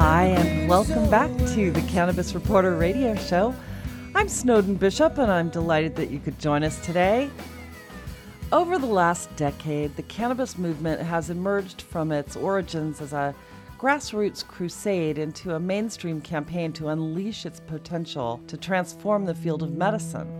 Hi, 0.00 0.26
and 0.26 0.68
welcome 0.68 1.10
back 1.10 1.28
to 1.54 1.72
the 1.72 1.82
Cannabis 1.88 2.32
Reporter 2.32 2.76
radio 2.76 3.16
show. 3.16 3.52
I'm 4.14 4.28
Snowden 4.28 4.76
Bishop, 4.76 5.18
and 5.18 5.28
I'm 5.28 5.48
delighted 5.48 5.96
that 5.96 6.08
you 6.08 6.20
could 6.20 6.38
join 6.38 6.62
us 6.62 6.78
today. 6.86 7.28
Over 8.52 8.78
the 8.78 8.86
last 8.86 9.34
decade, 9.34 9.96
the 9.96 10.04
cannabis 10.04 10.56
movement 10.56 11.02
has 11.02 11.30
emerged 11.30 11.82
from 11.82 12.12
its 12.12 12.36
origins 12.36 13.00
as 13.00 13.12
a 13.12 13.34
grassroots 13.76 14.46
crusade 14.46 15.18
into 15.18 15.56
a 15.56 15.58
mainstream 15.58 16.20
campaign 16.20 16.72
to 16.74 16.90
unleash 16.90 17.44
its 17.44 17.58
potential 17.58 18.40
to 18.46 18.56
transform 18.56 19.24
the 19.24 19.34
field 19.34 19.64
of 19.64 19.72
medicine. 19.72 20.32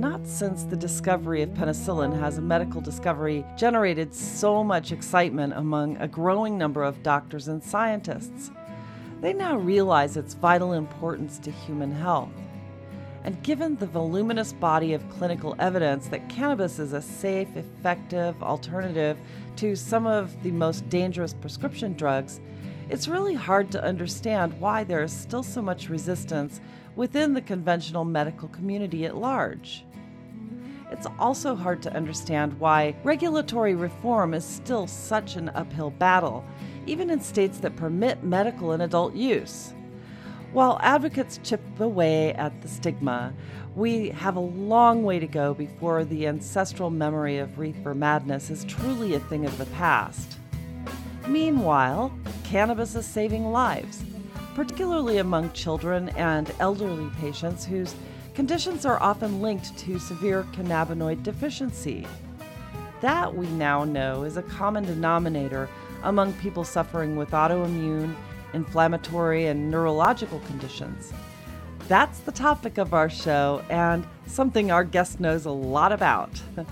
Not 0.00 0.26
since 0.26 0.64
the 0.64 0.76
discovery 0.76 1.42
of 1.42 1.50
penicillin 1.50 2.18
has 2.18 2.38
a 2.38 2.42
medical 2.42 2.80
discovery 2.80 3.44
generated 3.56 4.12
so 4.12 4.64
much 4.64 4.90
excitement 4.90 5.52
among 5.52 5.96
a 5.98 6.08
growing 6.08 6.58
number 6.58 6.82
of 6.82 7.04
doctors 7.04 7.46
and 7.46 7.62
scientists. 7.62 8.50
They 9.20 9.32
now 9.32 9.56
realize 9.56 10.16
its 10.16 10.34
vital 10.34 10.72
importance 10.72 11.38
to 11.40 11.50
human 11.50 11.92
health. 11.92 12.32
And 13.24 13.42
given 13.42 13.76
the 13.76 13.86
voluminous 13.86 14.52
body 14.52 14.92
of 14.92 15.08
clinical 15.08 15.56
evidence 15.58 16.08
that 16.08 16.28
cannabis 16.28 16.78
is 16.78 16.92
a 16.92 17.00
safe, 17.00 17.56
effective 17.56 18.42
alternative 18.42 19.16
to 19.56 19.74
some 19.74 20.06
of 20.06 20.42
the 20.42 20.50
most 20.50 20.88
dangerous 20.90 21.32
prescription 21.32 21.94
drugs, 21.94 22.40
it's 22.90 23.08
really 23.08 23.34
hard 23.34 23.70
to 23.72 23.82
understand 23.82 24.60
why 24.60 24.84
there 24.84 25.02
is 25.02 25.12
still 25.12 25.42
so 25.42 25.62
much 25.62 25.88
resistance 25.88 26.60
within 26.96 27.32
the 27.32 27.40
conventional 27.40 28.04
medical 28.04 28.48
community 28.48 29.06
at 29.06 29.16
large. 29.16 29.86
It's 30.90 31.06
also 31.18 31.54
hard 31.54 31.82
to 31.82 31.96
understand 31.96 32.60
why 32.60 32.94
regulatory 33.02 33.74
reform 33.74 34.34
is 34.34 34.44
still 34.44 34.86
such 34.86 35.36
an 35.36 35.48
uphill 35.54 35.90
battle, 35.90 36.44
even 36.86 37.10
in 37.10 37.20
states 37.20 37.58
that 37.58 37.76
permit 37.76 38.22
medical 38.22 38.72
and 38.72 38.82
adult 38.82 39.14
use. 39.14 39.74
While 40.52 40.78
advocates 40.82 41.40
chip 41.42 41.60
away 41.80 42.32
at 42.34 42.62
the 42.62 42.68
stigma, 42.68 43.32
we 43.74 44.10
have 44.10 44.36
a 44.36 44.40
long 44.40 45.02
way 45.02 45.18
to 45.18 45.26
go 45.26 45.52
before 45.52 46.04
the 46.04 46.28
ancestral 46.28 46.90
memory 46.90 47.38
of 47.38 47.58
reefer 47.58 47.92
madness 47.92 48.50
is 48.50 48.64
truly 48.64 49.14
a 49.14 49.20
thing 49.20 49.44
of 49.44 49.58
the 49.58 49.66
past. 49.66 50.38
Meanwhile, 51.26 52.16
cannabis 52.44 52.94
is 52.94 53.04
saving 53.04 53.50
lives, 53.50 54.04
particularly 54.54 55.18
among 55.18 55.50
children 55.52 56.10
and 56.10 56.52
elderly 56.60 57.10
patients 57.18 57.64
whose 57.64 57.96
conditions 58.34 58.86
are 58.86 59.02
often 59.02 59.42
linked 59.42 59.76
to 59.78 59.98
severe 59.98 60.44
cannabinoid 60.52 61.22
deficiency. 61.24 62.06
That 63.00 63.34
we 63.34 63.46
now 63.48 63.84
know 63.84 64.22
is 64.22 64.36
a 64.36 64.42
common 64.42 64.84
denominator 64.84 65.68
among 66.04 66.32
people 66.34 66.64
suffering 66.64 67.16
with 67.16 67.30
autoimmune 67.30 68.14
inflammatory, 68.54 69.46
and 69.46 69.70
neurological 69.70 70.40
conditions. 70.40 71.12
That's 71.88 72.20
the 72.20 72.32
topic 72.32 72.78
of 72.78 72.94
our 72.94 73.10
show 73.10 73.62
and 73.68 74.06
something 74.26 74.70
our 74.70 74.84
guest 74.84 75.20
knows 75.20 75.44
a 75.44 75.50
lot 75.50 75.92
about. 75.92 76.40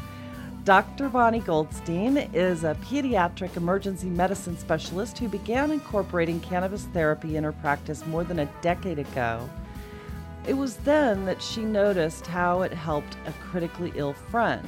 Dr. 0.65 1.09
Bonni 1.09 1.41
Goldstein 1.41 2.16
is 2.32 2.62
a 2.62 2.76
pediatric 2.82 3.56
emergency 3.56 4.09
medicine 4.09 4.56
specialist 4.56 5.19
who 5.19 5.28
began 5.28 5.72
incorporating 5.72 6.38
cannabis 6.41 6.84
therapy 6.84 7.37
in 7.37 7.44
her 7.44 7.53
practice 7.53 8.06
more 8.06 8.22
than 8.22 8.38
a 8.38 8.53
decade 8.62 9.00
ago. 9.00 9.50
It 10.47 10.54
was 10.54 10.76
then 10.76 11.25
that 11.26 11.42
she 11.42 11.62
noticed 11.62 12.26
how 12.26 12.62
it 12.62 12.72
helped 12.72 13.16
a 13.26 13.32
critically 13.32 13.92
ill 13.97 14.12
friend. 14.12 14.66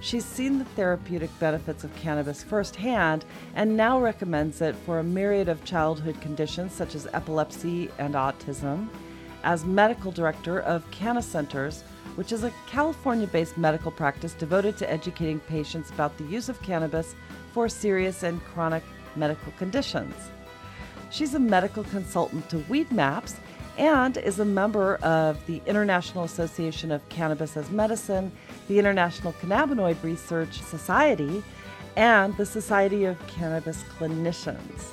She's 0.00 0.24
seen 0.24 0.58
the 0.58 0.64
therapeutic 0.64 1.36
benefits 1.40 1.82
of 1.82 1.94
cannabis 1.96 2.42
firsthand 2.42 3.24
and 3.54 3.76
now 3.76 4.00
recommends 4.00 4.60
it 4.60 4.76
for 4.86 5.00
a 5.00 5.04
myriad 5.04 5.48
of 5.48 5.64
childhood 5.64 6.20
conditions 6.20 6.72
such 6.72 6.94
as 6.94 7.08
epilepsy 7.12 7.90
and 7.98 8.14
autism. 8.14 8.88
As 9.42 9.64
medical 9.64 10.12
director 10.12 10.60
of 10.60 10.88
Canna 10.90 11.22
Centers, 11.22 11.82
which 12.14 12.32
is 12.32 12.44
a 12.44 12.52
California 12.66 13.26
based 13.26 13.58
medical 13.58 13.90
practice 13.90 14.34
devoted 14.34 14.76
to 14.76 14.90
educating 14.90 15.40
patients 15.40 15.90
about 15.90 16.16
the 16.16 16.24
use 16.24 16.48
of 16.48 16.62
cannabis 16.62 17.14
for 17.52 17.68
serious 17.68 18.22
and 18.22 18.42
chronic 18.44 18.84
medical 19.16 19.52
conditions. 19.52 20.14
She's 21.10 21.34
a 21.34 21.40
medical 21.40 21.84
consultant 21.84 22.48
to 22.50 22.58
Weedmaps 22.58 23.36
and 23.78 24.16
is 24.16 24.40
a 24.40 24.44
member 24.44 24.96
of 24.96 25.44
the 25.46 25.62
International 25.64 26.24
Association 26.24 26.90
of 26.90 27.08
Cannabis 27.08 27.56
as 27.56 27.70
Medicine, 27.70 28.30
the 28.66 28.78
International 28.78 29.32
Cannabinoid 29.34 30.02
Research 30.02 30.60
Society, 30.60 31.42
and 31.96 32.36
the 32.36 32.44
Society 32.44 33.04
of 33.04 33.24
Cannabis 33.28 33.84
Clinicians. 33.98 34.90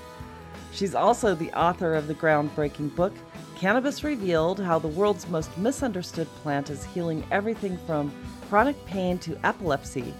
She's 0.71 0.95
also 0.95 1.35
the 1.35 1.51
author 1.53 1.95
of 1.95 2.07
the 2.07 2.13
groundbreaking 2.13 2.95
book, 2.95 3.13
Cannabis 3.55 4.03
Revealed 4.03 4.59
How 4.59 4.77
the 4.77 4.87
World's 4.87 5.27
Most 5.29 5.57
Misunderstood 5.57 6.27
Plant 6.43 6.69
is 6.69 6.83
Healing 6.85 7.25
Everything 7.31 7.77
from 7.87 8.13
Chronic 8.49 8.85
Pain 8.85 9.17
to 9.19 9.37
Epilepsy 9.43 10.13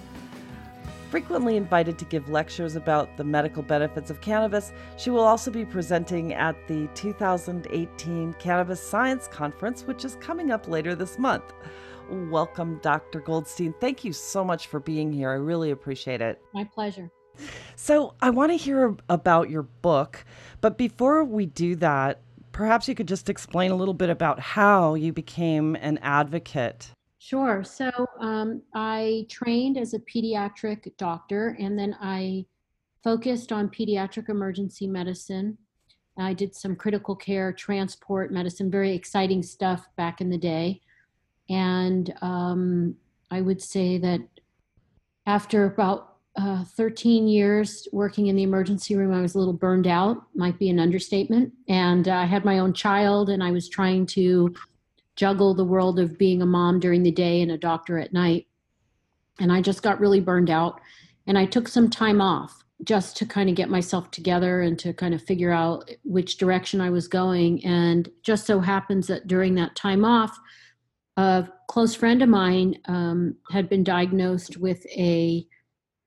frequently 1.16 1.56
invited 1.56 1.98
to 1.98 2.04
give 2.04 2.28
lectures 2.28 2.76
about 2.76 3.16
the 3.16 3.24
medical 3.24 3.64
benefits 3.64 4.10
of 4.10 4.20
cannabis. 4.20 4.74
She 4.98 5.10
will 5.10 5.24
also 5.24 5.50
be 5.50 5.64
presenting 5.64 6.34
at 6.34 6.58
the 6.68 6.90
2018 6.94 8.34
Cannabis 8.34 8.82
Science 8.82 9.30
Conference, 9.30 9.88
which 9.88 10.04
is 10.04 10.18
coming 10.18 10.52
up 10.52 10.68
later 10.68 10.94
this 10.94 11.18
month. 11.18 11.54
Welcome, 12.10 12.80
Dr. 12.82 13.22
Goldstein. 13.22 13.74
Thank 13.80 14.04
you 14.04 14.12
so 14.12 14.44
much 14.44 14.68
for 14.68 14.82
being 14.82 15.14
here. 15.14 15.30
I 15.30 15.36
really 15.36 15.72
appreciate 15.72 16.20
it. 16.20 16.42
My 16.54 16.66
pleasure. 16.66 17.10
So, 17.78 18.16
I 18.22 18.30
want 18.30 18.52
to 18.52 18.58
hear 18.58 18.94
about 19.08 19.50
your 19.50 19.64
book, 19.64 20.26
but 20.60 20.78
before 20.78 21.24
we 21.24 21.46
do 21.46 21.78
that, 21.78 22.20
perhaps 22.52 22.90
you 22.90 22.96
could 22.96 23.08
just 23.08 23.30
explain 23.30 23.72
a 23.72 23.76
little 23.76 23.94
bit 23.94 24.10
about 24.10 24.42
how 24.42 24.96
you 24.96 25.14
became 25.14 25.78
an 25.78 25.98
advocate 26.00 26.92
Sure. 27.26 27.64
So 27.64 27.90
um, 28.20 28.62
I 28.76 29.26
trained 29.32 29.80
as 29.80 29.96
a 29.96 30.00
pediatric 30.00 30.96
doctor 30.96 31.58
and 31.60 31.78
then 31.78 31.98
I 32.00 32.46
focused 33.04 33.52
on 33.52 33.70
pediatric 33.70 34.30
emergency 34.30 34.86
medicine. 34.86 35.58
I 36.20 36.34
did 36.34 36.54
some 36.54 36.76
critical 36.76 37.16
care, 37.16 37.52
transport 37.52 38.32
medicine, 38.32 38.70
very 38.70 38.94
exciting 38.94 39.42
stuff 39.42 39.88
back 39.98 40.22
in 40.22 40.30
the 40.30 40.38
day. 40.38 40.82
And 41.50 42.14
um, 42.22 42.96
I 43.32 43.42
would 43.42 43.60
say 43.60 43.98
that 43.98 44.22
after 45.26 45.66
about 45.66 46.18
uh, 46.36 46.64
13 46.64 47.28
years 47.28 47.88
working 47.92 48.28
in 48.28 48.36
the 48.36 48.44
emergency 48.44 48.96
room, 48.96 49.12
I 49.12 49.22
was 49.22 49.34
a 49.34 49.40
little 49.40 49.52
burned 49.52 49.88
out, 49.88 50.28
might 50.36 50.60
be 50.60 50.70
an 50.70 50.80
understatement. 50.80 51.54
And 51.68 52.08
I 52.08 52.26
had 52.26 52.46
my 52.46 52.60
own 52.60 52.74
child, 52.74 53.32
and 53.32 53.44
I 53.44 53.50
was 53.50 53.68
trying 53.68 54.06
to 54.08 54.54
juggle 55.16 55.54
the 55.54 55.64
world 55.64 56.00
of 56.00 56.18
being 56.18 56.42
a 56.42 56.46
mom 56.46 56.80
during 56.80 57.04
the 57.04 57.12
day 57.12 57.42
and 57.42 57.52
a 57.52 57.58
doctor 57.58 57.98
at 57.98 58.14
night. 58.14 58.48
And 59.40 59.52
I 59.52 59.62
just 59.62 59.84
got 59.84 60.00
really 60.00 60.20
burned 60.20 60.50
out. 60.50 60.80
And 61.28 61.38
I 61.38 61.46
took 61.46 61.68
some 61.68 61.90
time 61.90 62.22
off 62.22 62.64
just 62.84 63.16
to 63.18 63.26
kind 63.26 63.50
of 63.50 63.56
get 63.56 63.70
myself 63.70 64.12
together 64.12 64.62
and 64.62 64.78
to 64.80 64.94
kind 64.94 65.14
of 65.14 65.22
figure 65.22 65.52
out 65.52 65.90
which 66.04 66.38
direction 66.38 66.82
I 66.82 66.90
was 66.90 67.08
going. 67.08 67.64
And 67.66 68.10
just 68.22 68.46
so 68.46 68.60
happens 68.60 69.08
that 69.08 69.28
during 69.28 69.56
that 69.56 69.76
time 69.76 70.04
off, 70.04 70.38
a 71.18 71.48
close 71.68 71.96
friend 71.96 72.22
of 72.22 72.30
mine 72.30 72.76
um, 72.88 73.36
had 73.50 73.70
been 73.70 73.84
diagnosed 73.84 74.58
with 74.58 74.86
a, 74.88 75.48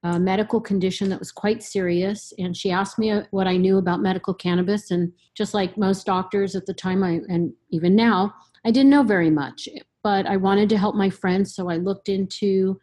a, 0.02 0.20
medical 0.20 0.60
condition 0.60 1.08
that 1.08 1.18
was 1.18 1.32
quite 1.32 1.62
serious. 1.62 2.34
And 2.38 2.54
she 2.54 2.70
asked 2.70 2.98
me 2.98 3.22
what 3.30 3.46
I 3.46 3.56
knew 3.56 3.78
about 3.78 4.02
medical 4.02 4.34
cannabis. 4.34 4.90
And 4.90 5.12
just 5.34 5.54
like 5.54 5.78
most 5.78 6.04
doctors 6.04 6.54
at 6.54 6.66
the 6.66 6.74
time, 6.74 7.02
I, 7.02 7.20
and 7.28 7.54
even 7.70 7.96
now, 7.96 8.34
I 8.64 8.70
didn't 8.70 8.90
know 8.90 9.02
very 9.02 9.30
much, 9.30 9.68
but 10.02 10.26
I 10.26 10.36
wanted 10.36 10.68
to 10.70 10.78
help 10.78 10.94
my 10.94 11.10
friends, 11.10 11.54
so 11.54 11.68
I 11.68 11.76
looked 11.76 12.08
into 12.08 12.80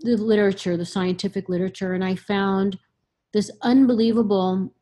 the 0.00 0.16
literature, 0.16 0.76
the 0.76 0.86
scientific 0.86 1.48
literature, 1.48 1.94
and 1.94 2.04
I 2.04 2.16
found 2.16 2.78
this 3.32 3.50
unbelievable, 3.62 4.72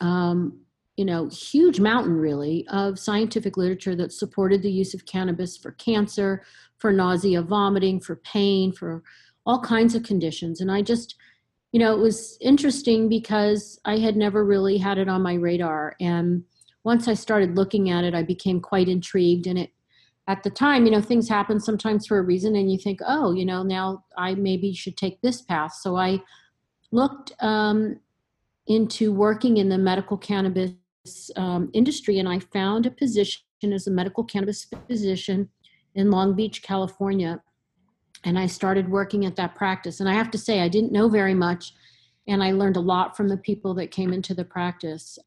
um, 0.00 0.60
you 0.96 1.04
know, 1.04 1.28
huge 1.28 1.80
mountain 1.80 2.16
really 2.16 2.66
of 2.68 2.98
scientific 2.98 3.56
literature 3.56 3.94
that 3.96 4.12
supported 4.12 4.62
the 4.62 4.72
use 4.72 4.94
of 4.94 5.06
cannabis 5.06 5.56
for 5.56 5.72
cancer, 5.72 6.42
for 6.78 6.92
nausea, 6.92 7.42
vomiting, 7.42 8.00
for 8.00 8.16
pain, 8.16 8.72
for 8.72 9.02
all 9.46 9.60
kinds 9.60 9.94
of 9.94 10.02
conditions. 10.02 10.60
And 10.60 10.70
I 10.70 10.82
just, 10.82 11.16
you 11.72 11.80
know, 11.80 11.94
it 11.94 11.98
was 11.98 12.36
interesting 12.40 13.08
because 13.08 13.78
I 13.84 13.98
had 13.98 14.16
never 14.16 14.44
really 14.44 14.78
had 14.78 14.98
it 14.98 15.08
on 15.08 15.22
my 15.22 15.34
radar. 15.34 15.94
And 16.00 16.44
once 16.84 17.08
I 17.08 17.14
started 17.14 17.56
looking 17.56 17.90
at 17.90 18.04
it, 18.04 18.14
I 18.14 18.22
became 18.22 18.60
quite 18.60 18.88
intrigued. 18.88 19.46
And 19.46 19.58
it, 19.58 19.70
at 20.28 20.42
the 20.42 20.50
time, 20.50 20.84
you 20.84 20.92
know, 20.92 21.00
things 21.00 21.28
happen 21.28 21.60
sometimes 21.60 22.06
for 22.06 22.18
a 22.18 22.22
reason, 22.22 22.56
and 22.56 22.70
you 22.70 22.78
think, 22.78 23.00
oh, 23.06 23.32
you 23.32 23.44
know, 23.44 23.62
now 23.62 24.04
I 24.16 24.34
maybe 24.34 24.72
should 24.72 24.96
take 24.96 25.20
this 25.20 25.42
path. 25.42 25.74
So 25.74 25.96
I 25.96 26.22
looked 26.90 27.32
um, 27.40 27.98
into 28.66 29.12
working 29.12 29.56
in 29.56 29.68
the 29.68 29.78
medical 29.78 30.16
cannabis 30.16 30.74
um, 31.36 31.70
industry, 31.72 32.18
and 32.18 32.28
I 32.28 32.38
found 32.38 32.86
a 32.86 32.90
position 32.90 33.42
as 33.72 33.86
a 33.86 33.90
medical 33.90 34.24
cannabis 34.24 34.66
physician 34.88 35.48
in 35.94 36.10
Long 36.10 36.34
Beach, 36.34 36.62
California. 36.62 37.42
And 38.24 38.38
I 38.38 38.46
started 38.46 38.88
working 38.88 39.26
at 39.26 39.36
that 39.36 39.56
practice. 39.56 39.98
And 39.98 40.08
I 40.08 40.14
have 40.14 40.30
to 40.30 40.38
say, 40.38 40.60
I 40.60 40.68
didn't 40.68 40.92
know 40.92 41.08
very 41.08 41.34
much, 41.34 41.74
and 42.28 42.42
I 42.42 42.52
learned 42.52 42.76
a 42.76 42.80
lot 42.80 43.16
from 43.16 43.28
the 43.28 43.36
people 43.36 43.74
that 43.74 43.90
came 43.90 44.12
into 44.12 44.34
the 44.34 44.44
practice. 44.44 45.18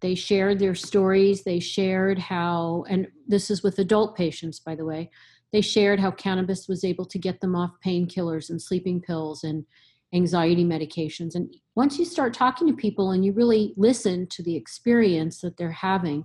They 0.00 0.14
shared 0.14 0.58
their 0.58 0.74
stories. 0.74 1.42
They 1.42 1.60
shared 1.60 2.18
how, 2.18 2.84
and 2.88 3.08
this 3.26 3.50
is 3.50 3.62
with 3.62 3.78
adult 3.78 4.16
patients, 4.16 4.60
by 4.60 4.74
the 4.74 4.84
way, 4.84 5.10
they 5.52 5.60
shared 5.60 5.98
how 5.98 6.10
cannabis 6.10 6.68
was 6.68 6.84
able 6.84 7.06
to 7.06 7.18
get 7.18 7.40
them 7.40 7.56
off 7.56 7.72
painkillers 7.84 8.50
and 8.50 8.60
sleeping 8.60 9.00
pills 9.00 9.44
and 9.44 9.64
anxiety 10.12 10.64
medications. 10.64 11.34
And 11.34 11.54
once 11.74 11.98
you 11.98 12.04
start 12.04 12.34
talking 12.34 12.66
to 12.68 12.74
people 12.74 13.10
and 13.10 13.24
you 13.24 13.32
really 13.32 13.74
listen 13.76 14.26
to 14.28 14.42
the 14.42 14.56
experience 14.56 15.40
that 15.40 15.56
they're 15.56 15.70
having, 15.70 16.24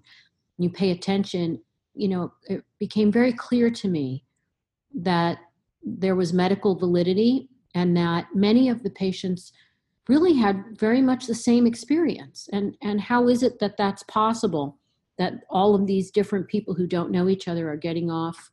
you 0.58 0.70
pay 0.70 0.92
attention, 0.92 1.62
you 1.94 2.08
know, 2.08 2.34
it 2.48 2.64
became 2.80 3.12
very 3.12 3.34
clear 3.34 3.70
to 3.70 3.88
me 3.88 4.24
that 4.96 5.40
there 5.84 6.16
was 6.16 6.34
medical 6.34 6.76
validity 6.76 7.50
and 7.76 7.96
that 7.98 8.28
many 8.34 8.70
of 8.70 8.84
the 8.84 8.90
patients 8.90 9.52
really 10.08 10.34
had 10.34 10.78
very 10.78 11.02
much 11.02 11.28
the 11.28 11.36
same 11.36 11.66
experience. 11.66 12.50
And 12.52 12.76
and 12.82 13.00
how 13.00 13.28
is 13.28 13.44
it 13.44 13.60
that 13.60 13.78
that's 13.78 14.04
possible 14.04 14.78
that 15.18 15.34
all 15.50 15.76
of 15.76 15.88
these 15.88 16.12
different 16.12 16.48
people 16.48 16.74
who 16.74 16.88
don't 16.88 17.12
know 17.12 17.30
each 17.30 17.48
other 17.48 17.70
are 17.70 17.78
getting 17.78 18.12
off 18.12 18.52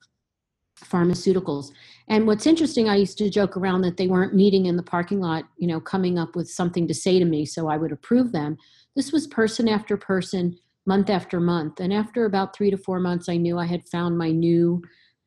pharmaceuticals? 0.79 1.73
And 2.09 2.27
what's 2.27 2.47
interesting 2.47 2.89
i 2.89 2.97
used 2.97 3.19
to 3.19 3.31
joke 3.31 3.57
around 3.57 3.83
that 3.83 3.97
they 3.97 4.07
weren't 4.07 4.35
meeting 4.35 4.67
in 4.67 4.77
the 4.77 4.83
parking 4.83 5.21
lot 5.21 5.45
you 5.57 5.67
know 5.67 5.81
coming 5.81 6.19
up 6.19 6.37
with 6.37 6.49
something 6.49 6.87
to 6.89 6.95
say 6.95 7.19
to 7.19 7.25
me 7.25 7.45
so 7.45 7.69
i 7.69 7.77
would 7.77 7.93
approve 7.93 8.33
them. 8.33 8.57
This 8.97 9.13
was 9.13 9.27
person 9.27 9.69
after 9.69 9.97
person 9.97 10.57
month 10.87 11.11
after 11.11 11.41
month. 11.41 11.79
And 11.81 11.93
after 11.93 12.25
about 12.25 12.55
three 12.55 12.71
to 12.71 12.77
four 12.77 13.01
months 13.01 13.29
i 13.29 13.37
knew 13.37 13.59
i 13.59 13.67
had 13.67 13.89
found 13.89 14.17
my 14.17 14.31
new 14.31 14.83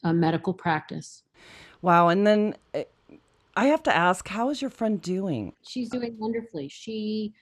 uh, 0.06 0.14
medical 0.14 0.54
practice. 0.54 1.24
Wow 1.82 2.08
and 2.08 2.26
then 2.26 2.56
eh, 2.74 2.86
I 3.56 3.68
have 3.68 3.84
to 3.84 3.96
ask, 3.96 4.28
how 4.28 4.50
is 4.50 4.62
your 4.62 4.72
friend 4.72 5.02
doing? 5.02 5.54
She's 5.68 5.90
doing 5.90 6.16
wonderfully. 6.18 6.70
She 6.70 7.34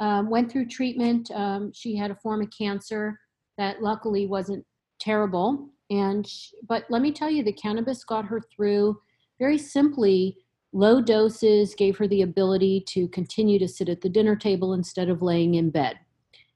um, 0.00 0.30
went 0.30 0.50
through 0.50 0.66
treatment. 0.66 1.30
Um, 1.32 1.72
she 1.72 1.96
had 1.96 2.10
a 2.10 2.16
form 2.16 2.42
of 2.42 2.48
cancer 2.56 3.18
that 3.58 3.82
luckily 3.82 4.26
wasn't 4.26 4.64
terrible. 5.00 5.70
And 5.90 6.26
she, 6.26 6.56
but 6.68 6.84
let 6.88 7.02
me 7.02 7.12
tell 7.12 7.30
you, 7.30 7.42
the 7.42 7.52
cannabis 7.52 8.04
got 8.04 8.24
her 8.24 8.40
through 8.54 8.98
very 9.38 9.58
simply. 9.58 10.36
Low 10.72 11.00
doses 11.00 11.74
gave 11.74 11.96
her 11.98 12.06
the 12.08 12.22
ability 12.22 12.84
to 12.88 13.08
continue 13.08 13.58
to 13.58 13.68
sit 13.68 13.88
at 13.88 14.00
the 14.00 14.08
dinner 14.08 14.36
table 14.36 14.74
instead 14.74 15.08
of 15.08 15.22
laying 15.22 15.54
in 15.54 15.70
bed. 15.70 15.98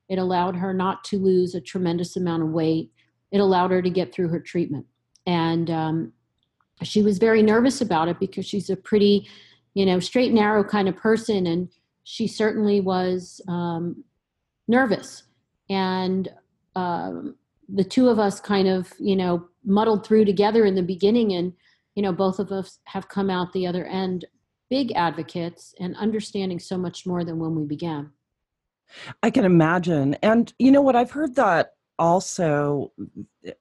It 0.08 0.19
allowed 0.19 0.56
her 0.56 0.72
not 0.72 1.02
to 1.05 1.19
lose 1.19 1.55
a 1.55 1.61
tremendous 1.61 2.16
amount 2.16 2.43
of 2.43 2.50
weight. 2.50 2.90
It 3.32 3.38
allowed 3.38 3.70
her 3.70 3.82
to 3.82 3.90
get 3.90 4.14
through 4.14 4.28
her 4.28 4.40
treatment. 4.40 4.87
And 5.26 5.70
um, 5.70 6.12
she 6.82 7.03
was 7.03 7.19
very 7.19 7.43
nervous 7.43 7.81
about 7.81 8.09
it 8.09 8.19
because 8.19 8.47
she's 8.47 8.71
a 8.71 8.76
pretty, 8.76 9.29
you 9.75 9.87
know, 9.87 10.00
straight 10.00 10.32
narrow 10.32 10.65
kind 10.65 10.88
of 10.88 10.97
person, 10.97 11.47
and 11.47 11.69
she 12.05 12.26
certainly 12.26 12.81
was 12.81 13.41
um, 13.49 14.05
nervous. 14.69 15.25
And 15.71 16.29
um, 16.76 17.37
the 17.69 17.85
two 17.85 18.09
of 18.09 18.19
us 18.19 18.41
kind 18.41 18.69
of, 18.69 18.93
you 18.99 19.17
know, 19.17 19.49
muddled 19.65 20.05
through 20.05 20.25
together 20.25 20.65
in 20.65 20.75
the 20.75 20.82
beginning, 20.82 21.32
and 21.32 21.53
you 21.94 22.03
know, 22.03 22.12
both 22.12 22.38
of 22.38 22.50
us 22.50 22.81
have 22.85 23.09
come 23.09 23.31
out 23.31 23.53
the 23.53 23.67
other 23.67 23.87
end 23.87 24.25
big 24.71 24.93
advocates 24.97 25.75
and 25.79 25.97
understanding 25.97 26.59
so 26.59 26.76
much 26.76 27.06
more 27.06 27.25
than 27.25 27.38
when 27.38 27.55
we 27.55 27.65
began. 27.65 28.11
I 29.23 29.31
can 29.31 29.44
imagine. 29.44 30.15
And 30.15 30.53
you 30.59 30.73
know 30.73 30.82
what? 30.82 30.97
I've 30.97 31.11
heard 31.11 31.35
that 31.37 31.75
also 31.99 32.93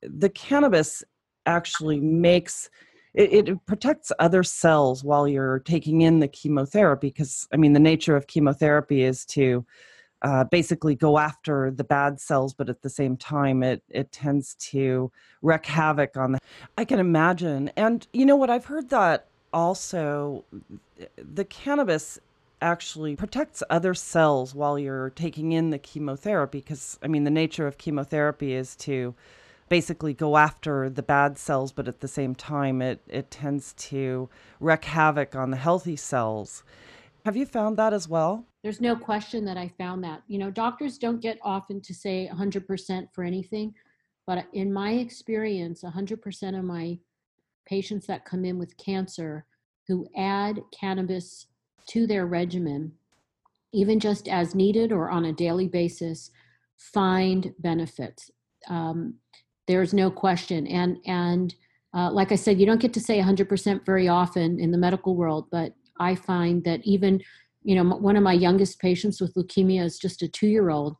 the 0.01 0.29
cannabis 0.29 1.03
actually 1.45 1.99
makes 1.99 2.69
it, 3.13 3.47
it, 3.47 3.65
protects 3.65 4.11
other 4.17 4.43
cells 4.43 5.03
while 5.03 5.27
you're 5.27 5.59
taking 5.59 6.01
in 6.01 6.19
the 6.19 6.27
chemotherapy 6.27 7.07
because 7.07 7.47
i 7.53 7.57
mean 7.57 7.73
the 7.73 7.79
nature 7.79 8.15
of 8.15 8.27
chemotherapy 8.27 9.03
is 9.03 9.25
to 9.25 9.65
uh, 10.23 10.45
basically 10.45 10.95
go 10.95 11.17
after 11.17 11.69
the 11.69 11.83
bad 11.83 12.19
cells 12.19 12.53
but 12.53 12.69
at 12.69 12.81
the 12.81 12.89
same 12.89 13.17
time 13.17 13.61
it 13.61 13.83
it 13.89 14.11
tends 14.11 14.55
to 14.55 15.11
wreak 15.41 15.65
havoc 15.65 16.15
on 16.17 16.31
the 16.31 16.39
i 16.77 16.85
can 16.85 16.99
imagine. 16.99 17.71
And 17.75 18.05
you 18.13 18.25
know 18.25 18.35
what? 18.35 18.49
I've 18.49 18.65
heard 18.65 18.89
that 18.89 19.27
also 19.53 20.43
the 21.17 21.45
cannabis 21.45 22.19
actually 22.61 23.15
protects 23.15 23.61
other 23.69 23.93
cells 23.93 24.55
while 24.55 24.79
you're 24.79 25.09
taking 25.11 25.51
in 25.51 25.69
the 25.69 25.77
chemotherapy 25.77 26.59
because 26.59 26.97
i 27.03 27.07
mean 27.07 27.25
the 27.25 27.29
nature 27.29 27.67
of 27.67 27.77
chemotherapy 27.77 28.53
is 28.53 28.75
to 28.77 29.13
basically 29.69 30.13
go 30.13 30.37
after 30.37 30.89
the 30.89 31.03
bad 31.03 31.37
cells, 31.37 31.71
but 31.71 31.87
at 31.87 31.99
the 31.99 32.07
same 32.07 32.35
time, 32.35 32.81
it, 32.81 33.01
it 33.07 33.31
tends 33.31 33.73
to 33.73 34.29
wreak 34.59 34.85
havoc 34.85 35.35
on 35.35 35.51
the 35.51 35.57
healthy 35.57 35.95
cells. 35.95 36.63
Have 37.25 37.37
you 37.37 37.45
found 37.45 37.77
that 37.77 37.93
as 37.93 38.07
well? 38.07 38.45
There's 38.63 38.81
no 38.81 38.95
question 38.95 39.45
that 39.45 39.57
I 39.57 39.69
found 39.77 40.03
that. 40.03 40.23
You 40.27 40.39
know, 40.39 40.51
doctors 40.51 40.97
don't 40.97 41.21
get 41.21 41.39
often 41.41 41.81
to 41.81 41.93
say 41.93 42.29
100% 42.31 43.07
for 43.13 43.23
anything, 43.23 43.73
but 44.25 44.45
in 44.53 44.71
my 44.71 44.91
experience, 44.91 45.83
100% 45.83 46.57
of 46.57 46.65
my 46.65 46.97
patients 47.65 48.07
that 48.07 48.25
come 48.25 48.45
in 48.45 48.57
with 48.57 48.77
cancer 48.77 49.45
who 49.87 50.07
add 50.17 50.61
cannabis 50.71 51.47
to 51.87 52.07
their 52.07 52.25
regimen, 52.25 52.93
even 53.73 53.99
just 53.99 54.27
as 54.27 54.55
needed 54.55 54.91
or 54.91 55.09
on 55.09 55.25
a 55.25 55.33
daily 55.33 55.67
basis, 55.67 56.31
find 56.77 57.53
benefits. 57.59 58.31
Um, 58.69 59.15
there's 59.67 59.93
no 59.93 60.11
question. 60.11 60.67
And 60.67 60.97
and 61.05 61.53
uh, 61.93 62.11
like 62.11 62.31
I 62.31 62.35
said, 62.35 62.59
you 62.59 62.65
don't 62.65 62.81
get 62.81 62.93
to 62.93 62.99
say 62.99 63.19
100% 63.19 63.85
very 63.85 64.07
often 64.07 64.59
in 64.59 64.71
the 64.71 64.77
medical 64.77 65.15
world, 65.15 65.47
but 65.51 65.73
I 65.99 66.15
find 66.15 66.63
that 66.63 66.81
even, 66.83 67.21
you 67.63 67.75
know, 67.75 67.83
one 67.83 68.17
of 68.17 68.23
my 68.23 68.33
youngest 68.33 68.79
patients 68.79 69.21
with 69.21 69.35
leukemia 69.35 69.83
is 69.83 69.99
just 69.99 70.23
a 70.23 70.27
two-year-old. 70.27 70.95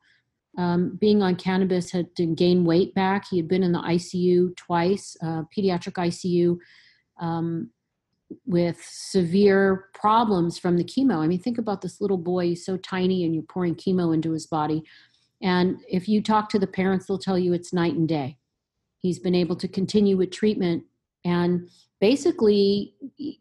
Um, 0.56 0.96
being 1.02 1.24
on 1.24 1.36
cannabis 1.36 1.92
had 1.92 2.16
to 2.18 2.28
gain 2.28 2.64
weight 2.64 2.94
back. 2.94 3.26
He 3.28 3.38
had 3.38 3.48
been 3.48 3.64
in 3.64 3.72
the 3.72 3.80
ICU 3.80 4.56
twice, 4.56 5.18
uh, 5.24 5.44
pediatric 5.56 5.94
ICU, 5.94 6.58
um, 7.20 7.72
with 8.46 8.80
severe 8.84 9.90
problems 9.96 10.60
from 10.60 10.78
the 10.78 10.84
chemo. 10.84 11.18
I 11.18 11.28
mean, 11.28 11.40
think 11.40 11.58
about 11.58 11.82
this 11.82 12.02
little 12.02 12.20
boy, 12.20 12.50
he's 12.50 12.66
so 12.66 12.78
tiny, 12.78 13.24
and 13.24 13.34
you're 13.34 13.44
pouring 13.44 13.74
chemo 13.74 14.14
into 14.14 14.32
his 14.32 14.46
body. 14.46 14.84
And 15.42 15.80
if 15.90 16.08
you 16.08 16.22
talk 16.22 16.50
to 16.50 16.60
the 16.60 16.68
parents, 16.68 17.08
they'll 17.08 17.18
tell 17.18 17.38
you 17.38 17.54
it's 17.54 17.74
night 17.74 17.96
and 17.96 18.08
day. 18.08 18.38
He's 19.04 19.20
been 19.20 19.36
able 19.36 19.58
to 19.58 19.68
continue 19.68 20.18
with 20.18 20.32
treatment. 20.32 20.84
And 21.26 21.70
basically, 22.02 22.96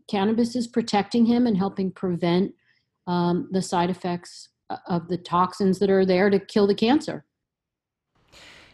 cannabis 0.08 0.54
is 0.56 0.66
protecting 0.66 1.24
him 1.24 1.46
and 1.46 1.56
helping 1.56 1.90
prevent 1.92 2.52
um, 3.06 3.48
the 3.52 3.62
side 3.62 3.88
effects 3.88 4.50
of 4.86 5.08
the 5.08 5.16
toxins 5.16 5.78
that 5.78 5.88
are 5.90 6.04
there 6.04 6.30
to 6.30 6.38
kill 6.38 6.66
the 6.66 6.74
cancer. 6.74 7.24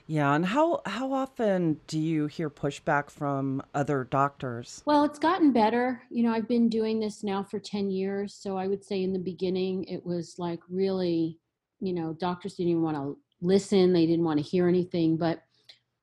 Yeah, 0.06 0.34
and 0.34 0.46
how 0.46 0.80
how 0.86 1.12
often 1.12 1.80
do 1.86 1.98
you 1.98 2.28
hear 2.28 2.48
pushback 2.48 3.10
from 3.10 3.62
other 3.74 4.04
doctors? 4.04 4.82
Well, 4.86 5.04
it's 5.04 5.18
gotten 5.18 5.52
better. 5.52 6.02
You 6.10 6.22
know, 6.22 6.32
I've 6.32 6.48
been 6.48 6.70
doing 6.70 6.98
this 6.98 7.22
now 7.22 7.42
for 7.42 7.58
10 7.58 7.90
years, 7.90 8.32
so 8.32 8.56
I 8.56 8.68
would 8.68 8.82
say 8.82 9.02
in 9.02 9.12
the 9.12 9.18
beginning 9.18 9.84
it 9.84 10.04
was 10.06 10.36
like 10.38 10.60
really, 10.70 11.38
you 11.80 11.92
know, 11.92 12.14
doctors 12.14 12.54
didn't 12.54 12.70
even 12.70 12.82
want 12.82 12.96
to 12.96 13.18
listen, 13.42 13.92
they 13.92 14.06
didn't 14.06 14.24
want 14.24 14.38
to 14.38 14.50
hear 14.50 14.66
anything, 14.66 15.18
but 15.18 15.42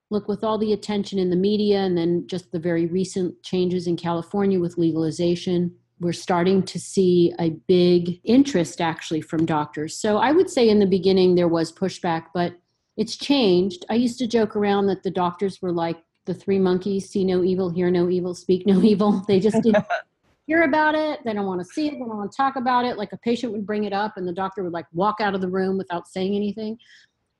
look, 0.09 0.27
with 0.27 0.43
all 0.43 0.57
the 0.57 0.73
attention 0.73 1.19
in 1.19 1.29
the 1.29 1.35
media 1.35 1.79
and 1.79 1.97
then 1.97 2.25
just 2.27 2.51
the 2.51 2.59
very 2.59 2.85
recent 2.85 3.41
changes 3.43 3.87
in 3.87 3.97
California 3.97 4.59
with 4.59 4.77
legalization, 4.77 5.75
we're 5.99 6.13
starting 6.13 6.61
to 6.63 6.79
see 6.79 7.33
a 7.39 7.51
big 7.67 8.19
interest 8.23 8.81
actually 8.81 9.21
from 9.21 9.45
doctors. 9.45 9.95
So 9.97 10.17
I 10.17 10.31
would 10.31 10.49
say 10.49 10.69
in 10.69 10.79
the 10.79 10.85
beginning 10.85 11.35
there 11.35 11.47
was 11.47 11.71
pushback, 11.71 12.25
but 12.33 12.53
it's 12.97 13.15
changed. 13.15 13.85
I 13.89 13.95
used 13.95 14.19
to 14.19 14.27
joke 14.27 14.55
around 14.55 14.87
that 14.87 15.03
the 15.03 15.11
doctors 15.11 15.61
were 15.61 15.71
like 15.71 15.97
the 16.25 16.33
three 16.33 16.59
monkeys 16.59 17.09
see 17.09 17.23
no 17.23 17.43
evil, 17.43 17.69
hear 17.69 17.89
no 17.89 18.09
evil, 18.09 18.35
speak 18.35 18.65
no 18.65 18.81
evil. 18.83 19.23
They 19.27 19.39
just 19.39 19.61
didn't 19.61 19.85
hear 20.47 20.63
about 20.63 20.95
it. 20.95 21.21
They 21.23 21.33
don't 21.33 21.45
want 21.45 21.61
to 21.61 21.65
see 21.65 21.87
it. 21.87 21.91
They 21.91 21.99
don't 21.99 22.09
want 22.09 22.31
to 22.31 22.35
talk 22.35 22.55
about 22.57 22.85
it. 22.85 22.97
Like 22.97 23.13
a 23.13 23.17
patient 23.17 23.53
would 23.53 23.65
bring 23.65 23.85
it 23.85 23.93
up 23.93 24.17
and 24.17 24.27
the 24.27 24.33
doctor 24.33 24.63
would 24.63 24.73
like 24.73 24.87
walk 24.93 25.17
out 25.21 25.33
of 25.33 25.41
the 25.41 25.49
room 25.49 25.77
without 25.77 26.07
saying 26.07 26.35
anything. 26.35 26.77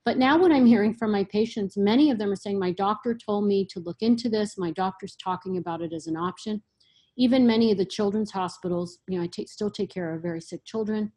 But 0.05 0.19
now, 0.19 0.37
what 0.37 0.51
I'm 0.51 0.67
hearing 0.67 0.93
from 0.93 1.11
my 1.11 1.23
patients, 1.23 1.75
many 1.75 2.11
of 2.11 2.19
them 2.19 2.31
are 2.31 2.35
saying, 2.35 2.59
My 2.59 2.71
doctor 2.71 3.17
told 3.17 3.47
me 3.47 3.65
to 3.71 3.79
look 3.79 3.97
into 4.01 4.29
this. 4.29 4.55
My 4.55 4.71
doctor's 4.71 5.15
talking 5.15 5.57
about 5.57 5.81
it 5.81 5.93
as 5.93 6.05
an 6.05 6.15
option. 6.15 6.61
Even 7.17 7.47
many 7.47 7.71
of 7.71 7.79
the 7.79 7.85
children's 7.85 8.31
hospitals, 8.31 8.99
you 9.07 9.17
know, 9.17 9.23
I 9.25 9.43
still 9.45 9.71
take 9.71 9.89
care 9.89 10.13
of 10.13 10.21
very 10.21 10.41
sick 10.41 10.63
children 10.63 11.11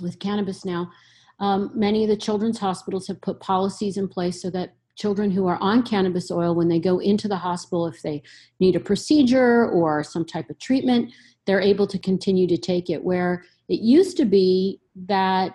with 0.00 0.18
cannabis 0.18 0.64
now. 0.64 0.90
Um, 1.38 1.70
many 1.74 2.02
of 2.02 2.10
the 2.10 2.16
children's 2.16 2.58
hospitals 2.58 3.06
have 3.06 3.20
put 3.20 3.38
policies 3.38 3.96
in 3.96 4.08
place 4.08 4.42
so 4.42 4.50
that 4.50 4.74
children 4.96 5.30
who 5.30 5.46
are 5.46 5.58
on 5.62 5.82
cannabis 5.82 6.30
oil, 6.30 6.54
when 6.54 6.68
they 6.68 6.80
go 6.80 6.98
into 6.98 7.28
the 7.28 7.36
hospital, 7.36 7.86
if 7.86 8.02
they 8.02 8.22
need 8.58 8.76
a 8.76 8.80
procedure 8.80 9.70
or 9.70 10.02
some 10.02 10.24
type 10.24 10.50
of 10.50 10.58
treatment, 10.58 11.12
they're 11.46 11.60
able 11.60 11.86
to 11.86 11.98
continue 11.98 12.46
to 12.46 12.58
take 12.58 12.90
it. 12.90 13.02
Where 13.02 13.44
it 13.68 13.80
used 13.80 14.16
to 14.16 14.24
be 14.24 14.80
that, 15.06 15.54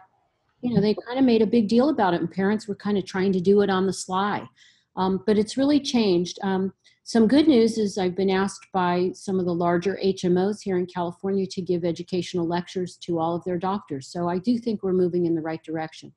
you 0.66 0.74
know, 0.74 0.82
they 0.82 0.96
kind 1.08 1.20
of 1.20 1.26
made 1.26 1.42
a 1.42 1.48
big 1.48 1.68
deal 1.68 1.90
about 1.90 2.14
it, 2.14 2.22
and 2.22 2.32
parents 2.32 2.68
were 2.68 2.76
kind 2.76 2.98
of 2.98 3.06
trying 3.06 3.32
to 3.34 3.40
do 3.40 3.62
it 3.62 3.70
on 3.70 3.86
the 3.86 3.94
sly. 3.94 4.48
Um, 4.96 5.24
but 5.26 5.38
it's 5.38 5.58
really 5.58 5.80
changed. 5.80 6.40
Um, 6.42 6.74
some 7.04 7.28
good 7.28 7.48
news 7.48 7.78
is 7.78 7.98
I've 7.98 8.16
been 8.16 8.32
asked 8.32 8.66
by 8.74 9.12
some 9.14 9.40
of 9.40 9.46
the 9.46 9.54
larger 9.54 10.00
HMOs 10.04 10.62
here 10.62 10.78
in 10.78 10.88
California 10.88 11.46
to 11.48 11.62
give 11.62 11.86
educational 11.86 12.48
lectures 12.48 12.98
to 13.02 13.20
all 13.20 13.36
of 13.36 13.44
their 13.44 13.60
doctors. 13.60 14.08
So 14.08 14.28
I 14.28 14.40
do 14.40 14.58
think 14.58 14.82
we're 14.82 14.94
moving 14.94 15.28
in 15.28 15.36
the 15.36 15.42
right 15.42 15.64
direction. 15.64 16.14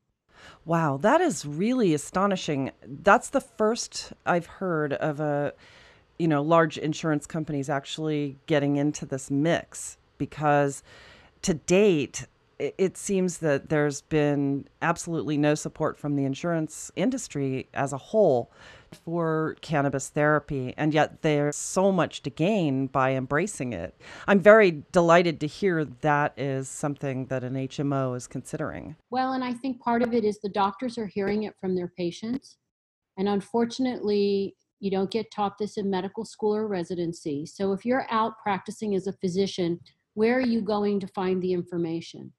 Wow, 0.64 0.97
that 1.02 1.21
is 1.21 1.45
really 1.45 1.93
astonishing. 1.93 2.71
That's 2.87 3.28
the 3.28 3.40
first 3.40 4.12
I've 4.25 4.47
heard 4.47 4.95
of 4.95 5.21
a 5.21 5.52
you 6.19 6.26
know, 6.26 6.43
large 6.43 6.76
insurance 6.78 7.26
companies 7.26 7.71
actually 7.71 8.37
getting 8.47 8.76
into 8.76 9.07
this 9.07 9.31
mix 9.31 9.97
because 10.19 10.83
to 11.43 11.55
date 11.55 12.26
it 12.58 12.96
seems 12.96 13.38
that 13.38 13.68
there's 13.68 14.00
been 14.00 14.66
absolutely 14.82 15.38
no 15.38 15.54
support 15.54 15.98
from 15.98 16.16
the 16.16 16.24
insurance 16.24 16.90
industry 16.96 17.68
as 17.72 17.92
a 17.92 17.98
whole 17.98 18.50
for 18.92 19.56
cannabis 19.60 20.08
therapy, 20.08 20.74
and 20.76 20.94
yet 20.94 21.22
there's 21.22 21.56
so 21.56 21.92
much 21.92 22.22
to 22.22 22.30
gain 22.30 22.86
by 22.86 23.14
embracing 23.14 23.72
it. 23.72 23.94
I'm 24.26 24.40
very 24.40 24.82
delighted 24.92 25.40
to 25.40 25.46
hear 25.46 25.84
that 25.84 26.32
is 26.36 26.68
something 26.68 27.26
that 27.26 27.44
an 27.44 27.54
HMO 27.54 28.16
is 28.16 28.26
considering. 28.26 28.96
Well, 29.10 29.34
and 29.34 29.44
I 29.44 29.52
think 29.52 29.80
part 29.80 30.02
of 30.02 30.14
it 30.14 30.24
is 30.24 30.40
the 30.40 30.48
doctors 30.48 30.98
are 30.98 31.06
hearing 31.06 31.44
it 31.44 31.54
from 31.60 31.76
their 31.76 31.88
patients. 31.88 32.56
And 33.18 33.28
unfortunately, 33.28 34.56
you 34.80 34.90
don't 34.90 35.10
get 35.10 35.30
taught 35.30 35.58
this 35.58 35.76
in 35.76 35.90
medical 35.90 36.24
school 36.24 36.54
or 36.54 36.66
residency. 36.66 37.44
So 37.46 37.72
if 37.72 37.84
you're 37.84 38.06
out 38.10 38.34
practicing 38.42 38.94
as 38.94 39.06
a 39.06 39.12
physician, 39.12 39.80
where 40.14 40.36
are 40.36 40.40
you 40.40 40.60
going 40.60 40.98
to 41.00 41.06
find 41.08 41.42
the 41.42 41.52
information? 41.52 42.32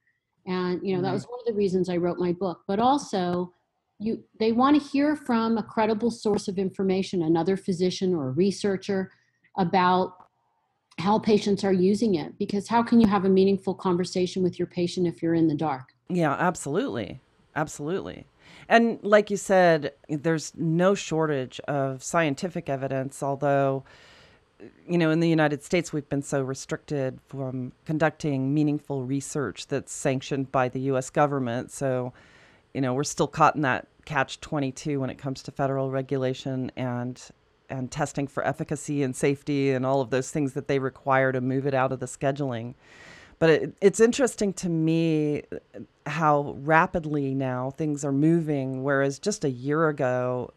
And 0.45 0.79
you 0.83 0.95
know, 0.95 1.01
that 1.01 1.13
was 1.13 1.25
one 1.25 1.39
of 1.39 1.45
the 1.45 1.53
reasons 1.53 1.89
I 1.89 1.97
wrote 1.97 2.17
my 2.17 2.31
book. 2.31 2.61
But 2.67 2.79
also, 2.79 3.53
you 3.99 4.23
they 4.39 4.51
want 4.51 4.81
to 4.81 4.89
hear 4.89 5.15
from 5.15 5.57
a 5.57 5.63
credible 5.63 6.11
source 6.11 6.47
of 6.47 6.57
information 6.57 7.23
another 7.23 7.57
physician 7.57 8.13
or 8.13 8.29
a 8.29 8.31
researcher 8.31 9.11
about 9.57 10.13
how 10.97 11.19
patients 11.19 11.63
are 11.63 11.73
using 11.73 12.15
it. 12.15 12.37
Because 12.37 12.67
how 12.67 12.83
can 12.83 12.99
you 12.99 13.07
have 13.07 13.25
a 13.25 13.29
meaningful 13.29 13.73
conversation 13.73 14.43
with 14.43 14.59
your 14.59 14.67
patient 14.67 15.07
if 15.07 15.21
you're 15.21 15.35
in 15.35 15.47
the 15.47 15.55
dark? 15.55 15.93
Yeah 16.09 16.33
absolutely. 16.33 17.19
Absolutely. 17.55 18.25
And 18.67 18.99
like 19.03 19.29
you 19.29 19.37
said 19.37 19.93
there's 20.07 20.53
no 20.55 20.95
shortage 20.95 21.59
of 21.67 22.03
scientific 22.03 22.69
evidence 22.69 23.21
although 23.21 23.83
you 24.87 24.97
know 24.97 25.09
in 25.09 25.19
the 25.19 25.29
united 25.29 25.63
states 25.63 25.93
we've 25.93 26.09
been 26.09 26.21
so 26.21 26.41
restricted 26.41 27.19
from 27.27 27.71
conducting 27.85 28.53
meaningful 28.53 29.03
research 29.03 29.67
that's 29.67 29.91
sanctioned 29.91 30.51
by 30.51 30.67
the 30.67 30.79
us 30.81 31.09
government 31.09 31.71
so 31.71 32.13
you 32.73 32.81
know, 32.81 32.93
we're 32.93 33.03
still 33.03 33.27
caught 33.27 33.55
in 33.55 33.61
that 33.61 33.87
catch 34.05 34.39
22 34.41 34.99
when 34.99 35.09
it 35.09 35.17
comes 35.17 35.43
to 35.43 35.51
federal 35.51 35.91
regulation 35.91 36.71
and 36.75 37.21
and 37.71 37.91
testing 37.91 38.25
for 38.25 38.43
efficacy 38.47 39.03
and 39.03 39.15
safety 39.15 39.71
and 39.71 39.85
all 39.85 40.01
of 40.01 40.09
those 40.09 40.31
things 40.31 40.53
that 40.53 40.67
they 40.67 40.79
require 40.79 41.31
to 41.31 41.39
move 41.39 41.67
it 41.67 41.75
out 41.75 41.91
of 41.91 41.99
the 41.99 42.07
scheduling. 42.07 42.73
But 43.39 43.49
it, 43.49 43.73
it's 43.81 43.99
interesting 43.99 44.53
to 44.53 44.69
me 44.69 45.43
uh, 45.51 45.79
how 46.05 46.55
rapidly 46.59 47.33
now 47.33 47.71
things 47.71 48.03
are 48.03 48.11
moving, 48.11 48.83
whereas 48.83 49.17
just 49.17 49.45
a 49.45 49.49
year 49.49 49.87
ago, 49.87 50.53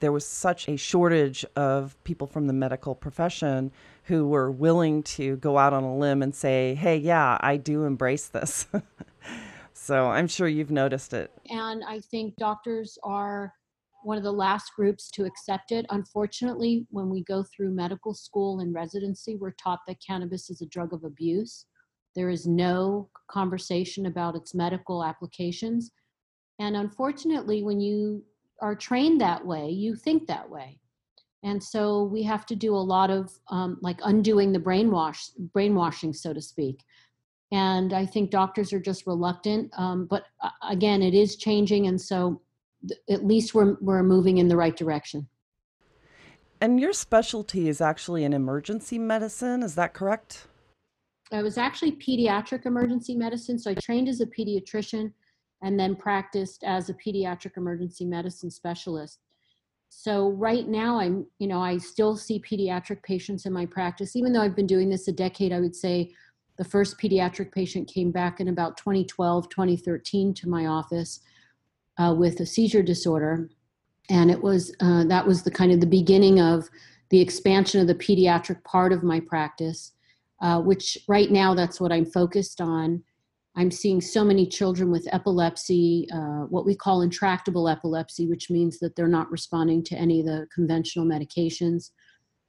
there 0.00 0.12
was 0.12 0.26
such 0.26 0.68
a 0.68 0.76
shortage 0.76 1.44
of 1.56 1.96
people 2.04 2.26
from 2.26 2.46
the 2.46 2.52
medical 2.52 2.94
profession 2.94 3.72
who 4.04 4.26
were 4.28 4.50
willing 4.50 5.02
to 5.02 5.36
go 5.36 5.58
out 5.58 5.72
on 5.72 5.84
a 5.84 5.96
limb 5.96 6.22
and 6.22 6.34
say, 6.34 6.74
hey, 6.74 6.96
yeah, 6.96 7.38
I 7.40 7.56
do 7.56 7.84
embrace 7.84 8.28
this. 8.28 8.66
So 9.88 10.08
I'm 10.08 10.26
sure 10.26 10.48
you've 10.48 10.70
noticed 10.70 11.14
it. 11.14 11.30
And 11.48 11.82
I 11.82 12.00
think 12.00 12.36
doctors 12.36 12.98
are 13.04 13.54
one 14.02 14.18
of 14.18 14.22
the 14.22 14.32
last 14.32 14.72
groups 14.76 15.10
to 15.12 15.24
accept 15.24 15.72
it. 15.72 15.86
Unfortunately, 15.88 16.86
when 16.90 17.08
we 17.08 17.22
go 17.24 17.42
through 17.44 17.70
medical 17.70 18.12
school 18.12 18.60
and 18.60 18.74
residency, 18.74 19.36
we're 19.36 19.52
taught 19.52 19.78
that 19.86 19.96
cannabis 20.06 20.50
is 20.50 20.60
a 20.60 20.66
drug 20.66 20.92
of 20.92 21.04
abuse. 21.04 21.64
There 22.14 22.30
is 22.30 22.46
no 22.46 23.08
conversation 23.28 24.06
about 24.06 24.36
its 24.36 24.54
medical 24.54 25.04
applications. 25.04 25.92
And 26.58 26.76
unfortunately, 26.76 27.62
when 27.62 27.80
you 27.80 28.24
are 28.60 28.74
trained 28.74 29.20
that 29.20 29.44
way, 29.44 29.70
you 29.70 29.94
think 29.94 30.26
that 30.26 30.48
way. 30.48 30.80
And 31.44 31.62
so 31.62 32.02
we 32.02 32.24
have 32.24 32.46
to 32.46 32.56
do 32.56 32.74
a 32.74 32.76
lot 32.76 33.10
of 33.10 33.30
um, 33.48 33.78
like 33.80 34.00
undoing 34.02 34.52
the 34.52 34.58
brainwash, 34.58 35.30
brainwashing, 35.52 36.12
so 36.12 36.32
to 36.32 36.42
speak 36.42 36.80
and 37.50 37.92
I 37.92 38.04
think 38.04 38.30
doctors 38.30 38.72
are 38.72 38.80
just 38.80 39.06
reluctant. 39.06 39.72
Um, 39.76 40.06
but 40.06 40.24
uh, 40.42 40.50
again, 40.68 41.02
it 41.02 41.14
is 41.14 41.36
changing, 41.36 41.86
and 41.86 42.00
so 42.00 42.42
th- 42.86 43.00
at 43.08 43.24
least 43.24 43.54
we're 43.54 43.76
we're 43.80 44.02
moving 44.02 44.38
in 44.38 44.48
the 44.48 44.56
right 44.56 44.76
direction. 44.76 45.28
And 46.60 46.80
your 46.80 46.92
specialty 46.92 47.68
is 47.68 47.80
actually 47.80 48.24
in 48.24 48.32
emergency 48.32 48.98
medicine, 48.98 49.62
is 49.62 49.76
that 49.76 49.94
correct? 49.94 50.48
I 51.32 51.42
was 51.42 51.58
actually 51.58 51.92
pediatric 51.92 52.66
emergency 52.66 53.14
medicine, 53.14 53.58
so 53.58 53.70
I 53.70 53.74
trained 53.74 54.08
as 54.08 54.20
a 54.20 54.26
pediatrician 54.26 55.12
and 55.62 55.78
then 55.78 55.96
practiced 55.96 56.64
as 56.64 56.88
a 56.88 56.94
pediatric 56.94 57.56
emergency 57.56 58.04
medicine 58.04 58.50
specialist. 58.50 59.20
So 59.90 60.30
right 60.30 60.68
now 60.68 61.00
I'm, 61.00 61.26
you 61.38 61.48
know, 61.48 61.60
I 61.60 61.78
still 61.78 62.16
see 62.16 62.40
pediatric 62.40 63.02
patients 63.02 63.46
in 63.46 63.52
my 63.52 63.66
practice 63.66 64.16
even 64.16 64.32
though 64.32 64.42
I've 64.42 64.56
been 64.56 64.66
doing 64.66 64.88
this 64.88 65.08
a 65.08 65.12
decade, 65.12 65.52
I 65.52 65.60
would 65.60 65.74
say 65.74 66.12
the 66.56 66.64
first 66.64 66.98
pediatric 66.98 67.52
patient 67.52 67.88
came 67.88 68.10
back 68.10 68.40
in 68.40 68.48
about 68.48 68.76
2012, 68.76 69.48
2013 69.48 70.34
to 70.34 70.48
my 70.48 70.66
office 70.66 71.20
uh, 71.98 72.14
with 72.16 72.40
a 72.40 72.46
seizure 72.46 72.82
disorder. 72.82 73.48
And 74.10 74.30
it 74.30 74.42
was, 74.42 74.74
uh, 74.80 75.04
that 75.04 75.26
was 75.26 75.42
the 75.42 75.50
kind 75.50 75.72
of 75.72 75.80
the 75.80 75.86
beginning 75.86 76.40
of 76.40 76.68
the 77.10 77.20
expansion 77.20 77.80
of 77.80 77.86
the 77.86 77.94
pediatric 77.94 78.62
part 78.64 78.92
of 78.92 79.02
my 79.02 79.20
practice, 79.20 79.92
uh, 80.40 80.60
which 80.60 80.98
right 81.08 81.30
now 81.30 81.54
that's 81.54 81.80
what 81.80 81.92
I'm 81.92 82.06
focused 82.06 82.60
on. 82.60 83.02
I'm 83.56 83.70
seeing 83.70 84.00
so 84.00 84.24
many 84.24 84.46
children 84.46 84.90
with 84.90 85.08
epilepsy, 85.12 86.06
uh, 86.12 86.46
what 86.48 86.64
we 86.64 86.76
call 86.76 87.02
intractable 87.02 87.68
epilepsy, 87.68 88.28
which 88.28 88.50
means 88.50 88.78
that 88.78 88.94
they're 88.94 89.08
not 89.08 89.30
responding 89.32 89.82
to 89.84 89.96
any 89.96 90.20
of 90.20 90.26
the 90.26 90.46
conventional 90.54 91.04
medications. 91.04 91.90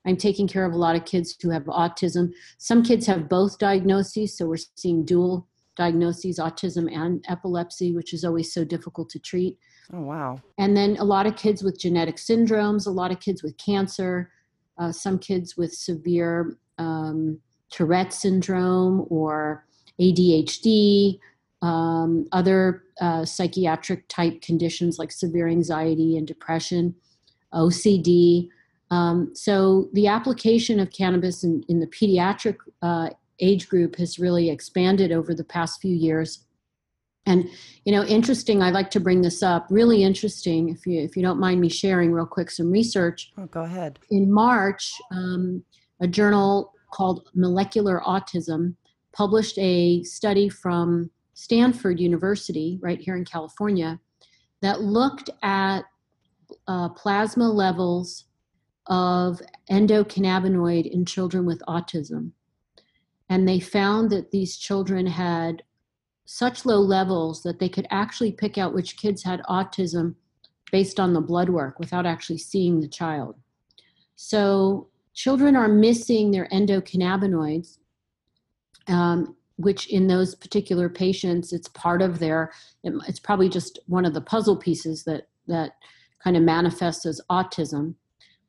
I'm 0.06 0.18
taking 0.18 0.48
care 0.48 0.66
of 0.66 0.74
a 0.74 0.78
lot 0.78 0.96
of 0.96 1.06
kids 1.06 1.36
who 1.42 1.50
have 1.50 1.64
autism. 1.64 2.32
Some 2.60 2.84
kids 2.84 3.08
have 3.08 3.28
both 3.28 3.58
diagnoses, 3.58 4.38
so 4.38 4.46
we're 4.48 4.58
seeing 4.76 5.04
dual 5.04 5.48
diagnoses, 5.76 6.40
autism 6.40 6.94
and 6.94 7.26
epilepsy, 7.28 7.94
which 7.94 8.14
is 8.14 8.24
always 8.24 8.54
so 8.54 8.64
difficult 8.64 9.10
to 9.10 9.20
treat. 9.20 9.58
Oh, 9.94 10.02
wow. 10.02 10.42
And 10.58 10.78
then 10.78 10.98
a 10.98 11.04
lot 11.04 11.26
of 11.26 11.36
kids 11.36 11.64
with 11.64 11.80
genetic 11.80 12.18
syndromes, 12.18 12.86
a 12.86 12.92
lot 12.92 13.12
of 13.12 13.20
kids 13.20 13.42
with 13.42 13.58
cancer, 13.58 14.30
uh, 14.78 14.92
some 14.92 15.18
kids 15.18 15.58
with 15.58 15.74
severe 15.74 16.58
um, 16.78 17.40
Tourette 17.72 18.14
syndrome 18.14 19.06
or 19.10 19.66
ADHD, 20.00 21.20
um, 21.62 22.28
other 22.32 22.84
uh, 23.02 23.26
psychiatric 23.26 24.08
type 24.08 24.42
conditions 24.42 24.98
like 24.98 25.12
severe 25.12 25.48
anxiety 25.48 26.18
and 26.18 26.28
depression, 26.28 26.96
OCD. 27.54 28.48
Um, 28.92 29.32
so 29.36 29.90
the 29.94 30.08
application 30.08 30.80
of 30.80 30.92
cannabis 30.92 31.44
in, 31.44 31.64
in 31.68 31.80
the 31.80 31.88
pediatric 31.88 32.58
uh, 32.82 33.10
age 33.40 33.70
group 33.70 33.98
has 33.98 34.20
really 34.20 34.50
expanded 34.50 35.12
over 35.12 35.34
the 35.34 35.44
past 35.44 35.82
few 35.82 35.96
years. 35.96 36.46
And 37.26 37.48
you 37.86 37.92
know, 37.92 38.04
interesting. 38.06 38.62
I'd 38.62 38.74
like 38.74 38.90
to 38.92 39.00
bring 39.00 39.22
this 39.22 39.44
up. 39.44 39.68
Really 39.70 40.04
interesting. 40.04 40.70
If 40.70 40.88
you 40.88 41.00
if 41.00 41.16
you 41.16 41.22
don't 41.22 41.40
mind 41.40 41.62
me 41.62 41.70
sharing 41.70 42.12
real 42.12 42.26
quick 42.26 42.50
some 42.50 42.72
research. 42.72 43.32
Oh, 43.38 43.46
go 43.46 43.64
ahead. 43.64 44.00
In 44.10 44.32
March, 44.32 44.94
um, 45.12 45.64
a 46.00 46.08
journal 46.08 46.74
called 46.92 47.30
Molecular 47.34 48.02
Autism 48.06 48.76
published 49.12 49.58
a 49.58 50.04
study 50.04 50.50
from 50.50 51.10
Stanford 51.34 52.00
University, 52.00 52.80
right 52.82 53.00
here 53.00 53.16
in 53.16 53.26
California, 53.26 54.00
that 54.62 54.82
looked 54.82 55.30
at 55.42 55.84
uh, 56.68 56.90
plasma 56.90 57.50
levels 57.50 58.26
of 58.88 59.42
endocannabinoid 59.72 60.90
in 60.92 61.06
children 61.06 61.46
with 61.46 61.62
autism. 61.68 62.32
And 63.30 63.48
they 63.48 63.60
found 63.60 64.10
that 64.10 64.32
these 64.32 64.58
children 64.58 65.06
had 65.06 65.64
such 66.26 66.66
low 66.66 66.80
levels 66.80 67.42
that 67.44 67.60
they 67.60 67.70
could 67.70 67.88
actually 67.90 68.32
pick 68.32 68.58
out 68.58 68.74
which 68.74 68.98
kids 68.98 69.24
had 69.24 69.42
autism 69.50 70.16
based 70.72 71.00
on 71.00 71.14
the 71.14 71.22
blood 71.22 71.50
work 71.50 71.80
without 71.80 72.06
actually 72.06 72.38
seeing 72.38 72.80
the 72.80 72.88
child. 72.88 73.36
So 74.16 74.89
children 75.14 75.56
are 75.56 75.68
missing 75.68 76.32
their 76.32 76.48
endocannabinoids. 76.48 77.78
Um, 78.88 79.36
which 79.60 79.88
in 79.88 80.08
those 80.08 80.36
particular 80.36 80.88
patients, 80.88 81.52
it's 81.52 81.68
part 81.68 82.02
of 82.02 82.18
their, 82.18 82.50
it's 82.84 83.20
probably 83.20 83.50
just 83.50 83.78
one 83.88 84.06
of 84.06 84.14
the 84.14 84.22
puzzle 84.22 84.56
pieces 84.56 85.04
that, 85.04 85.28
that 85.48 85.74
kind 86.24 86.38
of 86.38 86.44
manifests 86.44 87.06
as 87.06 87.20
autism. 87.30 87.94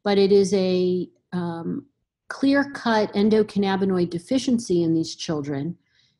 But 0.04 0.18
it 0.18 0.30
is 0.30 0.54
a 0.54 1.08
um, 1.32 1.84
clear 2.28 2.70
cut 2.70 3.12
endocannabinoid 3.14 4.08
deficiency 4.08 4.84
in 4.84 4.94
these 4.94 5.16
children. 5.16 5.76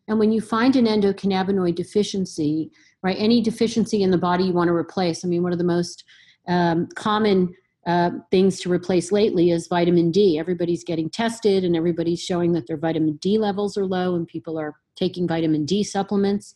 And 0.08 0.18
when 0.18 0.32
you 0.32 0.40
find 0.40 0.74
an 0.74 0.86
endocannabinoid 0.86 1.76
deficiency, 1.76 2.72
right, 3.04 3.16
any 3.16 3.40
deficiency 3.40 4.02
in 4.02 4.10
the 4.10 4.18
body 4.18 4.42
you 4.42 4.52
want 4.52 4.68
to 4.68 4.74
replace, 4.74 5.24
I 5.24 5.28
mean, 5.28 5.44
one 5.44 5.52
of 5.52 5.58
the 5.58 5.64
most 5.64 6.02
um, 6.48 6.88
common 6.96 7.54
uh, 7.86 8.10
things 8.30 8.60
to 8.60 8.70
replace 8.70 9.10
lately 9.10 9.50
is 9.50 9.66
vitamin 9.66 10.10
D. 10.10 10.38
Everybody's 10.38 10.84
getting 10.84 11.08
tested 11.08 11.64
and 11.64 11.74
everybody's 11.74 12.22
showing 12.22 12.52
that 12.52 12.66
their 12.66 12.76
vitamin 12.76 13.16
D 13.16 13.38
levels 13.38 13.76
are 13.78 13.86
low 13.86 14.14
and 14.14 14.28
people 14.28 14.58
are 14.58 14.76
taking 14.96 15.26
vitamin 15.26 15.64
D 15.64 15.82
supplements. 15.82 16.54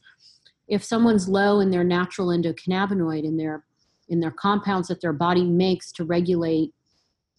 If 0.68 0.84
someone's 0.84 1.28
low 1.28 1.60
in 1.60 1.70
their 1.70 1.84
natural 1.84 2.28
endocannabinoid 2.28 3.24
in 3.24 3.36
their 3.36 3.64
in 4.08 4.20
their 4.20 4.30
compounds 4.30 4.88
that 4.88 5.00
their 5.00 5.14
body 5.14 5.44
makes 5.44 5.90
to 5.92 6.04
regulate 6.04 6.74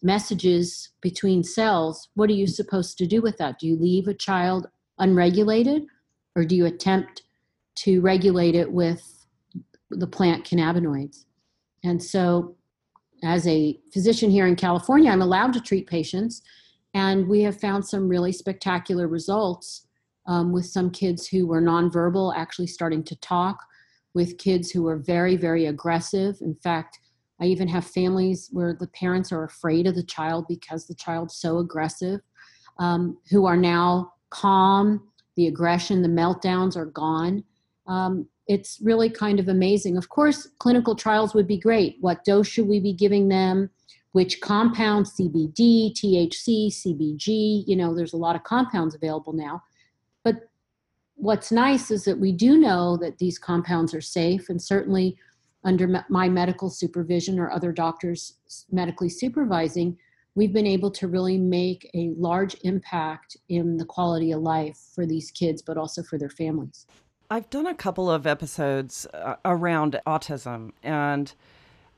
messages 0.02 0.90
between 1.02 1.44
cells, 1.44 2.10
what 2.16 2.30
are 2.30 2.34
you 2.34 2.48
supposed 2.48 2.98
to 2.98 3.06
do 3.06 3.22
with 3.22 3.38
that? 3.38 3.60
Do 3.60 3.68
you 3.68 3.78
leave 3.78 4.08
a 4.08 4.16
child 4.16 4.68
unregulated 4.98 5.84
or 6.36 6.44
do 6.44 6.56
you 6.56 6.66
attempt 6.66 7.22
to 7.76 8.02
regulate 8.02 8.56
it 8.56 8.72
with 8.72 9.28
the 9.92 10.08
plant 10.08 10.44
cannabinoids? 10.44 11.26
And 11.84 12.02
so 12.02 12.56
as 13.24 13.48
a 13.48 13.80
physician 13.94 14.30
here 14.30 14.48
in 14.48 14.56
California, 14.56 15.12
I'm 15.12 15.22
allowed 15.22 15.54
to 15.54 15.62
treat 15.62 15.88
patients, 15.88 16.42
and 16.94 17.28
we 17.28 17.42
have 17.42 17.60
found 17.60 17.86
some 17.86 18.08
really 18.08 18.32
spectacular 18.32 19.08
results 19.08 19.88
um, 20.28 20.52
with 20.52 20.66
some 20.66 20.90
kids 20.90 21.28
who 21.28 21.48
were 21.48 21.62
nonverbal 21.62 22.36
actually 22.36 22.68
starting 22.68 23.04
to 23.04 23.16
talk, 23.18 23.58
with 24.14 24.38
kids 24.38 24.72
who 24.72 24.84
were 24.84 24.98
very, 24.98 25.36
very 25.36 25.66
aggressive. 25.68 26.38
In 26.42 26.56
fact, 26.56 27.00
I 27.42 27.46
even 27.46 27.68
have 27.68 27.86
families 27.86 28.50
where 28.52 28.74
the 28.74 28.88
parents 28.88 29.32
are 29.32 29.44
afraid 29.44 29.88
of 29.88 29.96
the 29.96 30.04
child 30.04 30.46
because 30.48 30.88
the 30.88 30.96
child's 30.96 31.36
so 31.36 31.58
aggressive, 31.58 32.22
um, 32.80 33.18
who 33.30 33.46
are 33.46 33.58
now 33.58 34.14
calm. 34.30 35.10
The 35.36 35.48
aggression, 35.48 36.02
the 36.02 36.08
meltdowns 36.08 36.78
are 36.78 36.86
gone. 36.86 37.44
Um, 37.88 38.28
it's 38.48 38.80
really 38.82 39.10
kind 39.10 39.40
of 39.40 39.48
amazing. 39.48 39.98
Of 39.98 40.10
course, 40.10 40.48
clinical 40.60 40.96
trials 40.96 41.34
would 41.34 41.48
be 41.48 41.58
great. 41.58 41.98
What 42.02 42.24
dose 42.24 42.48
should 42.48 42.68
we 42.68 42.80
be 42.80 42.94
giving 42.94 43.28
them? 43.28 43.70
Which 44.12 44.40
compounds, 44.40 45.14
CBD, 45.20 45.92
THC, 45.94 46.68
CBG, 46.68 47.64
you 47.68 47.76
know, 47.76 47.94
there's 47.94 48.14
a 48.14 48.18
lot 48.18 48.36
of 48.36 48.44
compounds 48.44 48.96
available 48.96 49.34
now. 49.34 49.64
But 50.24 50.50
what's 51.16 51.52
nice 51.52 51.92
is 51.92 52.06
that 52.06 52.20
we 52.20 52.32
do 52.32 52.58
know 52.58 52.98
that 52.98 53.18
these 53.18 53.38
compounds 53.40 53.94
are 53.94 54.02
safe, 54.02 54.50
and 54.50 54.62
certainly 54.62 55.18
under 55.64 56.04
my 56.10 56.30
medical 56.30 56.70
supervision 56.70 57.40
or 57.40 57.52
other 57.52 57.72
doctors 57.72 58.36
medically 58.72 59.10
supervising, 59.10 59.98
we've 60.36 60.54
been 60.54 60.68
able 60.68 60.92
to 60.92 61.08
really 61.08 61.38
make 61.38 61.90
a 61.96 62.14
large 62.16 62.56
impact 62.64 63.36
in 63.50 63.78
the 63.78 63.86
quality 63.86 64.32
of 64.32 64.42
life 64.42 64.78
for 64.94 65.08
these 65.08 65.32
kids, 65.32 65.62
but 65.62 65.78
also 65.78 66.04
for 66.04 66.20
their 66.20 66.30
families. 66.30 66.86
I've 67.30 67.50
done 67.50 67.66
a 67.66 67.74
couple 67.74 68.10
of 68.10 68.28
episodes 68.28 69.08
uh, 69.12 69.38
around 69.44 70.00
autism, 70.06 70.74
and 70.84 71.34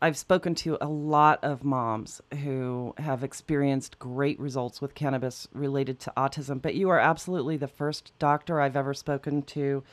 I've 0.02 0.18
spoken 0.18 0.56
to 0.56 0.78
a 0.80 0.88
lot 0.88 1.44
of 1.44 1.66
moms 1.66 2.22
who 2.44 2.94
have 2.98 3.26
experienced 3.26 4.00
great 4.00 4.40
results 4.40 4.82
with 4.82 4.96
cannabis 4.96 5.50
related 5.52 6.00
to 6.02 6.14
autism. 6.16 6.62
But 6.62 6.76
you 6.76 6.90
are 6.90 7.00
absolutely 7.00 7.58
the 7.58 7.68
first 7.68 8.14
doctor 8.20 8.62
I've 8.62 8.78
ever 8.78 8.94
spoken 8.94 9.42
to 9.44 9.84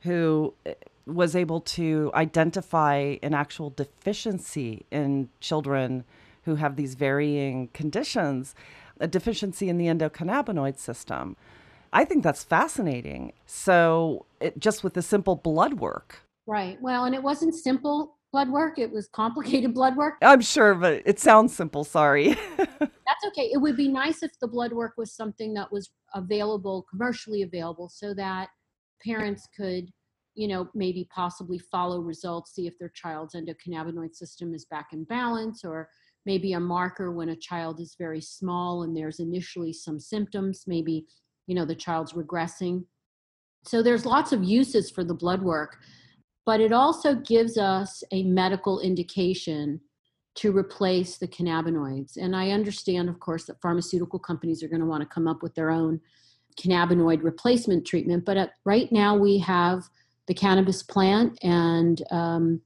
who 0.00 0.52
uh, 0.66 0.72
was 1.06 1.36
able 1.36 1.60
to 1.60 2.10
identify 2.14 3.16
an 3.22 3.34
actual 3.34 3.70
deficiency 3.70 4.84
in 4.90 5.28
children 5.38 6.02
who 6.42 6.56
have 6.56 6.74
these 6.74 6.96
varying 6.96 7.68
conditions, 7.68 8.52
a 8.98 9.06
deficiency 9.06 9.68
in 9.68 9.78
the 9.78 9.86
endocannabinoid 9.86 10.76
system. 10.76 11.36
I 11.92 12.04
think 12.04 12.22
that's 12.22 12.42
fascinating. 12.42 13.32
So, 13.46 14.26
it, 14.40 14.58
just 14.58 14.82
with 14.82 14.94
the 14.94 15.02
simple 15.02 15.36
blood 15.36 15.74
work. 15.74 16.20
Right. 16.46 16.80
Well, 16.80 17.04
and 17.04 17.14
it 17.14 17.22
wasn't 17.22 17.54
simple 17.54 18.18
blood 18.32 18.48
work, 18.50 18.78
it 18.78 18.90
was 18.90 19.08
complicated 19.08 19.74
blood 19.74 19.96
work. 19.96 20.14
I'm 20.22 20.40
sure, 20.40 20.74
but 20.74 21.02
it 21.04 21.20
sounds 21.20 21.54
simple. 21.54 21.84
Sorry. 21.84 22.34
that's 22.56 23.24
okay. 23.28 23.50
It 23.52 23.60
would 23.60 23.76
be 23.76 23.88
nice 23.88 24.22
if 24.22 24.32
the 24.40 24.48
blood 24.48 24.72
work 24.72 24.94
was 24.96 25.12
something 25.12 25.52
that 25.54 25.70
was 25.70 25.90
available, 26.14 26.86
commercially 26.90 27.42
available, 27.42 27.88
so 27.88 28.14
that 28.14 28.48
parents 29.04 29.46
could 29.56 29.90
you 30.34 30.48
know, 30.48 30.68
maybe 30.74 31.08
possibly 31.14 31.58
follow 31.58 32.00
results, 32.00 32.54
see 32.54 32.66
if 32.66 32.78
their 32.78 32.88
child's 32.90 33.34
endocannabinoid 33.34 34.14
system 34.14 34.54
is 34.54 34.64
back 34.64 34.88
in 34.92 35.04
balance, 35.04 35.64
or 35.64 35.88
maybe 36.24 36.54
a 36.54 36.60
marker 36.60 37.12
when 37.12 37.30
a 37.30 37.36
child 37.36 37.80
is 37.80 37.96
very 37.98 38.20
small 38.20 38.84
and 38.84 38.96
there's 38.96 39.20
initially 39.20 39.72
some 39.72 39.98
symptoms, 40.00 40.64
maybe 40.66 41.06
you 41.46 41.54
know 41.54 41.64
the 41.64 41.74
child's 41.74 42.12
regressing. 42.12 42.84
So 43.64 43.82
there's 43.82 44.04
lots 44.04 44.32
of 44.32 44.42
uses 44.42 44.90
for 44.90 45.04
the 45.04 45.14
blood 45.14 45.42
work 45.42 45.78
but 46.44 46.60
it 46.60 46.72
also 46.72 47.14
gives 47.14 47.56
us 47.56 48.02
a 48.10 48.24
medical 48.24 48.80
indication 48.80 49.80
to 50.34 50.56
replace 50.56 51.18
the 51.18 51.28
cannabinoids. 51.28 52.16
And 52.16 52.34
i 52.34 52.50
understand 52.50 53.08
of 53.08 53.20
course 53.20 53.44
that 53.46 53.60
pharmaceutical 53.60 54.18
companies 54.18 54.62
are 54.62 54.68
going 54.68 54.80
to 54.80 54.86
want 54.86 55.02
to 55.02 55.14
come 55.14 55.28
up 55.28 55.42
with 55.42 55.54
their 55.54 55.70
own 55.70 56.00
cannabinoid 56.60 57.22
replacement 57.22 57.86
treatment 57.86 58.26
but 58.26 58.36
at, 58.36 58.52
right 58.64 58.92
now 58.92 59.16
we 59.16 59.38
have 59.38 59.84
the 60.26 60.34
cannabis 60.34 60.82
plant 60.82 61.38
and 61.42 62.02
um, 62.10 62.60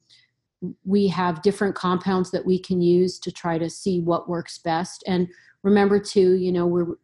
we 0.85 1.07
have 1.07 1.43
different 1.43 1.75
compounds 1.75 2.31
that 2.31 2.45
we 2.45 2.59
can 2.59 2.81
use 2.81 3.19
to 3.21 3.31
try 3.31 3.59
to 3.59 3.71
see 3.71 4.01
what 4.01 4.29
works 4.29 4.59
best. 4.59 5.05
And 5.07 5.29
remember 5.63 5.99
too 5.99 6.35
you 6.35 6.53
know 6.53 6.67
we're 6.67 6.95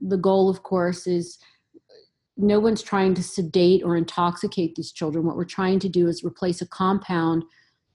the 0.00 0.16
goal, 0.16 0.48
of 0.48 0.62
course, 0.62 1.06
is 1.06 1.38
no 2.36 2.58
one's 2.58 2.82
trying 2.82 3.14
to 3.14 3.22
sedate 3.22 3.82
or 3.84 3.96
intoxicate 3.96 4.74
these 4.74 4.92
children. 4.92 5.24
What 5.24 5.36
we're 5.36 5.44
trying 5.44 5.78
to 5.80 5.88
do 5.88 6.08
is 6.08 6.24
replace 6.24 6.60
a 6.60 6.66
compound 6.66 7.44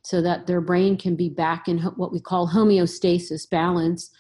so 0.04 0.22
that 0.22 0.48
their 0.48 0.62
brain 0.62 0.98
can 0.98 1.16
be 1.16 1.30
back 1.30 1.68
in 1.68 1.80
what 1.80 2.12
we 2.12 2.22
call 2.22 2.50
homeostasis, 2.50 3.50
balance, 3.50 4.12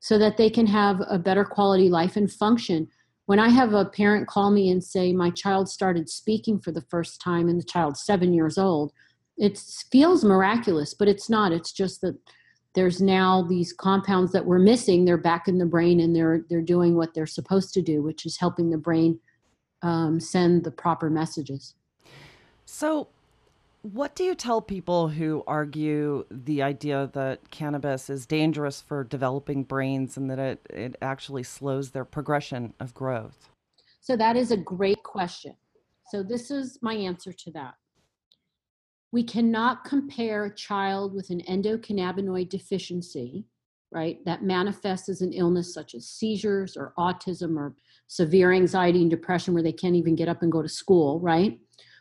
so 0.00 0.18
that 0.18 0.36
they 0.36 0.48
can 0.48 0.66
have 0.66 1.02
a 1.10 1.18
better 1.18 1.44
quality 1.44 1.88
life 1.88 2.16
and 2.16 2.32
function. 2.32 2.88
When 3.26 3.38
I 3.38 3.50
have 3.50 3.74
a 3.74 3.84
parent 3.84 4.28
call 4.28 4.50
me 4.50 4.70
and 4.70 4.82
say, 4.82 5.12
My 5.12 5.30
child 5.30 5.68
started 5.68 6.08
speaking 6.08 6.58
for 6.58 6.72
the 6.72 6.84
first 6.90 7.20
time, 7.20 7.48
and 7.48 7.58
the 7.58 7.64
child's 7.64 8.04
seven 8.04 8.32
years 8.32 8.56
old, 8.56 8.92
it 9.36 9.58
feels 9.90 10.24
miraculous, 10.24 10.94
but 10.94 11.08
it's 11.08 11.28
not. 11.28 11.52
It's 11.52 11.72
just 11.72 12.00
that 12.00 12.16
there's 12.76 13.00
now 13.00 13.42
these 13.42 13.72
compounds 13.72 14.30
that 14.32 14.44
we're 14.44 14.58
missing. 14.58 15.04
They're 15.04 15.16
back 15.16 15.48
in 15.48 15.58
the 15.58 15.66
brain 15.66 15.98
and 15.98 16.14
they're 16.14 16.44
they're 16.48 16.60
doing 16.60 16.94
what 16.94 17.14
they're 17.14 17.26
supposed 17.26 17.74
to 17.74 17.82
do 17.82 18.02
which 18.02 18.24
is 18.26 18.36
helping 18.36 18.70
the 18.70 18.78
brain 18.78 19.18
um, 19.82 20.20
send 20.20 20.62
the 20.62 20.70
proper 20.70 21.10
messages. 21.10 21.74
So 22.66 23.08
what 23.80 24.14
do 24.14 24.24
you 24.24 24.34
tell 24.34 24.60
people 24.60 25.08
who 25.08 25.42
argue 25.46 26.26
the 26.30 26.62
idea 26.62 27.08
that 27.14 27.50
cannabis 27.50 28.10
is 28.10 28.26
dangerous 28.26 28.80
for 28.80 29.04
developing 29.04 29.62
brains 29.64 30.16
and 30.16 30.28
that 30.30 30.38
it, 30.38 30.66
it 30.68 30.96
actually 31.00 31.44
slows 31.44 31.90
their 31.90 32.04
progression 32.04 32.74
of 32.78 32.92
growth? 32.94 33.48
So 34.00 34.16
that 34.16 34.36
is 34.36 34.50
a 34.50 34.56
great 34.56 35.02
question. 35.02 35.54
So 36.10 36.22
this 36.22 36.50
is 36.50 36.78
my 36.82 36.94
answer 36.94 37.32
to 37.32 37.50
that 37.52 37.74
we 39.16 39.22
cannot 39.22 39.82
compare 39.82 40.44
a 40.44 40.54
child 40.54 41.14
with 41.14 41.30
an 41.30 41.40
endocannabinoid 41.48 42.50
deficiency, 42.50 43.46
right, 43.90 44.22
that 44.26 44.42
manifests 44.42 45.08
as 45.08 45.22
an 45.22 45.32
illness 45.32 45.72
such 45.72 45.94
as 45.94 46.06
seizures 46.06 46.76
or 46.76 46.92
autism 46.98 47.56
or 47.56 47.74
severe 48.08 48.52
anxiety 48.52 49.00
and 49.00 49.10
depression 49.10 49.54
where 49.54 49.62
they 49.62 49.72
can't 49.72 49.96
even 49.96 50.14
get 50.14 50.28
up 50.28 50.42
and 50.42 50.52
go 50.52 50.60
to 50.60 50.68
school, 50.68 51.18
right? 51.20 51.58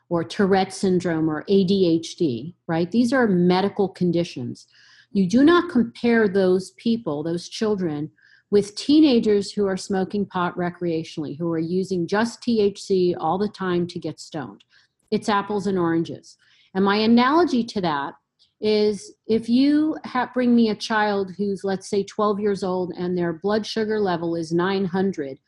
Or 0.09 0.25
Tourette 0.25 0.73
syndrome 0.73 1.29
or 1.29 1.45
ADHD, 1.49 2.53
right? 2.67 2.91
These 2.91 3.13
are 3.13 3.27
medical 3.27 3.87
conditions. 3.87 4.67
You 5.13 5.25
do 5.25 5.45
not 5.45 5.71
compare 5.71 6.27
those 6.27 6.71
people, 6.71 7.23
those 7.23 7.47
children, 7.47 8.11
with 8.51 8.75
teenagers 8.75 9.53
who 9.53 9.65
are 9.67 9.77
smoking 9.77 10.25
pot 10.25 10.53
recreationally, 10.57 11.37
who 11.37 11.49
are 11.49 11.59
using 11.59 12.07
just 12.07 12.41
THC 12.41 13.15
all 13.17 13.37
the 13.37 13.47
time 13.47 13.87
to 13.87 13.99
get 13.99 14.19
stoned. 14.19 14.65
It's 15.11 15.29
apples 15.29 15.65
and 15.65 15.79
oranges. 15.79 16.35
And 16.75 16.85
my 16.85 16.97
analogy 16.97 17.63
to 17.63 17.81
that 17.81 18.13
is 18.61 19.13
if 19.27 19.49
you 19.49 19.97
bring 20.33 20.55
me 20.55 20.69
a 20.69 20.75
child 20.75 21.31
who's, 21.37 21.63
let's 21.63 21.89
say, 21.89 22.03
12 22.03 22.39
years 22.39 22.63
old 22.63 22.93
and 22.97 23.17
their 23.17 23.33
blood 23.33 23.65
sugar 23.65 23.99
level 23.99 24.35
is 24.35 24.51
900, 24.51 25.39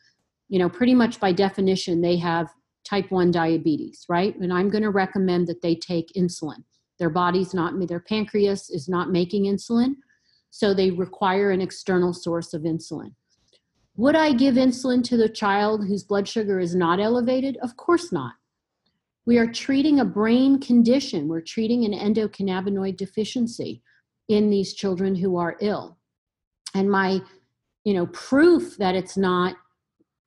you 0.48 0.58
know, 0.58 0.68
pretty 0.68 0.94
much 0.94 1.20
by 1.20 1.32
definition, 1.32 2.00
they 2.00 2.16
have 2.16 2.48
type 2.84 3.10
1 3.10 3.30
diabetes, 3.30 4.06
right? 4.08 4.34
And 4.36 4.52
I'm 4.52 4.70
going 4.70 4.82
to 4.82 4.90
recommend 4.90 5.46
that 5.48 5.60
they 5.60 5.74
take 5.74 6.12
insulin. 6.16 6.64
Their 6.98 7.10
body's 7.10 7.52
not, 7.52 7.74
their 7.86 8.00
pancreas 8.00 8.70
is 8.70 8.88
not 8.88 9.10
making 9.10 9.44
insulin, 9.44 9.96
so 10.50 10.72
they 10.72 10.90
require 10.90 11.50
an 11.50 11.60
external 11.60 12.14
source 12.14 12.54
of 12.54 12.62
insulin. 12.62 13.12
Would 13.96 14.16
I 14.16 14.32
give 14.32 14.54
insulin 14.54 15.04
to 15.04 15.16
the 15.16 15.28
child 15.28 15.86
whose 15.86 16.04
blood 16.04 16.26
sugar 16.26 16.58
is 16.58 16.74
not 16.74 17.00
elevated? 17.00 17.58
Of 17.62 17.76
course 17.76 18.12
not. 18.12 18.34
We 19.28 19.36
are 19.36 19.52
treating 19.52 20.00
a 20.00 20.06
brain 20.06 20.58
condition. 20.58 21.28
We're 21.28 21.42
treating 21.42 21.84
an 21.84 21.92
endocannabinoid 21.92 22.96
deficiency 22.96 23.82
in 24.30 24.48
these 24.48 24.72
children 24.72 25.14
who 25.14 25.36
are 25.36 25.58
ill. 25.60 25.98
And 26.74 26.90
my, 26.90 27.20
you 27.84 27.92
know, 27.92 28.06
proof 28.06 28.78
that 28.78 28.94
it's 28.94 29.18
not 29.18 29.54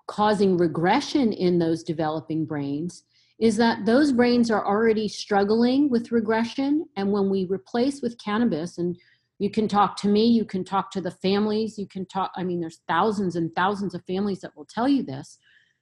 causing 0.06 0.56
regression 0.56 1.34
in 1.34 1.58
those 1.58 1.82
developing 1.82 2.46
brains 2.46 3.04
is 3.40 3.58
that 3.58 3.88
those 3.88 4.12
brains 4.12 4.52
are 4.52 4.68
already 4.68 5.08
struggling 5.08 5.90
with 5.90 6.12
regression. 6.12 6.86
And 6.96 7.12
when 7.12 7.28
we 7.28 7.48
replace 7.50 8.04
with 8.04 8.24
cannabis, 8.24 8.78
and 8.78 8.96
you 9.40 9.50
can 9.50 9.68
talk 9.68 9.98
to 10.02 10.10
me, 10.10 10.28
you 10.28 10.46
can 10.46 10.64
talk 10.64 10.92
to 10.92 11.02
the 11.02 11.10
families, 11.10 11.80
you 11.80 11.88
can 11.88 12.06
talk, 12.06 12.32
I 12.36 12.44
mean, 12.44 12.60
there's 12.60 12.82
thousands 12.88 13.36
and 13.36 13.52
thousands 13.56 13.96
of 13.96 14.06
families 14.06 14.42
that 14.42 14.56
will 14.56 14.68
tell 14.72 14.88
you 14.88 15.02
this, 15.02 15.40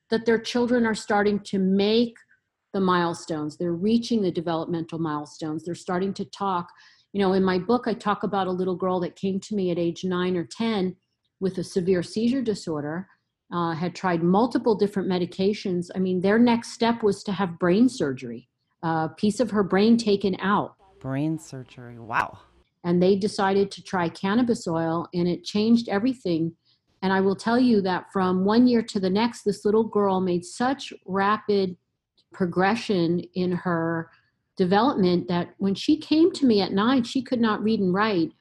that 0.09 0.25
their 0.25 0.39
children 0.39 0.85
are 0.85 0.95
starting 0.95 1.41
to 1.41 1.59
make 1.59 2.15
the 2.73 2.79
milestones. 2.79 3.57
They're 3.57 3.73
reaching 3.73 4.21
the 4.21 4.31
developmental 4.31 4.99
milestones. 4.99 5.63
They're 5.63 5.75
starting 5.75 6.13
to 6.15 6.25
talk. 6.25 6.69
You 7.13 7.21
know, 7.21 7.33
in 7.33 7.43
my 7.43 7.57
book, 7.57 7.85
I 7.87 7.93
talk 7.93 8.23
about 8.23 8.47
a 8.47 8.51
little 8.51 8.75
girl 8.75 8.99
that 8.99 9.15
came 9.15 9.39
to 9.41 9.55
me 9.55 9.71
at 9.71 9.79
age 9.79 10.03
nine 10.03 10.37
or 10.37 10.45
10 10.45 10.95
with 11.39 11.57
a 11.57 11.63
severe 11.63 12.03
seizure 12.03 12.41
disorder 12.41 13.07
uh, 13.51 13.73
had 13.73 13.95
tried 13.95 14.21
multiple 14.21 14.75
different 14.75 15.09
medications. 15.09 15.89
I 15.95 15.99
mean, 15.99 16.21
their 16.21 16.37
next 16.37 16.73
step 16.73 17.01
was 17.01 17.23
to 17.23 17.31
have 17.31 17.59
brain 17.59 17.89
surgery, 17.89 18.47
a 18.83 19.09
piece 19.09 19.39
of 19.39 19.51
her 19.51 19.63
brain 19.63 19.97
taken 19.97 20.35
out. 20.39 20.75
Brain 20.99 21.39
surgery, 21.39 21.97
wow. 21.97 22.37
And 22.83 23.01
they 23.01 23.15
decided 23.15 23.71
to 23.71 23.83
try 23.83 24.07
cannabis 24.09 24.67
oil, 24.67 25.07
and 25.13 25.27
it 25.27 25.43
changed 25.43 25.89
everything. 25.89 26.53
And 27.01 27.11
I 27.11 27.21
will 27.21 27.35
tell 27.35 27.59
you 27.59 27.81
that 27.81 28.11
from 28.11 28.45
one 28.45 28.67
year 28.67 28.81
to 28.83 28.99
the 28.99 29.09
next, 29.09 29.43
this 29.43 29.65
little 29.65 29.85
girl 29.85 30.19
made 30.19 30.45
such 30.45 30.93
rapid 31.05 31.75
progression 32.33 33.19
in 33.33 33.51
her 33.51 34.09
development 34.57 35.27
that 35.27 35.53
when 35.57 35.75
she 35.75 35.97
came 35.97 36.31
to 36.33 36.45
me 36.45 36.61
at 36.61 36.73
nine, 36.73 37.03
she 37.03 37.21
could 37.21 37.39
not 37.39 37.63
read 37.63 37.79
and 37.79 37.93
write. 37.93 38.31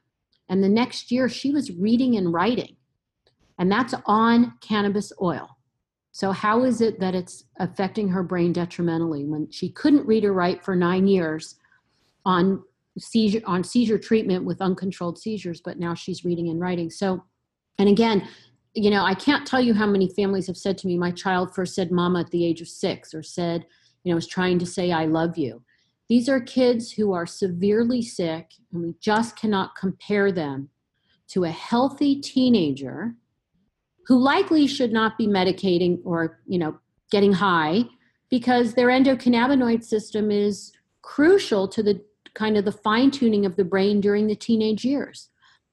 And 0.49 0.63
the 0.63 0.69
next 0.69 1.11
year, 1.11 1.29
she 1.29 1.51
was 1.51 1.71
reading 1.71 2.17
and 2.17 2.33
writing 2.33 2.77
and 3.59 3.71
that's 3.71 3.95
on 4.07 4.55
cannabis 4.61 5.13
oil. 5.21 5.57
So, 6.13 6.33
how 6.33 6.65
is 6.65 6.81
it 6.81 6.99
that 7.01 7.15
it's 7.15 7.45
affecting 7.59 8.09
her 8.09 8.23
brain 8.23 8.53
detrimentally 8.53 9.25
when 9.25 9.51
she 9.51 9.69
couldn't 9.71 10.07
read 10.07 10.25
or 10.25 10.33
write 10.33 10.65
for 10.65 10.75
nine 10.75 11.07
years 11.07 11.57
on 12.25 12.63
seizure 12.99 13.43
on 13.45 13.63
seizure 13.63 13.99
treatment 13.99 14.45
with 14.45 14.61
uncontrolled 14.61 15.19
seizures, 15.19 15.61
but 15.61 15.79
now 15.79 15.95
she's 15.95 16.25
reading 16.25 16.49
and 16.49 16.61
writing? 16.61 16.91
So, 16.91 17.25
and 17.79 17.89
again, 17.89 18.27
you 18.75 18.91
know, 18.91 19.05
I 19.05 19.15
can't 19.15 19.47
tell 19.47 19.61
you 19.61 19.75
how 19.75 19.87
many 19.87 20.09
families 20.09 20.47
have 20.47 20.57
said 20.57 20.79
to 20.79 20.87
me, 20.87 20.97
my 20.97 21.11
child 21.11 21.55
first 21.55 21.75
said 21.75 21.91
mama 21.91 22.21
at 22.21 22.31
the 22.31 22.45
age 22.45 22.61
of 22.61 22.69
six, 22.69 23.15
or 23.15 23.23
said, 23.23 23.67
you 24.05 24.13
know, 24.13 24.19
is 24.19 24.27
trying 24.27 24.59
to 24.59 24.67
say, 24.67 24.93
I 24.93 25.07
love 25.07 25.37
you. 25.37 25.63
These 26.09 26.29
are 26.29 26.41
kids 26.41 26.93
who 26.93 27.13
are 27.13 27.27
severely 27.27 28.01
sick, 28.01 28.53
and 28.73 28.83
we 28.83 28.95
just 29.01 29.37
cannot 29.37 29.77
compare 29.77 30.33
them 30.33 30.71
to 31.29 31.45
a 31.45 31.51
healthy 31.51 32.21
teenager 32.21 33.15
who 34.07 34.19
likely 34.19 34.67
should 34.67 34.93
not 34.93 35.19
be 35.19 35.27
medicating 35.27 36.01
or 36.05 36.41
you 36.47 36.59
know 36.59 36.79
getting 37.11 37.33
high 37.33 37.85
because 38.31 38.75
their 38.75 38.89
endocannabinoid 38.89 39.85
system 39.85 40.31
is 40.31 40.73
crucial 41.03 41.69
to 41.69 41.83
the 41.83 42.03
kind 42.35 42.57
of 42.57 42.65
the 42.65 42.73
fine 42.73 43.11
tuning 43.11 43.47
of 43.47 43.57
the 43.57 43.65
brain 43.65 44.01
during 44.01 44.27
the 44.27 44.35
teenage 44.35 44.85
years 44.85 45.29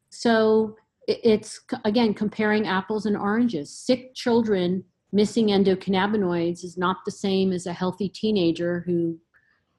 so 0.09 0.75
it's 1.07 1.61
again 1.85 2.13
comparing 2.13 2.67
apples 2.67 3.05
and 3.05 3.15
oranges 3.15 3.71
sick 3.71 4.13
children 4.13 4.83
missing 5.11 5.47
endocannabinoids 5.47 6.63
is 6.63 6.77
not 6.77 6.97
the 7.05 7.11
same 7.11 7.51
as 7.51 7.65
a 7.65 7.73
healthy 7.73 8.09
teenager 8.09 8.81
who 8.85 9.17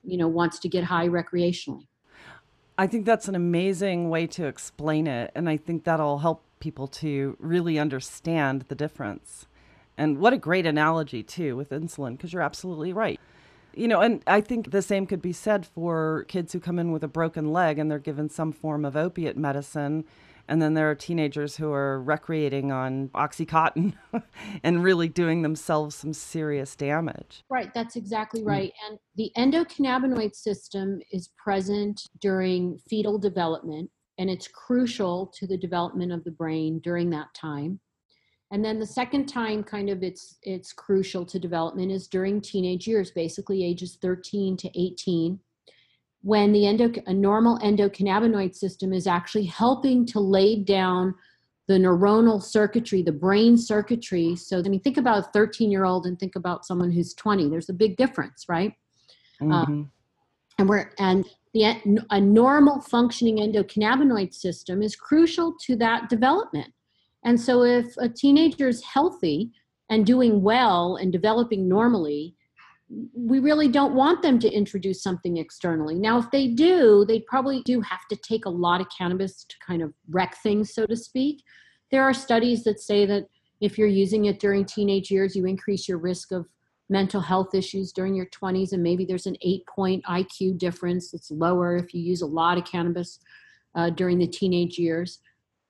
you 0.02 0.16
know 0.16 0.28
wants 0.28 0.58
to 0.58 0.68
get 0.68 0.84
high 0.84 1.08
recreationally 1.08 1.86
I 2.78 2.86
think 2.86 3.06
that's 3.06 3.28
an 3.28 3.34
amazing 3.34 4.10
way 4.10 4.26
to 4.28 4.46
explain 4.46 5.06
it. 5.06 5.32
And 5.34 5.48
I 5.48 5.56
think 5.56 5.84
that'll 5.84 6.18
help 6.18 6.42
people 6.60 6.86
to 6.88 7.36
really 7.40 7.78
understand 7.78 8.66
the 8.68 8.74
difference. 8.74 9.46
And 9.96 10.18
what 10.18 10.34
a 10.34 10.38
great 10.38 10.66
analogy, 10.66 11.22
too, 11.22 11.56
with 11.56 11.70
insulin, 11.70 12.12
because 12.12 12.34
you're 12.34 12.42
absolutely 12.42 12.92
right. 12.92 13.18
You 13.74 13.88
know, 13.88 14.00
and 14.00 14.22
I 14.26 14.42
think 14.42 14.70
the 14.70 14.82
same 14.82 15.06
could 15.06 15.22
be 15.22 15.32
said 15.32 15.66
for 15.66 16.24
kids 16.28 16.52
who 16.52 16.60
come 16.60 16.78
in 16.78 16.92
with 16.92 17.02
a 17.02 17.08
broken 17.08 17.50
leg 17.50 17.78
and 17.78 17.90
they're 17.90 17.98
given 17.98 18.28
some 18.28 18.52
form 18.52 18.84
of 18.84 18.96
opiate 18.96 19.36
medicine. 19.36 20.04
And 20.48 20.62
then 20.62 20.74
there 20.74 20.90
are 20.90 20.94
teenagers 20.94 21.56
who 21.56 21.72
are 21.72 22.00
recreating 22.02 22.70
on 22.72 23.08
Oxycontin 23.08 23.94
and 24.62 24.82
really 24.82 25.08
doing 25.08 25.42
themselves 25.42 25.96
some 25.96 26.12
serious 26.12 26.76
damage. 26.76 27.44
Right, 27.50 27.72
that's 27.74 27.96
exactly 27.96 28.42
mm. 28.42 28.46
right. 28.46 28.72
Mm. 28.84 28.90
And 28.90 28.98
the 29.16 29.32
endocannabinoid 29.36 30.34
system 30.34 31.00
is 31.10 31.30
present 31.42 32.02
during 32.20 32.78
fetal 32.88 33.18
development 33.18 33.90
and 34.18 34.30
it's 34.30 34.48
crucial 34.48 35.26
to 35.34 35.46
the 35.46 35.58
development 35.58 36.12
of 36.12 36.24
the 36.24 36.30
brain 36.30 36.80
during 36.82 37.10
that 37.10 37.32
time 37.34 37.80
and 38.52 38.64
then 38.64 38.78
the 38.78 38.86
second 38.86 39.26
time 39.26 39.62
kind 39.64 39.90
of 39.90 40.02
it's 40.02 40.36
it's 40.42 40.72
crucial 40.72 41.24
to 41.26 41.38
development 41.38 41.90
is 41.90 42.06
during 42.06 42.40
teenage 42.40 42.86
years 42.86 43.10
basically 43.10 43.64
ages 43.64 43.98
13 44.00 44.56
to 44.56 44.80
18 44.80 45.38
when 46.26 46.52
the 46.52 46.66
endo, 46.66 46.92
a 47.06 47.14
normal 47.14 47.58
endocannabinoid 47.58 48.54
system 48.54 48.92
is 48.92 49.06
actually 49.06 49.44
helping 49.44 50.04
to 50.04 50.18
lay 50.18 50.56
down 50.56 51.14
the 51.68 51.74
neuronal 51.74 52.42
circuitry 52.42 53.02
the 53.02 53.12
brain 53.12 53.56
circuitry 53.56 54.36
so 54.36 54.58
i 54.58 54.68
mean 54.68 54.80
think 54.80 54.96
about 54.96 55.18
a 55.18 55.30
13 55.32 55.70
year 55.70 55.84
old 55.84 56.06
and 56.06 56.18
think 56.18 56.36
about 56.36 56.64
someone 56.64 56.92
who's 56.92 57.12
20 57.14 57.48
there's 57.48 57.68
a 57.68 57.72
big 57.72 57.96
difference 57.96 58.44
right 58.48 58.72
mm-hmm. 59.40 59.52
um, 59.52 59.90
and 60.58 60.68
we're 60.68 60.90
and 60.98 61.24
the, 61.56 62.04
a 62.10 62.20
normal 62.20 62.80
functioning 62.80 63.38
endocannabinoid 63.38 64.34
system 64.34 64.82
is 64.82 64.94
crucial 64.94 65.54
to 65.62 65.74
that 65.76 66.10
development. 66.10 66.72
And 67.24 67.40
so, 67.40 67.62
if 67.62 67.96
a 67.96 68.08
teenager 68.08 68.68
is 68.68 68.84
healthy 68.84 69.52
and 69.88 70.04
doing 70.04 70.42
well 70.42 70.96
and 70.96 71.10
developing 71.10 71.68
normally, 71.68 72.35
we 72.88 73.40
really 73.40 73.68
don't 73.68 73.94
want 73.94 74.22
them 74.22 74.38
to 74.38 74.50
introduce 74.50 75.02
something 75.02 75.38
externally. 75.38 75.96
Now, 75.96 76.18
if 76.18 76.30
they 76.30 76.46
do, 76.46 77.04
they 77.06 77.20
probably 77.20 77.62
do 77.64 77.80
have 77.80 78.06
to 78.10 78.16
take 78.16 78.44
a 78.44 78.50
lot 78.50 78.80
of 78.80 78.86
cannabis 78.96 79.44
to 79.44 79.56
kind 79.66 79.82
of 79.82 79.92
wreck 80.10 80.36
things, 80.42 80.72
so 80.72 80.86
to 80.86 80.96
speak. 80.96 81.42
There 81.90 82.04
are 82.04 82.14
studies 82.14 82.62
that 82.64 82.80
say 82.80 83.04
that 83.06 83.26
if 83.60 83.76
you're 83.76 83.88
using 83.88 84.26
it 84.26 84.38
during 84.38 84.64
teenage 84.64 85.10
years, 85.10 85.34
you 85.34 85.46
increase 85.46 85.88
your 85.88 85.98
risk 85.98 86.30
of 86.30 86.46
mental 86.88 87.20
health 87.20 87.54
issues 87.54 87.92
during 87.92 88.14
your 88.14 88.26
20s 88.26 88.72
and 88.72 88.82
maybe 88.82 89.04
there's 89.04 89.26
an 89.26 89.36
eight 89.42 89.66
point 89.66 90.04
iq 90.04 90.56
difference 90.56 91.12
it's 91.12 91.30
lower 91.30 91.76
if 91.76 91.92
you 91.92 92.00
use 92.00 92.22
a 92.22 92.26
lot 92.26 92.56
of 92.56 92.64
cannabis 92.64 93.18
uh, 93.74 93.90
during 93.90 94.18
the 94.18 94.26
teenage 94.26 94.78
years 94.78 95.18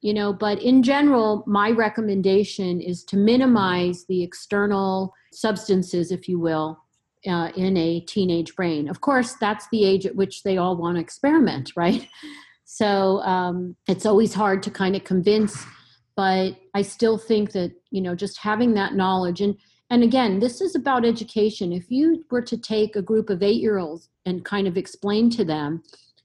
you 0.02 0.12
know 0.12 0.32
but 0.32 0.60
in 0.60 0.82
general 0.82 1.42
my 1.46 1.70
recommendation 1.70 2.80
is 2.80 3.02
to 3.02 3.16
minimize 3.16 4.04
the 4.06 4.22
external 4.22 5.14
substances 5.32 6.12
if 6.12 6.28
you 6.28 6.38
will 6.38 6.84
uh, 7.26 7.50
in 7.56 7.76
a 7.76 8.00
teenage 8.00 8.54
brain. 8.54 8.88
Of 8.88 9.00
course 9.00 9.34
that's 9.40 9.68
the 9.70 9.84
age 9.84 10.06
at 10.06 10.16
which 10.16 10.42
they 10.42 10.56
all 10.56 10.76
want 10.76 10.96
to 10.96 11.00
experiment 11.00 11.72
right? 11.76 12.08
So 12.64 13.20
um, 13.20 13.76
it's 13.86 14.06
always 14.06 14.34
hard 14.34 14.62
to 14.64 14.70
kind 14.70 14.96
of 14.96 15.04
convince 15.04 15.64
but 16.16 16.56
i 16.74 16.80
still 16.80 17.18
think 17.18 17.52
that 17.52 17.70
you 17.90 18.00
know 18.00 18.14
just 18.14 18.38
having 18.38 18.72
that 18.72 18.94
knowledge 18.94 19.42
and 19.42 19.54
and 19.90 20.02
again, 20.02 20.40
this 20.40 20.60
is 20.60 20.74
about 20.74 21.04
education. 21.04 21.72
If 21.72 21.90
you 21.90 22.24
were 22.30 22.42
to 22.42 22.56
take 22.56 22.96
a 22.96 23.02
group 23.02 23.30
of 23.30 23.42
eight 23.42 23.60
year 23.60 23.78
olds 23.78 24.08
and 24.24 24.44
kind 24.44 24.66
of 24.66 24.76
explain 24.76 25.30
to 25.30 25.44
them 25.44 25.82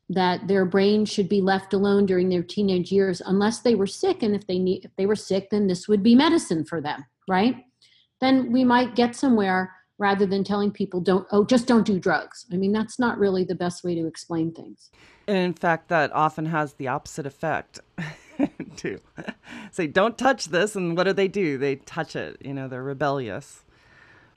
that 0.10 0.48
their 0.48 0.66
brain 0.66 1.06
should 1.06 1.30
be 1.30 1.42
left 1.42 1.74
alone 1.74 2.06
during 2.06 2.28
their 2.28 2.44
teenage 2.44 2.92
years 2.92 3.22
unless 3.26 3.60
they 3.60 3.76
were 3.76 3.88
sick 3.88 4.24
and 4.24 4.36
if 4.36 4.46
they 4.46 4.60
need 4.60 4.84
if 4.84 4.92
they 4.98 5.06
were 5.06 5.16
sick 5.16 5.50
then 5.50 5.68
this 5.68 5.88
would 5.88 6.04
be 6.04 6.16
medicine 6.16 6.66
for 6.66 6.82
them 6.82 7.06
right? 7.30 7.56
Then 8.20 8.52
we 8.52 8.64
might 8.66 8.96
get 8.96 9.16
somewhere 9.16 9.74
rather 10.02 10.26
than 10.26 10.44
telling 10.44 10.72
people 10.72 11.00
don't 11.00 11.26
oh 11.32 11.46
just 11.46 11.68
don't 11.68 11.86
do 11.86 12.00
drugs 12.00 12.46
i 12.52 12.58
mean 12.58 12.74
that's 12.74 13.00
not 13.00 13.18
really 13.18 13.44
the 13.46 13.56
best 13.56 13.84
way 13.84 13.96
to 13.96 14.06
explain 14.06 14.52
things 14.52 14.90
and 15.28 15.38
in 15.38 15.54
fact 15.54 15.88
that 15.88 16.12
often 16.12 16.48
has 16.48 16.74
the 16.74 16.88
opposite 16.88 17.26
effect 17.26 17.80
too. 18.76 19.00
Say, 19.72 19.88
don't 19.88 20.18
touch 20.18 20.46
this, 20.48 20.76
and 20.76 20.96
what 20.98 21.04
do 21.04 21.14
they 21.14 21.28
do? 21.28 21.58
They 21.58 21.78
touch 21.78 22.16
it. 22.16 22.38
You 22.42 22.54
know, 22.54 22.68
they're 22.68 22.84
rebellious. 22.84 23.64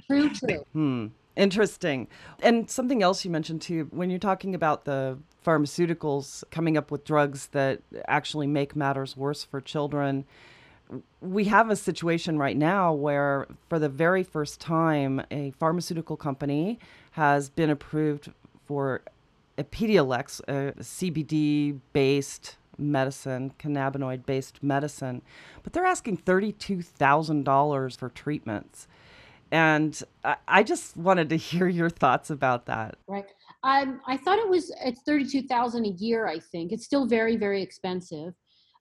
True, 0.07 0.31
true. 0.31 0.65
Hmm. 0.73 1.07
Interesting. 1.37 2.07
And 2.43 2.71
something 2.71 3.03
else 3.03 3.25
you 3.25 3.31
mentioned 3.31 3.61
too, 3.61 3.89
when 3.91 4.09
you're 4.09 4.21
talking 4.21 4.55
about 4.55 4.85
the 4.85 5.19
pharmaceuticals 5.45 6.45
coming 6.53 6.77
up 6.77 6.93
with 6.93 7.05
drugs 7.05 7.49
that 7.49 7.81
actually 8.07 8.47
make 8.47 8.77
matters 8.77 9.17
worse 9.17 9.43
for 9.43 9.61
children, 9.61 10.27
we 11.21 11.45
have 11.45 11.71
a 11.71 11.77
situation 11.77 12.39
right 12.39 12.57
now 12.57 12.93
where, 12.93 13.47
for 13.69 13.79
the 13.79 13.89
very 13.89 14.23
first 14.23 14.61
time, 14.61 15.23
a 15.31 15.51
pharmaceutical 15.53 16.17
company 16.17 16.79
has 17.13 17.49
been 17.49 17.71
approved 17.71 18.33
for 18.67 19.03
Epidiolex, 19.59 20.41
a 20.49 20.73
CBD 20.81 21.81
based 21.93 22.57
medicine, 22.77 23.53
cannabinoid 23.59 24.27
based 24.27 24.63
medicine, 24.63 25.23
but 25.63 25.73
they're 25.73 25.87
asking 25.87 26.19
$32,000 26.19 27.97
for 27.97 28.09
treatments. 28.11 28.89
And 29.51 30.03
I, 30.25 30.37
I 30.49 30.63
just 30.63 30.97
wanted 30.97 31.29
to 31.29 31.37
hear 31.37 31.69
your 31.69 31.91
thoughts 31.91 32.31
about 32.31 32.67
that. 32.67 32.97
Right. 33.07 33.27
Um, 33.63 34.01
I 34.07 34.17
thought 34.17 34.39
it 34.39 34.49
was 34.49 34.73
it's 34.85 35.01
thirty 35.07 35.25
two 35.25 35.43
thousand 35.43 35.87
a 35.87 35.91
year. 35.91 36.27
I 36.27 36.39
think 36.39 36.73
it's 36.73 36.85
still 36.85 37.07
very 37.07 37.37
very 37.37 37.63
expensive. 37.63 38.35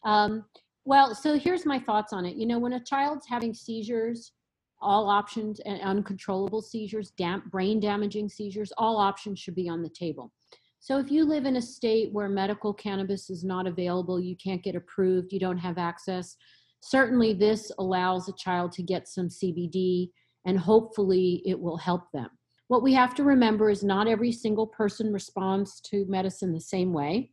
Um, 0.04 0.46
well, 0.86 1.15
so 1.15 1.38
here's 1.38 1.65
my 1.65 1.80
thoughts 1.80 2.13
on 2.13 2.26
it. 2.26 2.36
You 2.36 2.46
know, 2.46 2.60
when 2.60 2.74
a 2.74 2.84
child's 2.84 3.28
having 3.28 3.54
seizures, 3.54 4.34
all 4.82 5.10
options 5.10 5.60
and 5.62 5.82
uncontrollable 5.82 6.62
seizures, 6.62 7.12
dam- 7.12 7.43
brain 7.50 7.80
damaging 7.80 8.28
seizures, 8.30 8.72
all 8.78 8.98
options 8.98 9.39
should 9.39 9.56
be 9.56 9.69
on 9.69 9.82
the 9.82 9.89
table. 9.89 10.32
So 10.80 11.00
if 11.00 11.10
you 11.10 11.24
live 11.24 11.46
in 11.46 11.56
a 11.56 11.62
state 11.62 12.12
where 12.12 12.28
medical 12.28 12.74
cannabis 12.74 13.30
is 13.30 13.46
not 13.46 13.67
available, 13.67 14.19
you 14.19 14.36
can't 14.36 14.62
get 14.62 14.76
approved, 14.76 15.32
you 15.32 15.39
don't 15.39 15.58
have 15.58 15.78
access, 15.78 16.36
certainly 16.82 17.34
this 17.34 17.72
allows 17.80 18.28
a 18.28 18.34
child 18.34 18.74
to 18.74 18.84
get 18.84 19.08
some 19.08 19.30
CBD 19.30 20.10
and 20.46 20.60
hopefully 20.60 21.41
it 21.46 21.58
will 21.58 21.78
help 21.78 22.12
them. 22.12 22.28
What 22.67 22.84
we 22.84 22.93
have 22.93 23.15
to 23.15 23.24
remember 23.24 23.69
is 23.69 23.84
not 23.84 24.10
every 24.10 24.34
single 24.34 24.67
person 24.67 25.13
responds 25.13 25.80
to 25.82 26.06
medicine 26.10 26.52
the 26.52 26.60
same 26.60 26.91
way. 26.91 27.32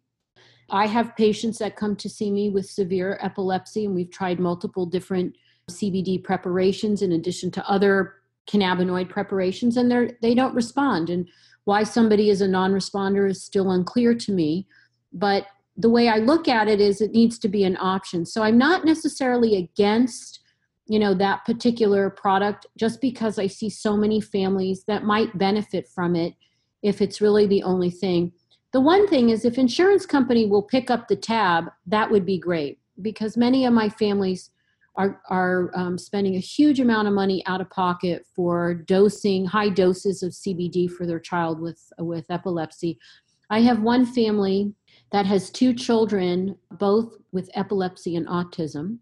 I 0.70 0.86
have 0.86 1.16
patients 1.16 1.58
that 1.58 1.76
come 1.76 1.96
to 1.96 2.08
see 2.08 2.30
me 2.30 2.50
with 2.50 2.66
severe 2.66 3.18
epilepsy, 3.20 3.84
and 3.84 3.94
we've 3.94 4.10
tried 4.10 4.38
multiple 4.38 4.86
different 4.86 5.36
CBD 5.70 6.22
preparations 6.22 7.02
in 7.02 7.12
addition 7.12 7.50
to 7.52 7.68
other 7.68 8.14
cannabinoid 8.48 9.08
preparations, 9.08 9.76
and 9.76 9.90
they're, 9.90 10.12
they 10.22 10.34
don't 10.34 10.54
respond. 10.54 11.10
And 11.10 11.28
why 11.64 11.82
somebody 11.82 12.30
is 12.30 12.40
a 12.40 12.48
non 12.48 12.72
responder 12.72 13.28
is 13.28 13.42
still 13.42 13.70
unclear 13.70 14.14
to 14.14 14.32
me. 14.32 14.66
But 15.12 15.46
the 15.76 15.90
way 15.90 16.08
I 16.08 16.18
look 16.18 16.48
at 16.48 16.68
it 16.68 16.80
is 16.80 17.00
it 17.00 17.12
needs 17.12 17.38
to 17.40 17.48
be 17.48 17.64
an 17.64 17.76
option. 17.78 18.26
So 18.26 18.42
I'm 18.42 18.58
not 18.58 18.84
necessarily 18.84 19.56
against 19.56 20.40
you 20.90 20.98
know 20.98 21.14
that 21.14 21.44
particular 21.44 22.10
product 22.10 22.66
just 22.76 23.00
because 23.00 23.38
i 23.38 23.46
see 23.46 23.70
so 23.70 23.96
many 23.96 24.20
families 24.20 24.82
that 24.88 25.04
might 25.04 25.38
benefit 25.38 25.86
from 25.86 26.16
it 26.16 26.34
if 26.82 27.00
it's 27.00 27.20
really 27.20 27.46
the 27.46 27.62
only 27.62 27.90
thing 27.90 28.32
the 28.72 28.80
one 28.80 29.08
thing 29.08 29.30
is 29.30 29.44
if 29.44 29.58
insurance 29.58 30.06
company 30.06 30.46
will 30.46 30.62
pick 30.62 30.90
up 30.90 31.08
the 31.08 31.16
tab 31.16 31.70
that 31.86 32.10
would 32.10 32.24
be 32.24 32.38
great 32.38 32.78
because 33.02 33.36
many 33.36 33.64
of 33.64 33.72
my 33.72 33.88
families 33.88 34.50
are, 34.96 35.20
are 35.30 35.70
um, 35.74 35.96
spending 35.96 36.34
a 36.34 36.40
huge 36.40 36.80
amount 36.80 37.08
of 37.08 37.14
money 37.14 37.42
out 37.46 37.60
of 37.60 37.70
pocket 37.70 38.26
for 38.34 38.74
dosing 38.74 39.46
high 39.46 39.68
doses 39.68 40.22
of 40.22 40.32
CBD 40.32 40.90
for 40.90 41.06
their 41.06 41.20
child 41.20 41.60
with 41.60 41.80
with 41.98 42.26
epilepsy. 42.30 42.98
I 43.50 43.60
have 43.60 43.82
one 43.82 44.04
family 44.04 44.74
that 45.10 45.26
has 45.26 45.50
two 45.50 45.74
children, 45.74 46.56
both 46.72 47.16
with 47.32 47.50
epilepsy 47.54 48.16
and 48.16 48.26
autism, 48.26 48.98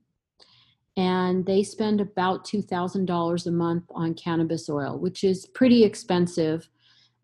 and 0.96 1.44
they 1.44 1.62
spend 1.62 2.00
about 2.00 2.44
two 2.44 2.62
thousand 2.62 3.06
dollars 3.06 3.46
a 3.46 3.52
month 3.52 3.84
on 3.90 4.14
cannabis 4.14 4.68
oil, 4.68 4.98
which 4.98 5.24
is 5.24 5.46
pretty 5.46 5.84
expensive, 5.84 6.68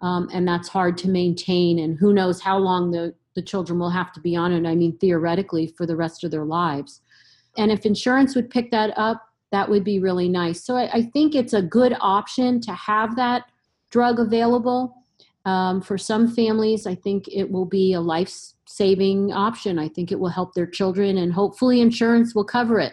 um, 0.05 0.29
and 0.33 0.47
that's 0.47 0.69
hard 0.69 0.99
to 0.99 1.09
maintain. 1.09 1.79
And 1.79 1.99
who 1.99 2.13
knows 2.13 2.41
how 2.41 2.59
long 2.59 2.91
the 2.91 3.15
the 3.35 3.43
children 3.43 3.81
will 3.81 3.91
have 3.91 4.13
to 4.13 4.21
be 4.21 4.37
on 4.37 4.53
it. 4.53 4.65
I 4.65 4.77
mean, 4.77 4.97
theoretically, 4.99 5.67
for 5.67 5.87
the 5.87 5.97
rest 5.97 6.23
of 6.23 6.31
their 6.31 6.45
lives. 6.45 7.01
And 7.57 7.73
if 7.73 7.85
insurance 7.85 8.37
would 8.37 8.49
pick 8.49 8.71
that 8.71 8.97
up, 8.97 9.29
that 9.51 9.69
would 9.69 9.83
be 9.83 9.99
really 9.99 10.29
nice. 10.29 10.63
So 10.63 10.77
I, 10.77 10.99
I 10.99 11.03
think 11.03 11.35
it's 11.35 11.53
a 11.53 11.61
good 11.61 11.97
option 12.01 12.61
to 12.61 12.73
have 12.73 13.17
that 13.17 13.47
drug 13.91 14.21
available. 14.21 14.95
Um, 15.47 15.81
for 15.81 15.99
some 15.99 16.29
families, 16.29 16.87
I 16.87 16.95
think 16.95 17.27
it 17.27 17.51
will 17.51 17.67
be 17.67 17.93
a 17.95 18.01
life 18.01 18.33
saving 18.67 19.33
option. 19.33 19.81
I 19.81 19.89
think 19.89 20.13
it 20.13 20.21
will 20.21 20.29
help 20.29 20.55
their 20.55 20.67
children, 20.67 21.19
and 21.19 21.33
hopefully, 21.33 21.81
insurance 21.81 22.37
will 22.37 22.45
cover 22.45 22.79
it. 22.79 22.93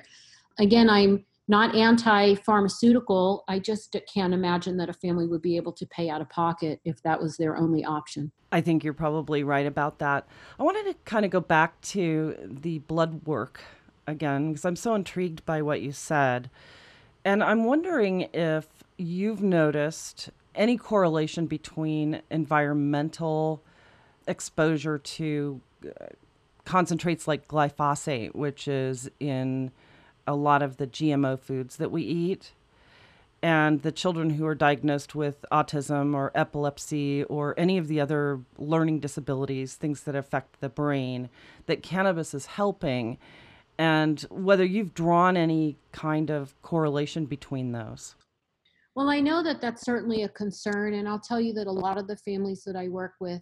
Again, 0.58 0.89
I'm 0.89 1.24
not 1.47 1.75
anti 1.75 2.36
pharmaceutical. 2.36 3.43
I 3.47 3.60
just 3.60 3.95
can't 4.13 4.34
imagine 4.34 4.77
that 4.77 4.89
a 4.89 4.93
family 4.93 5.27
would 5.27 5.41
be 5.41 5.58
able 5.58 5.73
to 5.73 5.86
pay 5.88 6.10
out 6.10 6.21
of 6.21 6.30
pocket 6.30 6.80
if 6.86 7.01
that 7.04 7.21
was 7.21 7.38
their 7.38 7.58
only 7.58 7.84
option. 7.84 8.32
I 8.51 8.62
think 8.62 8.84
you're 8.84 8.93
probably 8.93 9.43
right 9.43 9.65
about 9.65 9.99
that. 9.99 10.27
I 10.60 10.63
wanted 10.63 10.86
to 10.86 10.95
kind 11.06 11.25
of 11.25 11.32
go 11.32 11.39
back 11.39 11.80
to 11.82 12.36
the 12.41 12.80
blood 12.80 13.25
work 13.25 13.62
again 14.08 14.51
because 14.51 14.65
I'm 14.65 14.75
so 14.75 14.95
intrigued 14.95 15.45
by 15.45 15.62
what 15.62 15.82
you 15.82 15.91
said. 15.91 16.49
And 17.23 17.43
I'm 17.43 17.65
wondering 17.65 18.21
if 18.34 18.67
you've 18.97 19.43
noticed 19.43 20.30
any 20.56 20.77
correlation 20.77 21.47
between 21.47 22.21
environmental 22.30 23.63
exposure 24.27 24.97
to 24.97 25.62
uh, 25.86 26.06
concentrates 26.65 27.27
like 27.27 27.47
glyphosate, 27.47 28.36
which 28.36 28.67
is 28.67 29.10
in 29.19 29.71
a 30.28 30.36
lot 30.36 30.62
of 30.62 30.78
the 30.78 30.88
GMO 30.88 31.40
foods 31.40 31.78
that 31.78 31.92
we 31.92 32.04
eat, 32.04 32.52
and 33.44 33.82
the 33.82 33.92
children 33.92 34.32
who 34.32 34.46
are 34.46 34.56
diagnosed 34.56 35.16
with 35.16 35.46
autism 35.52 36.14
or 36.14 36.32
epilepsy 36.36 37.24
or 37.24 37.56
any 37.58 37.78
of 37.78 37.88
the 37.88 38.00
other 38.00 38.42
learning 38.58 39.00
disabilities, 39.00 39.76
things 39.76 40.04
that 40.04 40.16
affect 40.16 40.62
the 40.62 40.70
brain, 40.70 41.30
that 41.66 41.82
cannabis 41.82 42.34
is 42.34 42.46
helping 42.46 43.18
and 43.82 44.22
whether 44.30 44.64
you've 44.64 44.94
drawn 44.94 45.36
any 45.36 45.76
kind 45.92 46.30
of 46.30 46.54
correlation 46.62 47.26
between 47.26 47.72
those. 47.72 48.14
Well, 48.94 49.10
I 49.10 49.22
know 49.22 49.42
that 49.42 49.60
that's 49.60 49.84
certainly 49.84 50.22
a 50.22 50.30
concern, 50.30 50.94
and 50.94 51.08
I'll 51.08 51.20
tell 51.20 51.42
you 51.42 51.54
that 51.54 51.66
a 51.66 51.72
lot 51.72 51.98
of 51.98 52.08
the 52.08 52.18
families 52.18 52.64
that 52.66 52.76
I 52.76 52.90
work 52.90 53.14
with 53.20 53.42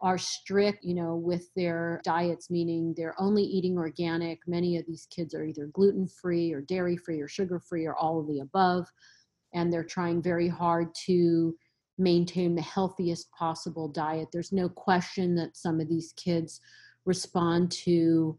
are 0.00 0.18
strict, 0.18 0.82
you 0.82 0.94
know, 0.94 1.16
with 1.16 1.52
their 1.54 2.00
diets, 2.04 2.50
meaning 2.50 2.94
they're 2.96 3.20
only 3.20 3.42
eating 3.42 3.76
organic. 3.76 4.40
Many 4.46 4.78
of 4.78 4.86
these 4.86 5.06
kids 5.10 5.34
are 5.34 5.44
either 5.44 5.66
gluten 5.66 6.06
free 6.08 6.52
or 6.52 6.62
dairy 6.62 6.96
free 6.96 7.20
or 7.20 7.28
sugar 7.28 7.60
free 7.60 7.84
or 7.84 7.94
all 7.94 8.18
of 8.18 8.26
the 8.26 8.40
above. 8.40 8.86
And 9.52 9.72
they're 9.72 9.84
trying 9.84 10.22
very 10.22 10.48
hard 10.48 10.94
to 11.06 11.54
maintain 11.98 12.54
the 12.54 12.62
healthiest 12.62 13.30
possible 13.32 13.88
diet. 13.88 14.28
There's 14.32 14.52
no 14.52 14.68
question 14.68 15.34
that 15.34 15.56
some 15.56 15.80
of 15.80 15.88
these 15.88 16.12
kids 16.16 16.60
respond 17.04 17.70
to 17.72 18.38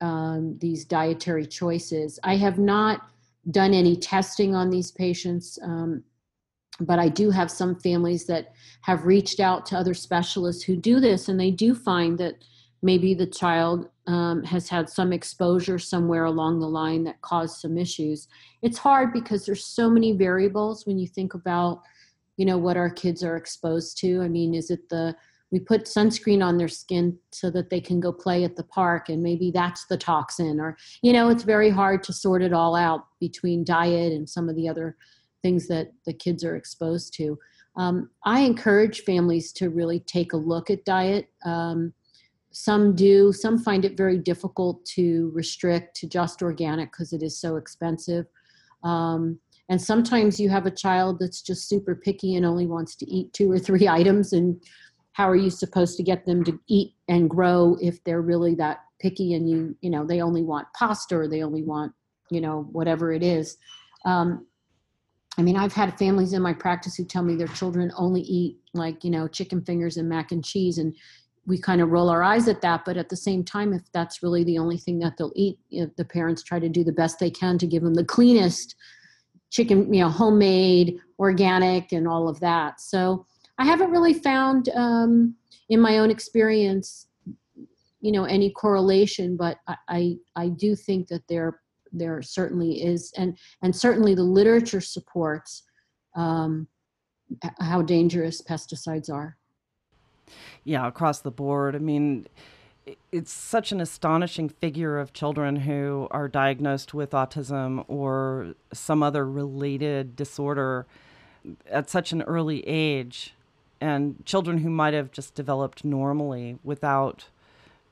um, 0.00 0.58
these 0.60 0.84
dietary 0.84 1.46
choices. 1.46 2.18
I 2.22 2.36
have 2.36 2.58
not 2.58 3.00
done 3.50 3.72
any 3.72 3.96
testing 3.96 4.54
on 4.54 4.68
these 4.68 4.90
patients, 4.90 5.58
um, 5.62 6.04
but 6.80 6.98
I 6.98 7.08
do 7.08 7.30
have 7.30 7.50
some 7.50 7.78
families 7.80 8.26
that 8.26 8.52
have 8.82 9.04
reached 9.04 9.40
out 9.40 9.66
to 9.66 9.76
other 9.76 9.94
specialists 9.94 10.62
who 10.62 10.76
do 10.76 11.00
this, 11.00 11.28
and 11.28 11.38
they 11.38 11.50
do 11.50 11.74
find 11.74 12.18
that 12.18 12.44
maybe 12.82 13.14
the 13.14 13.26
child 13.26 13.88
um, 14.06 14.42
has 14.44 14.68
had 14.68 14.88
some 14.88 15.12
exposure 15.12 15.78
somewhere 15.78 16.24
along 16.24 16.60
the 16.60 16.68
line 16.68 17.04
that 17.04 17.20
caused 17.20 17.60
some 17.60 17.76
issues. 17.76 18.28
It's 18.62 18.78
hard 18.78 19.12
because 19.12 19.44
there's 19.44 19.64
so 19.64 19.90
many 19.90 20.12
variables 20.12 20.86
when 20.86 20.98
you 20.98 21.06
think 21.08 21.34
about, 21.34 21.82
you 22.36 22.46
know, 22.46 22.56
what 22.56 22.76
our 22.76 22.90
kids 22.90 23.24
are 23.24 23.36
exposed 23.36 23.98
to. 23.98 24.22
I 24.22 24.28
mean, 24.28 24.54
is 24.54 24.70
it 24.70 24.88
the 24.88 25.16
we 25.50 25.58
put 25.58 25.84
sunscreen 25.84 26.44
on 26.44 26.58
their 26.58 26.68
skin 26.68 27.18
so 27.32 27.50
that 27.50 27.70
they 27.70 27.80
can 27.80 28.00
go 28.00 28.12
play 28.12 28.44
at 28.44 28.56
the 28.56 28.64
park 28.64 29.08
and 29.08 29.22
maybe 29.22 29.50
that's 29.50 29.86
the 29.86 29.96
toxin 29.96 30.60
or 30.60 30.76
you 31.02 31.12
know 31.12 31.28
it's 31.28 31.42
very 31.42 31.70
hard 31.70 32.02
to 32.02 32.12
sort 32.12 32.42
it 32.42 32.52
all 32.52 32.76
out 32.76 33.06
between 33.18 33.64
diet 33.64 34.12
and 34.12 34.28
some 34.28 34.48
of 34.48 34.56
the 34.56 34.68
other 34.68 34.96
things 35.42 35.68
that 35.68 35.92
the 36.06 36.12
kids 36.12 36.44
are 36.44 36.56
exposed 36.56 37.14
to. 37.14 37.38
Um, 37.76 38.10
i 38.24 38.40
encourage 38.40 39.02
families 39.02 39.52
to 39.52 39.70
really 39.70 40.00
take 40.00 40.32
a 40.32 40.36
look 40.36 40.68
at 40.68 40.84
diet. 40.84 41.28
Um, 41.44 41.92
some 42.50 42.96
do 42.96 43.32
some 43.32 43.58
find 43.58 43.84
it 43.84 43.96
very 43.96 44.18
difficult 44.18 44.84
to 44.86 45.30
restrict 45.32 45.94
to 45.96 46.08
just 46.08 46.42
organic 46.42 46.90
because 46.90 47.12
it 47.12 47.22
is 47.22 47.38
so 47.38 47.56
expensive. 47.56 48.26
Um, 48.82 49.38
and 49.68 49.80
sometimes 49.80 50.40
you 50.40 50.48
have 50.48 50.66
a 50.66 50.70
child 50.70 51.18
that's 51.20 51.42
just 51.42 51.68
super 51.68 51.94
picky 51.94 52.36
and 52.36 52.46
only 52.46 52.66
wants 52.66 52.96
to 52.96 53.10
eat 53.10 53.32
two 53.32 53.50
or 53.50 53.58
three 53.58 53.86
items 54.00 54.32
and 54.32 54.60
how 55.12 55.28
are 55.28 55.36
you 55.36 55.50
supposed 55.50 55.96
to 55.96 56.02
get 56.02 56.24
them 56.26 56.44
to 56.44 56.58
eat 56.68 56.94
and 57.08 57.28
grow 57.28 57.76
if 57.80 58.02
they're 58.04 58.22
really 58.22 58.54
that 58.54 58.78
picky 59.00 59.34
and 59.34 59.48
you 59.48 59.76
you 59.80 59.90
know 59.90 60.04
they 60.04 60.20
only 60.20 60.42
want 60.42 60.66
pasta 60.76 61.16
or 61.16 61.28
they 61.28 61.42
only 61.42 61.62
want 61.62 61.92
you 62.30 62.40
know 62.40 62.68
whatever 62.72 63.12
it 63.12 63.22
is? 63.22 63.56
Um, 64.04 64.46
i 65.38 65.42
mean 65.42 65.56
i've 65.56 65.72
had 65.72 65.96
families 65.98 66.32
in 66.32 66.42
my 66.42 66.52
practice 66.52 66.96
who 66.96 67.04
tell 67.04 67.22
me 67.22 67.34
their 67.34 67.48
children 67.48 67.90
only 67.96 68.20
eat 68.22 68.58
like 68.74 69.02
you 69.04 69.10
know 69.10 69.26
chicken 69.26 69.62
fingers 69.62 69.96
and 69.96 70.08
mac 70.08 70.32
and 70.32 70.44
cheese 70.44 70.78
and 70.78 70.94
we 71.46 71.58
kind 71.58 71.80
of 71.80 71.88
roll 71.88 72.10
our 72.10 72.22
eyes 72.22 72.46
at 72.46 72.60
that 72.60 72.84
but 72.84 72.98
at 72.98 73.08
the 73.08 73.16
same 73.16 73.42
time 73.42 73.72
if 73.72 73.82
that's 73.92 74.22
really 74.22 74.44
the 74.44 74.58
only 74.58 74.76
thing 74.76 74.98
that 74.98 75.16
they'll 75.16 75.32
eat 75.34 75.58
the 75.70 76.04
parents 76.04 76.42
try 76.42 76.58
to 76.58 76.68
do 76.68 76.84
the 76.84 76.92
best 76.92 77.18
they 77.18 77.30
can 77.30 77.56
to 77.56 77.66
give 77.66 77.82
them 77.82 77.94
the 77.94 78.04
cleanest 78.04 78.74
chicken 79.50 79.92
you 79.92 80.02
know 80.02 80.10
homemade 80.10 80.98
organic 81.18 81.92
and 81.92 82.06
all 82.06 82.28
of 82.28 82.40
that. 82.40 82.80
So 82.80 83.26
I 83.58 83.64
haven't 83.64 83.90
really 83.90 84.14
found 84.14 84.68
um, 84.70 85.34
in 85.68 85.80
my 85.80 85.98
own 85.98 86.10
experience, 86.10 87.08
you 88.00 88.12
know, 88.12 88.24
any 88.24 88.50
correlation, 88.50 89.36
but 89.36 89.58
I, 89.66 89.76
I, 89.88 90.16
I 90.36 90.48
do 90.48 90.76
think 90.76 91.08
that 91.08 91.26
there 91.28 91.60
there 91.92 92.22
certainly 92.22 92.82
is, 92.84 93.12
and 93.16 93.36
and 93.62 93.74
certainly 93.74 94.14
the 94.14 94.22
literature 94.22 94.80
supports 94.80 95.64
um, 96.16 96.66
how 97.60 97.82
dangerous 97.82 98.42
pesticides 98.42 99.12
are. 99.12 99.36
Yeah, 100.64 100.86
across 100.86 101.20
the 101.20 101.30
board. 101.30 101.74
I 101.74 101.78
mean, 101.78 102.26
it's 103.12 103.32
such 103.32 103.72
an 103.72 103.80
astonishing 103.80 104.48
figure 104.48 104.98
of 104.98 105.12
children 105.12 105.56
who 105.56 106.08
are 106.10 106.28
diagnosed 106.28 106.94
with 106.94 107.10
autism 107.10 107.84
or 107.88 108.54
some 108.72 109.02
other 109.02 109.28
related 109.28 110.16
disorder 110.16 110.86
at 111.70 111.88
such 111.88 112.12
an 112.12 112.22
early 112.22 112.66
age 112.66 113.34
and 113.80 114.24
children 114.26 114.58
who 114.58 114.70
might 114.70 114.94
have 114.94 115.12
just 115.12 115.34
developed 115.34 115.84
normally 115.84 116.58
without 116.64 117.26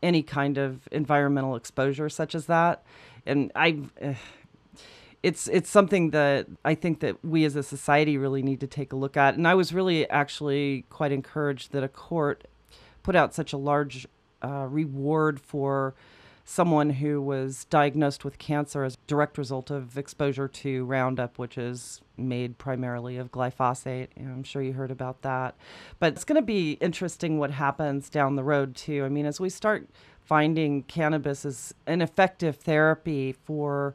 any 0.02 0.22
kind 0.22 0.58
of 0.58 0.88
environmental 0.92 1.56
exposure 1.56 2.08
such 2.08 2.34
as 2.34 2.46
that 2.46 2.82
and 3.26 3.52
i 3.54 3.78
uh, 4.02 4.14
it's 5.22 5.48
it's 5.48 5.68
something 5.68 6.10
that 6.10 6.46
I 6.64 6.76
think 6.76 7.00
that 7.00 7.24
we 7.24 7.44
as 7.44 7.56
a 7.56 7.62
society 7.64 8.16
really 8.16 8.42
need 8.42 8.60
to 8.60 8.68
take 8.68 8.92
a 8.92 8.96
look 8.96 9.16
at. 9.16 9.34
And 9.34 9.48
I 9.48 9.54
was 9.54 9.72
really 9.72 10.08
actually 10.08 10.84
quite 10.88 11.10
encouraged 11.10 11.72
that 11.72 11.82
a 11.82 11.88
court 11.88 12.46
put 13.02 13.16
out 13.16 13.34
such 13.34 13.52
a 13.52 13.56
large 13.56 14.06
uh, 14.44 14.68
reward 14.70 15.40
for 15.40 15.94
someone 16.44 16.90
who 16.90 17.20
was 17.20 17.64
diagnosed 17.64 18.24
with 18.24 18.38
cancer 18.38 18.84
as 18.84 18.94
a 18.94 18.98
direct 19.08 19.36
result 19.36 19.68
of 19.68 19.98
exposure 19.98 20.46
to 20.46 20.84
Roundup, 20.84 21.40
which 21.40 21.58
is 21.58 22.00
made 22.16 22.56
primarily 22.56 23.16
of 23.16 23.32
glyphosate. 23.32 24.08
I'm 24.16 24.44
sure 24.44 24.62
you 24.62 24.74
heard 24.74 24.92
about 24.92 25.22
that. 25.22 25.56
But 25.98 26.12
it's 26.12 26.22
going 26.22 26.40
to 26.40 26.46
be 26.46 26.74
interesting 26.74 27.40
what 27.40 27.50
happens 27.50 28.08
down 28.08 28.36
the 28.36 28.44
road, 28.44 28.76
too. 28.76 29.04
I 29.04 29.08
mean, 29.08 29.26
as 29.26 29.40
we 29.40 29.50
start 29.50 29.88
finding 30.26 30.82
cannabis 30.82 31.44
as 31.44 31.72
an 31.86 32.02
effective 32.02 32.56
therapy 32.56 33.32
for 33.32 33.94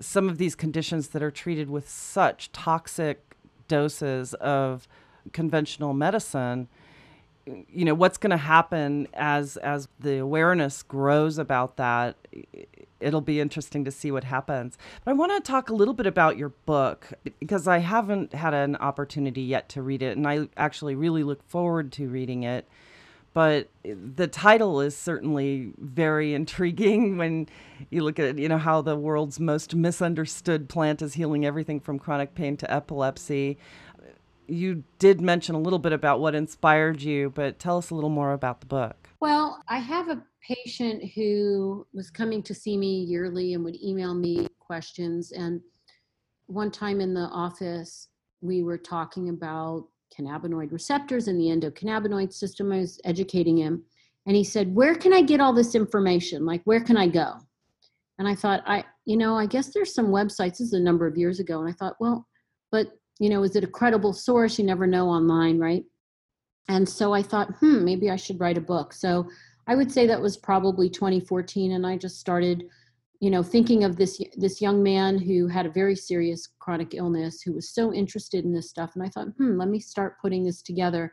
some 0.00 0.28
of 0.28 0.38
these 0.38 0.54
conditions 0.54 1.08
that 1.08 1.22
are 1.22 1.30
treated 1.30 1.68
with 1.68 1.88
such 1.88 2.50
toxic 2.52 3.34
doses 3.68 4.34
of 4.34 4.88
conventional 5.32 5.92
medicine. 5.92 6.68
You 7.46 7.84
know 7.84 7.94
what's 7.94 8.18
going 8.18 8.30
to 8.30 8.36
happen 8.36 9.08
as 9.14 9.56
as 9.58 9.88
the 10.00 10.18
awareness 10.18 10.82
grows 10.82 11.38
about 11.38 11.76
that 11.76 12.16
it'll 13.00 13.20
be 13.20 13.40
interesting 13.40 13.84
to 13.84 13.90
see 13.90 14.10
what 14.10 14.24
happens. 14.24 14.76
But 15.04 15.12
i 15.12 15.14
want 15.14 15.32
to 15.32 15.40
talk 15.40 15.70
a 15.70 15.74
little 15.74 15.94
bit 15.94 16.06
about 16.06 16.36
your 16.36 16.50
book 16.50 17.12
because 17.40 17.66
i 17.66 17.78
haven't 17.78 18.34
had 18.34 18.54
an 18.54 18.76
opportunity 18.76 19.42
yet 19.42 19.68
to 19.70 19.82
read 19.82 20.02
it 20.02 20.16
and 20.16 20.26
i 20.26 20.48
actually 20.56 20.94
really 20.94 21.22
look 21.22 21.42
forward 21.48 21.90
to 21.92 22.08
reading 22.08 22.42
it 22.42 22.68
but 23.32 23.68
the 23.84 24.26
title 24.26 24.80
is 24.80 24.96
certainly 24.96 25.72
very 25.78 26.34
intriguing 26.40 27.16
when 27.16 27.48
you 27.90 28.02
look 28.02 28.18
at 28.18 28.38
you 28.38 28.48
know 28.48 28.58
how 28.58 28.80
the 28.82 28.96
world's 28.96 29.38
most 29.38 29.74
misunderstood 29.74 30.68
plant 30.68 31.02
is 31.02 31.14
healing 31.14 31.44
everything 31.44 31.80
from 31.80 31.98
chronic 31.98 32.34
pain 32.34 32.56
to 32.56 32.72
epilepsy. 32.72 33.58
You 34.46 34.82
did 34.98 35.20
mention 35.20 35.54
a 35.54 35.60
little 35.60 35.78
bit 35.78 35.92
about 35.92 36.20
what 36.20 36.34
inspired 36.34 37.02
you 37.02 37.30
but 37.30 37.58
tell 37.58 37.78
us 37.78 37.90
a 37.90 37.94
little 37.94 38.10
more 38.10 38.32
about 38.32 38.60
the 38.60 38.66
book. 38.66 39.08
Well 39.20 39.62
i 39.68 39.78
have 39.78 40.08
a 40.08 40.22
patient 40.42 41.04
who 41.14 41.86
was 41.92 42.10
coming 42.10 42.42
to 42.42 42.54
see 42.54 42.76
me 42.76 43.00
yearly 43.00 43.54
and 43.54 43.64
would 43.64 43.76
email 43.82 44.14
me 44.14 44.48
questions 44.58 45.32
and 45.32 45.60
one 46.46 46.70
time 46.70 47.00
in 47.00 47.12
the 47.12 47.28
office 47.32 48.08
we 48.40 48.62
were 48.62 48.78
talking 48.78 49.28
about 49.28 49.86
cannabinoid 50.16 50.72
receptors 50.72 51.28
in 51.28 51.38
the 51.38 51.46
endocannabinoid 51.46 52.32
system. 52.32 52.72
I 52.72 52.78
was 52.78 53.00
educating 53.04 53.56
him. 53.56 53.84
And 54.26 54.36
he 54.36 54.44
said, 54.44 54.74
Where 54.74 54.94
can 54.94 55.12
I 55.12 55.22
get 55.22 55.40
all 55.40 55.52
this 55.52 55.74
information? 55.74 56.44
Like, 56.44 56.62
where 56.64 56.80
can 56.80 56.96
I 56.96 57.08
go? 57.08 57.34
And 58.18 58.26
I 58.26 58.34
thought, 58.34 58.62
I, 58.66 58.84
you 59.04 59.16
know, 59.16 59.36
I 59.36 59.46
guess 59.46 59.68
there's 59.68 59.94
some 59.94 60.08
websites. 60.08 60.58
This 60.58 60.60
is 60.60 60.72
a 60.72 60.80
number 60.80 61.06
of 61.06 61.16
years 61.16 61.40
ago. 61.40 61.60
And 61.60 61.68
I 61.68 61.72
thought, 61.72 61.96
well, 62.00 62.26
but, 62.72 62.88
you 63.20 63.30
know, 63.30 63.42
is 63.44 63.56
it 63.56 63.64
a 63.64 63.68
credible 63.68 64.12
source? 64.12 64.58
You 64.58 64.64
never 64.64 64.86
know 64.86 65.08
online, 65.08 65.58
right? 65.58 65.84
And 66.68 66.86
so 66.86 67.14
I 67.14 67.22
thought, 67.22 67.54
hmm, 67.60 67.84
maybe 67.84 68.10
I 68.10 68.16
should 68.16 68.40
write 68.40 68.58
a 68.58 68.62
book. 68.62 68.92
So 68.92 69.28
I 69.66 69.76
would 69.76 69.90
say 69.90 70.06
that 70.06 70.20
was 70.20 70.36
probably 70.36 70.90
2014. 70.90 71.72
And 71.72 71.86
I 71.86 71.96
just 71.96 72.18
started 72.18 72.64
you 73.20 73.30
know 73.30 73.42
thinking 73.42 73.84
of 73.84 73.96
this 73.96 74.20
this 74.36 74.60
young 74.60 74.82
man 74.82 75.18
who 75.18 75.48
had 75.48 75.66
a 75.66 75.70
very 75.70 75.96
serious 75.96 76.48
chronic 76.58 76.94
illness 76.94 77.42
who 77.42 77.52
was 77.52 77.70
so 77.70 77.92
interested 77.92 78.44
in 78.44 78.52
this 78.52 78.68
stuff. 78.68 78.92
And 78.94 79.04
i 79.04 79.08
thought 79.08 79.28
hmm 79.38 79.58
let 79.58 79.68
me 79.68 79.80
start 79.80 80.20
putting 80.20 80.44
this 80.44 80.62
together. 80.62 81.12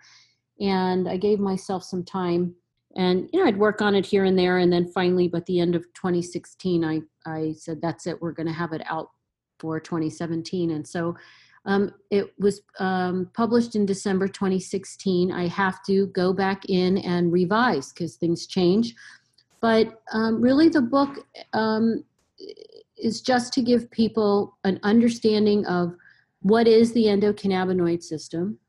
And 0.60 1.10
i 1.10 1.18
gave 1.18 1.40
myself 1.40 1.84
some 1.84 2.04
time 2.04 2.56
and 2.96 3.30
you 3.34 3.40
know 3.40 3.48
i'd 3.48 3.58
work 3.58 3.82
on 3.82 3.96
it 3.96 4.06
here 4.06 4.26
and 4.26 4.38
there. 4.38 4.60
And 4.60 4.72
then 4.72 4.88
finally 4.88 5.28
by 5.28 5.42
the 5.48 5.60
end 5.60 5.76
of 5.76 5.84
2016 5.94 6.84
i 6.84 7.02
i 7.26 7.54
said 7.58 7.82
that's 7.82 8.08
it. 8.08 8.22
We're 8.22 8.34
going 8.34 8.48
to 8.48 8.54
have 8.54 8.74
it 8.74 8.84
out 8.86 9.10
for 9.60 9.80
2017 9.80 10.72
and 10.72 10.86
so 10.86 11.16
um, 11.68 11.92
it 12.12 12.32
was 12.38 12.62
um, 12.80 13.32
published 13.34 13.76
in 13.76 13.86
december 13.86 14.28
2016 14.28 15.32
i 15.32 15.48
have 15.48 15.82
to 15.84 16.08
go 16.08 16.34
back 16.34 16.64
in 16.68 16.98
and 17.00 17.32
revise 17.32 17.94
because 17.94 18.18
things 18.18 18.48
change 18.48 18.94
but 19.62 20.02
um, 20.12 20.42
really, 20.42 20.70
the 20.70 20.82
book 20.82 21.26
um, 21.54 22.04
is 22.98 23.22
just 23.22 23.54
to 23.54 23.62
give 23.62 23.90
people 23.92 24.58
an 24.64 24.80
understanding 24.84 25.66
of 25.66 25.96
what 26.42 26.68
is 26.68 26.94
the 26.94 27.06
endocannabinoid 27.06 28.04
system, 28.04 28.60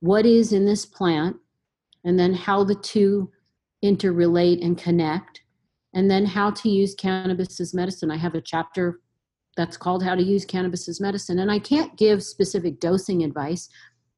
what 0.00 0.24
is 0.24 0.52
in 0.52 0.64
this 0.64 0.86
plant, 0.86 1.36
and 2.04 2.18
then 2.18 2.34
how 2.34 2.62
the 2.64 2.76
two 2.76 3.30
interrelate 3.84 4.64
and 4.64 4.78
connect, 4.78 5.42
and 5.94 6.10
then 6.10 6.24
how 6.24 6.50
to 6.50 6.68
use 6.68 6.94
cannabis 6.94 7.60
as 7.60 7.74
medicine. 7.74 8.10
I 8.10 8.16
have 8.16 8.34
a 8.34 8.40
chapter 8.40 9.00
that's 9.58 9.76
called 9.76 10.04
How 10.04 10.14
to 10.14 10.22
Use 10.22 10.44
Cannabis 10.44 10.88
as 10.88 11.00
Medicine. 11.00 11.40
And 11.40 11.50
I 11.50 11.58
can't 11.58 11.96
give 11.96 12.22
specific 12.22 12.78
dosing 12.78 13.24
advice 13.24 13.68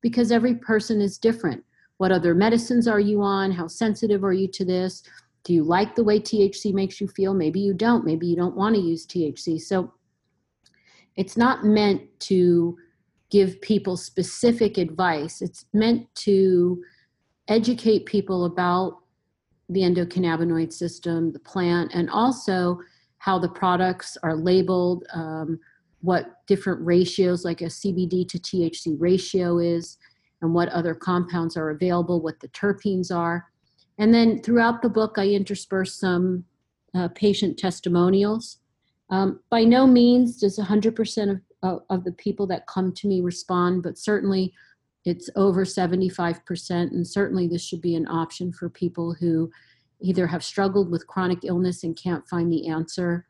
because 0.03 0.31
every 0.31 0.55
person 0.57 1.01
is 1.01 1.17
different. 1.17 1.65
What 1.97 2.13
other 2.13 2.35
medicines 2.35 2.87
are 2.87 3.01
you 3.01 3.23
on? 3.23 3.51
How 3.51 3.67
sensitive 3.67 4.23
are 4.23 4.35
you 4.35 4.49
to 4.49 4.67
this? 4.67 5.03
Do 5.45 5.55
you 5.55 5.65
like 5.65 5.95
the 5.95 6.05
way 6.05 6.21
THC 6.21 6.73
makes 6.75 7.01
you 7.01 7.09
feel? 7.09 7.35
Maybe 7.35 7.61
you 7.61 7.73
don't. 7.75 8.05
Maybe 8.05 8.27
you 8.27 8.37
don't 8.37 8.57
want 8.57 8.75
to 8.75 8.81
use 8.81 9.07
THC. 9.07 9.61
So 9.61 9.93
it's 11.17 11.37
not 11.37 11.65
meant 11.65 12.03
to 12.21 12.77
give 13.31 13.61
people 13.61 13.97
specific 13.97 14.77
advice, 14.77 15.41
it's 15.41 15.65
meant 15.73 16.13
to 16.17 16.83
educate 17.49 18.07
people 18.07 18.45
about 18.45 18.99
the 19.69 19.81
endocannabinoid 19.81 20.73
system, 20.73 21.33
the 21.33 21.39
plant, 21.39 21.93
and 21.95 22.11
also 22.11 22.81
how 23.19 23.39
the 23.39 23.49
products 23.49 24.17
are 24.23 24.35
labeled, 24.35 25.05
um, 25.15 25.59
what 26.01 26.45
different 26.47 26.85
ratios, 26.85 27.45
like 27.45 27.61
a 27.61 27.67
CBD 27.67 28.27
to 28.29 28.39
THC 28.39 28.97
ratio, 28.99 29.59
is, 29.59 29.97
and 30.43 30.53
what 30.53 30.69
other 30.71 30.95
compounds 30.95 31.57
are 31.57 31.71
available, 31.71 32.21
what 32.21 32.41
the 32.41 32.49
terpenes 32.49 33.15
are. 33.15 33.47
And 34.01 34.15
then 34.15 34.41
throughout 34.41 34.81
the 34.81 34.89
book, 34.89 35.17
I 35.19 35.29
intersperse 35.29 35.95
some 35.95 36.45
uh, 36.95 37.09
patient 37.09 37.59
testimonials. 37.59 38.57
Um, 39.11 39.41
by 39.51 39.63
no 39.63 39.87
means 39.87 40.41
does 40.41 40.59
100% 40.59 41.31
of, 41.31 41.41
of, 41.63 41.83
of 41.91 42.05
the 42.05 42.13
people 42.13 42.47
that 42.47 42.67
come 42.67 42.93
to 42.95 43.07
me 43.07 43.21
respond, 43.21 43.83
but 43.83 43.99
certainly 43.99 44.55
it's 45.05 45.29
over 45.37 45.67
75%. 45.67 46.71
And 46.71 47.07
certainly 47.07 47.47
this 47.47 47.63
should 47.63 47.83
be 47.83 47.95
an 47.95 48.09
option 48.09 48.55
for 48.55 48.71
people 48.71 49.13
who 49.13 49.51
either 50.01 50.27
have 50.27 50.43
struggled 50.43 50.91
with 50.91 51.07
chronic 51.07 51.41
illness 51.45 51.85
and 51.85 51.95
can't 51.95 52.27
find 52.27 52.51
the 52.51 52.69
answer, 52.69 53.27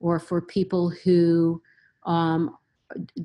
or 0.00 0.18
for 0.18 0.40
people 0.40 0.92
who 1.04 1.62
um, 2.06 2.56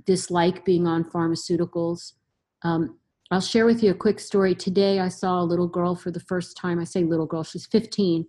dislike 0.06 0.64
being 0.64 0.86
on 0.86 1.04
pharmaceuticals. 1.04 2.14
Um, 2.62 3.00
I'll 3.34 3.42
share 3.42 3.66
with 3.66 3.82
you 3.82 3.90
a 3.90 3.96
quick 3.96 4.20
story. 4.20 4.54
Today, 4.54 5.00
I 5.00 5.08
saw 5.08 5.42
a 5.42 5.44
little 5.44 5.68
girl 5.68 5.96
for 5.96 6.12
the 6.12 6.20
first 6.20 6.56
time. 6.56 6.80
I 6.80 6.84
say 6.84 7.04
little 7.04 7.26
girl, 7.26 7.44
she's 7.44 7.66
15, 7.66 8.28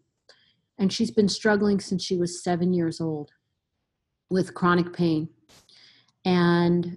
and 0.78 0.90
she's 0.90 1.10
been 1.10 1.28
struggling 1.28 1.78
since 1.78 2.02
she 2.02 2.16
was 2.16 2.42
seven 2.42 2.72
years 2.72 3.02
old 3.02 3.30
with 4.30 4.54
chronic 4.54 4.94
pain. 4.94 5.28
And 6.24 6.96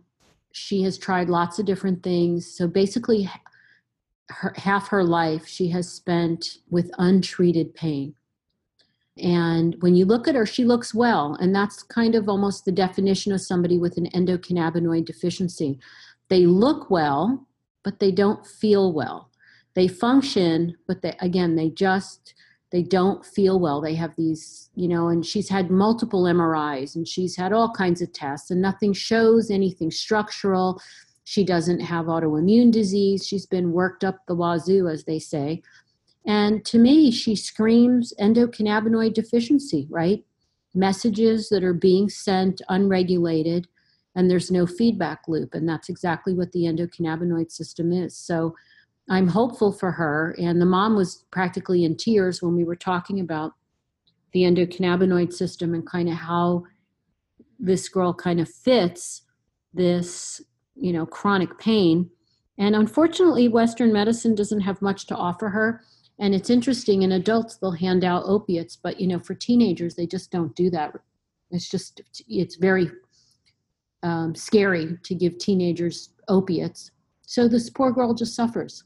she 0.53 0.83
has 0.83 0.97
tried 0.97 1.27
lots 1.27 1.59
of 1.59 1.65
different 1.65 2.01
things. 2.01 2.55
So 2.55 2.65
basically, 2.65 3.29
her, 4.29 4.53
half 4.55 4.87
her 4.87 5.03
life 5.03 5.45
she 5.45 5.67
has 5.71 5.91
spent 5.91 6.59
with 6.69 6.89
untreated 6.97 7.75
pain. 7.75 8.15
And 9.17 9.75
when 9.81 9.97
you 9.97 10.05
look 10.05 10.29
at 10.29 10.35
her, 10.35 10.45
she 10.45 10.63
looks 10.63 10.93
well. 10.93 11.35
And 11.41 11.53
that's 11.53 11.83
kind 11.83 12.15
of 12.15 12.29
almost 12.29 12.63
the 12.63 12.71
definition 12.71 13.33
of 13.33 13.41
somebody 13.41 13.77
with 13.77 13.97
an 13.97 14.09
endocannabinoid 14.11 15.03
deficiency. 15.03 15.77
They 16.29 16.45
look 16.45 16.89
well, 16.89 17.46
but 17.87 17.99
they 18.01 18.11
don't 18.11 18.45
feel 18.45 18.91
well. 18.91 19.31
They 19.73 19.87
function, 19.87 20.75
but 20.87 21.01
they 21.01 21.15
again 21.21 21.55
they 21.55 21.69
just 21.69 22.33
they 22.73 22.83
don't 22.83 23.25
feel 23.25 23.61
well. 23.61 23.79
They 23.79 23.95
have 23.95 24.13
these, 24.17 24.69
you 24.75 24.89
know, 24.89 25.07
and 25.07 25.25
she's 25.25 25.47
had 25.47 25.71
multiple 25.71 26.23
MRIs 26.23 26.97
and 26.97 27.07
she's 27.07 27.37
had 27.37 27.53
all 27.53 27.71
kinds 27.71 28.01
of 28.01 28.11
tests 28.11 28.51
and 28.51 28.61
nothing 28.61 28.91
shows 28.91 29.49
anything 29.49 29.89
structural. 29.89 30.81
She 31.23 31.45
doesn't 31.45 31.79
have 31.79 32.07
autoimmune 32.07 32.73
disease. 32.73 33.25
She's 33.25 33.45
been 33.45 33.71
worked 33.71 34.03
up 34.03 34.17
the 34.27 34.35
wazoo, 34.35 34.89
as 34.89 35.05
they 35.05 35.17
say. 35.17 35.61
And 36.25 36.65
to 36.65 36.79
me, 36.79 37.09
she 37.09 37.37
screams 37.37 38.13
endocannabinoid 38.19 39.13
deficiency, 39.13 39.87
right? 39.89 40.25
Messages 40.75 41.47
that 41.51 41.63
are 41.63 41.73
being 41.73 42.09
sent 42.09 42.61
unregulated 42.67 43.65
and 44.17 44.29
there's 44.29 44.51
no 44.51 44.67
feedback 44.67 45.21
loop 45.29 45.53
and 45.53 45.69
that's 45.69 45.87
exactly 45.87 46.33
what 46.33 46.51
the 46.51 46.63
endocannabinoid 46.63 47.49
system 47.49 47.93
is 47.93 48.17
so 48.17 48.53
I'm 49.09 49.27
hopeful 49.27 49.71
for 49.71 49.91
her. 49.91 50.35
And 50.37 50.59
the 50.59 50.65
mom 50.65 50.95
was 50.95 51.23
practically 51.31 51.85
in 51.85 51.95
tears 51.95 52.41
when 52.41 52.55
we 52.55 52.63
were 52.63 52.75
talking 52.75 53.19
about 53.19 53.53
the 54.33 54.41
endocannabinoid 54.41 55.33
system 55.33 55.73
and 55.73 55.87
kind 55.87 56.09
of 56.09 56.15
how 56.15 56.63
this 57.59 57.87
girl 57.87 58.13
kind 58.13 58.39
of 58.39 58.49
fits 58.49 59.23
this, 59.73 60.41
you 60.75 60.91
know, 60.91 61.05
chronic 61.05 61.57
pain. 61.57 62.09
And 62.57 62.75
unfortunately, 62.75 63.47
Western 63.47 63.93
medicine 63.93 64.35
doesn't 64.35 64.61
have 64.61 64.81
much 64.81 65.07
to 65.07 65.15
offer 65.15 65.49
her. 65.49 65.81
And 66.19 66.35
it's 66.35 66.49
interesting 66.49 67.03
in 67.03 67.11
adults, 67.13 67.57
they'll 67.57 67.71
hand 67.71 68.03
out 68.03 68.23
opiates, 68.25 68.75
but, 68.75 68.99
you 68.99 69.07
know, 69.07 69.19
for 69.19 69.35
teenagers, 69.35 69.95
they 69.95 70.07
just 70.07 70.31
don't 70.31 70.55
do 70.55 70.69
that. 70.71 70.93
It's 71.51 71.69
just, 71.69 72.01
it's 72.27 72.55
very 72.55 72.89
um, 74.07 74.33
scary 74.35 74.97
to 75.03 75.13
give 75.13 75.37
teenagers 75.37 76.09
opiates. 76.27 76.91
So 77.25 77.47
this 77.47 77.69
poor 77.69 77.91
girl 77.91 78.13
just 78.13 78.35
suffers. 78.35 78.83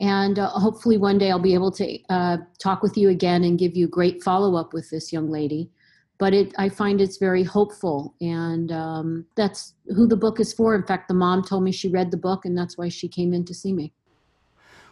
And 0.00 0.38
uh, 0.38 0.48
hopefully, 0.48 0.96
one 0.96 1.18
day 1.18 1.30
I'll 1.30 1.38
be 1.38 1.54
able 1.54 1.70
to 1.72 1.98
uh, 2.08 2.38
talk 2.58 2.82
with 2.82 2.96
you 2.96 3.10
again 3.10 3.44
and 3.44 3.58
give 3.58 3.76
you 3.76 3.86
great 3.86 4.22
follow 4.24 4.56
up 4.56 4.72
with 4.72 4.90
this 4.90 5.12
young 5.12 5.30
lady. 5.30 5.70
But 6.18 6.34
it, 6.34 6.52
I 6.58 6.68
find 6.68 7.00
it's 7.00 7.16
very 7.16 7.44
hopeful, 7.44 8.14
and 8.20 8.70
um, 8.72 9.26
that's 9.36 9.74
who 9.94 10.06
the 10.06 10.16
book 10.16 10.40
is 10.40 10.52
for. 10.52 10.74
In 10.74 10.84
fact, 10.84 11.08
the 11.08 11.14
mom 11.14 11.42
told 11.42 11.62
me 11.64 11.72
she 11.72 11.88
read 11.88 12.10
the 12.10 12.16
book, 12.16 12.44
and 12.44 12.56
that's 12.58 12.76
why 12.76 12.88
she 12.88 13.08
came 13.08 13.32
in 13.32 13.44
to 13.44 13.54
see 13.54 13.72
me. 13.72 13.92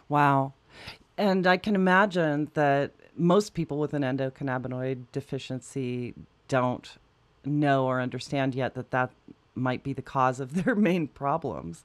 Wow. 0.09 0.53
And 1.17 1.47
I 1.47 1.57
can 1.57 1.75
imagine 1.75 2.49
that 2.53 2.91
most 3.15 3.53
people 3.53 3.77
with 3.77 3.93
an 3.93 4.03
endocannabinoid 4.03 5.05
deficiency 5.11 6.13
don't 6.47 6.97
know 7.45 7.85
or 7.85 8.01
understand 8.01 8.55
yet 8.55 8.75
that 8.75 8.91
that 8.91 9.11
might 9.55 9.83
be 9.83 9.93
the 9.93 10.01
cause 10.01 10.39
of 10.39 10.53
their 10.63 10.75
main 10.75 11.07
problems. 11.07 11.83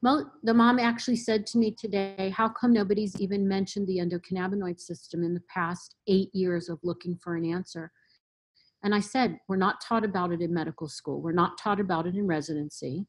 Well, 0.00 0.32
the 0.44 0.54
mom 0.54 0.78
actually 0.78 1.16
said 1.16 1.44
to 1.48 1.58
me 1.58 1.72
today, 1.72 2.32
How 2.36 2.48
come 2.48 2.72
nobody's 2.72 3.20
even 3.20 3.48
mentioned 3.48 3.88
the 3.88 3.98
endocannabinoid 3.98 4.80
system 4.80 5.24
in 5.24 5.34
the 5.34 5.42
past 5.52 5.96
eight 6.06 6.32
years 6.32 6.68
of 6.68 6.78
looking 6.84 7.16
for 7.16 7.34
an 7.34 7.44
answer? 7.44 7.90
And 8.84 8.94
I 8.94 9.00
said, 9.00 9.38
We're 9.48 9.56
not 9.56 9.80
taught 9.80 10.04
about 10.04 10.30
it 10.30 10.40
in 10.40 10.54
medical 10.54 10.88
school, 10.88 11.20
we're 11.20 11.32
not 11.32 11.58
taught 11.58 11.80
about 11.80 12.06
it 12.06 12.14
in 12.14 12.26
residency. 12.26 13.06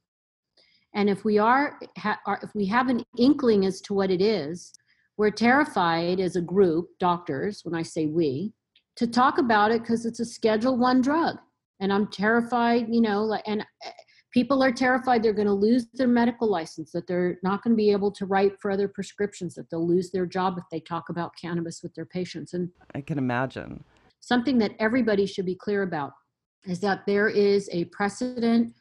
And 0.95 1.07
if 1.07 1.23
we 1.23 1.37
are, 1.37 1.77
ha, 1.99 2.17
are 2.25 2.39
if 2.41 2.55
we 2.55 2.65
have 2.65 2.89
an 2.89 3.03
inkling 3.19 3.65
as 3.65 3.79
to 3.81 3.93
what 3.93 4.09
it 4.09 4.21
is, 4.21 4.73
we're 5.17 5.29
terrified 5.29 6.19
as 6.19 6.35
a 6.35 6.41
group, 6.41 6.87
doctors, 6.99 7.61
when 7.63 7.75
I 7.75 7.83
say 7.83 8.07
we, 8.07 8.53
to 8.95 9.05
talk 9.05 9.37
about 9.37 9.71
it 9.71 9.81
because 9.81 10.05
it's 10.05 10.19
a 10.19 10.25
Schedule 10.25 10.77
One 10.77 11.01
drug, 11.01 11.37
and 11.79 11.91
I'm 11.93 12.07
terrified, 12.07 12.87
you 12.89 13.01
know, 13.01 13.23
like 13.23 13.43
and 13.47 13.65
people 14.31 14.63
are 14.63 14.71
terrified 14.71 15.23
they're 15.23 15.33
going 15.33 15.47
to 15.47 15.53
lose 15.53 15.87
their 15.93 16.07
medical 16.07 16.49
license, 16.49 16.91
that 16.91 17.07
they're 17.07 17.39
not 17.43 17.63
going 17.63 17.73
to 17.73 17.77
be 17.77 17.91
able 17.91 18.11
to 18.11 18.25
write 18.25 18.59
for 18.59 18.69
other 18.71 18.87
prescriptions, 18.87 19.55
that 19.55 19.69
they'll 19.69 19.87
lose 19.87 20.11
their 20.11 20.25
job 20.25 20.55
if 20.57 20.65
they 20.71 20.79
talk 20.79 21.09
about 21.09 21.31
cannabis 21.39 21.81
with 21.81 21.93
their 21.95 22.05
patients. 22.05 22.53
And 22.53 22.69
I 22.93 23.01
can 23.01 23.17
imagine. 23.17 23.83
Something 24.19 24.57
that 24.59 24.73
everybody 24.79 25.25
should 25.25 25.45
be 25.45 25.55
clear 25.55 25.83
about 25.83 26.13
is 26.65 26.79
that 26.81 27.05
there 27.05 27.29
is 27.29 27.69
a 27.71 27.85
precedent 27.85 28.73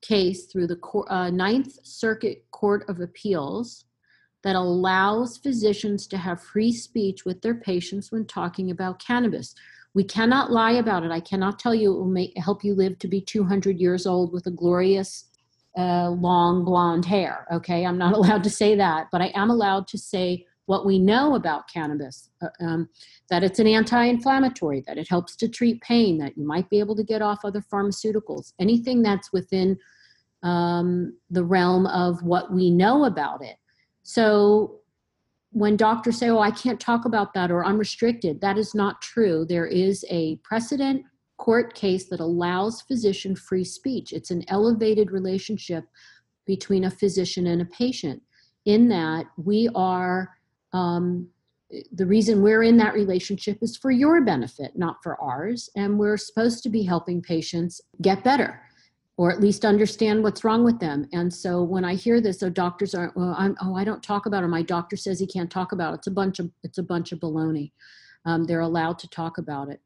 case 0.00 0.46
through 0.46 0.68
the 0.68 0.78
uh, 1.08 1.30
Ninth 1.30 1.78
Circuit 1.82 2.44
Court 2.50 2.84
of 2.88 3.00
Appeals 3.00 3.84
that 4.44 4.54
allows 4.54 5.38
physicians 5.38 6.06
to 6.06 6.18
have 6.18 6.40
free 6.40 6.70
speech 6.70 7.24
with 7.24 7.40
their 7.40 7.54
patients 7.54 8.12
when 8.12 8.26
talking 8.26 8.70
about 8.70 8.98
cannabis. 8.98 9.54
We 9.94 10.04
cannot 10.04 10.50
lie 10.50 10.72
about 10.72 11.04
it. 11.04 11.10
I 11.10 11.20
cannot 11.20 11.58
tell 11.58 11.74
you 11.74 11.92
it 11.92 11.98
will 11.98 12.06
make, 12.06 12.36
help 12.36 12.64
you 12.64 12.74
live 12.74 12.98
to 12.98 13.08
be 13.08 13.20
200 13.20 13.78
years 13.78 14.06
old 14.06 14.32
with 14.32 14.46
a 14.46 14.50
glorious 14.50 15.26
uh, 15.78 16.10
long 16.10 16.64
blonde 16.64 17.04
hair. 17.04 17.46
Okay, 17.52 17.86
I'm 17.86 17.98
not 17.98 18.12
allowed 18.16 18.44
to 18.44 18.50
say 18.50 18.74
that, 18.76 19.06
but 19.12 19.20
I 19.20 19.32
am 19.34 19.50
allowed 19.50 19.86
to 19.88 19.98
say 19.98 20.46
what 20.66 20.86
we 20.86 20.98
know 20.98 21.34
about 21.34 21.68
cannabis 21.70 22.30
uh, 22.42 22.48
um, 22.60 22.88
that 23.30 23.44
it's 23.44 23.58
an 23.58 23.66
anti 23.66 24.04
inflammatory, 24.04 24.82
that 24.86 24.98
it 24.98 25.08
helps 25.08 25.36
to 25.36 25.48
treat 25.48 25.80
pain, 25.82 26.18
that 26.18 26.36
you 26.36 26.46
might 26.46 26.68
be 26.70 26.80
able 26.80 26.96
to 26.96 27.04
get 27.04 27.22
off 27.22 27.44
other 27.44 27.60
pharmaceuticals, 27.60 28.52
anything 28.58 29.02
that's 29.02 29.32
within 29.32 29.78
um, 30.42 31.16
the 31.30 31.44
realm 31.44 31.86
of 31.86 32.22
what 32.22 32.52
we 32.52 32.70
know 32.70 33.04
about 33.04 33.44
it. 33.44 33.56
So 34.02 34.80
when 35.54 35.76
doctors 35.76 36.18
say, 36.18 36.28
oh, 36.30 36.40
I 36.40 36.50
can't 36.50 36.80
talk 36.80 37.04
about 37.04 37.32
that 37.34 37.52
or 37.52 37.64
I'm 37.64 37.78
restricted, 37.78 38.40
that 38.40 38.58
is 38.58 38.74
not 38.74 39.00
true. 39.00 39.46
There 39.48 39.66
is 39.66 40.04
a 40.10 40.34
precedent 40.42 41.04
court 41.38 41.74
case 41.74 42.08
that 42.08 42.18
allows 42.18 42.82
physician 42.82 43.36
free 43.36 43.62
speech. 43.62 44.12
It's 44.12 44.32
an 44.32 44.44
elevated 44.48 45.12
relationship 45.12 45.84
between 46.44 46.84
a 46.84 46.90
physician 46.90 47.46
and 47.46 47.62
a 47.62 47.66
patient, 47.66 48.20
in 48.66 48.88
that 48.88 49.26
we 49.36 49.68
are, 49.76 50.28
um, 50.72 51.28
the 51.92 52.06
reason 52.06 52.42
we're 52.42 52.64
in 52.64 52.76
that 52.78 52.94
relationship 52.94 53.58
is 53.62 53.76
for 53.76 53.92
your 53.92 54.22
benefit, 54.22 54.72
not 54.76 54.96
for 55.04 55.20
ours. 55.20 55.70
And 55.76 55.98
we're 56.00 56.16
supposed 56.16 56.64
to 56.64 56.68
be 56.68 56.82
helping 56.82 57.22
patients 57.22 57.80
get 58.02 58.24
better 58.24 58.60
or 59.16 59.30
at 59.30 59.40
least 59.40 59.64
understand 59.64 60.22
what's 60.22 60.42
wrong 60.42 60.64
with 60.64 60.80
them. 60.80 61.08
And 61.12 61.32
so 61.32 61.62
when 61.62 61.84
I 61.84 61.94
hear 61.94 62.20
this, 62.20 62.42
oh, 62.42 62.50
doctors 62.50 62.94
aren't, 62.94 63.16
well, 63.16 63.34
I'm, 63.38 63.56
oh, 63.62 63.76
I 63.76 63.84
don't 63.84 64.02
talk 64.02 64.26
about 64.26 64.42
it. 64.42 64.48
My 64.48 64.62
doctor 64.62 64.96
says 64.96 65.20
he 65.20 65.26
can't 65.26 65.50
talk 65.50 65.70
about 65.72 65.92
it. 65.92 65.98
It's 65.98 66.06
a 66.08 66.12
bunch 66.12 66.40
of, 66.40 66.50
it's 66.64 66.78
a 66.78 66.82
bunch 66.82 67.12
of 67.12 67.20
baloney. 67.20 67.70
Um, 68.26 68.44
they're 68.44 68.60
allowed 68.60 68.98
to 69.00 69.08
talk 69.08 69.38
about 69.38 69.68
it. 69.68 69.80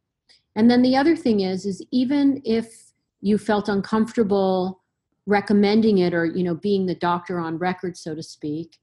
And 0.56 0.70
then 0.70 0.80
the 0.82 0.96
other 0.96 1.14
thing 1.14 1.40
is, 1.40 1.66
is 1.66 1.84
even 1.92 2.40
if 2.44 2.92
you 3.20 3.36
felt 3.36 3.68
uncomfortable 3.68 4.80
recommending 5.26 5.98
it 5.98 6.14
or, 6.14 6.24
you 6.24 6.42
know, 6.42 6.54
being 6.54 6.86
the 6.86 6.94
doctor 6.94 7.38
on 7.38 7.58
record, 7.58 7.98
so 7.98 8.14
to 8.14 8.22
speak, 8.22 8.78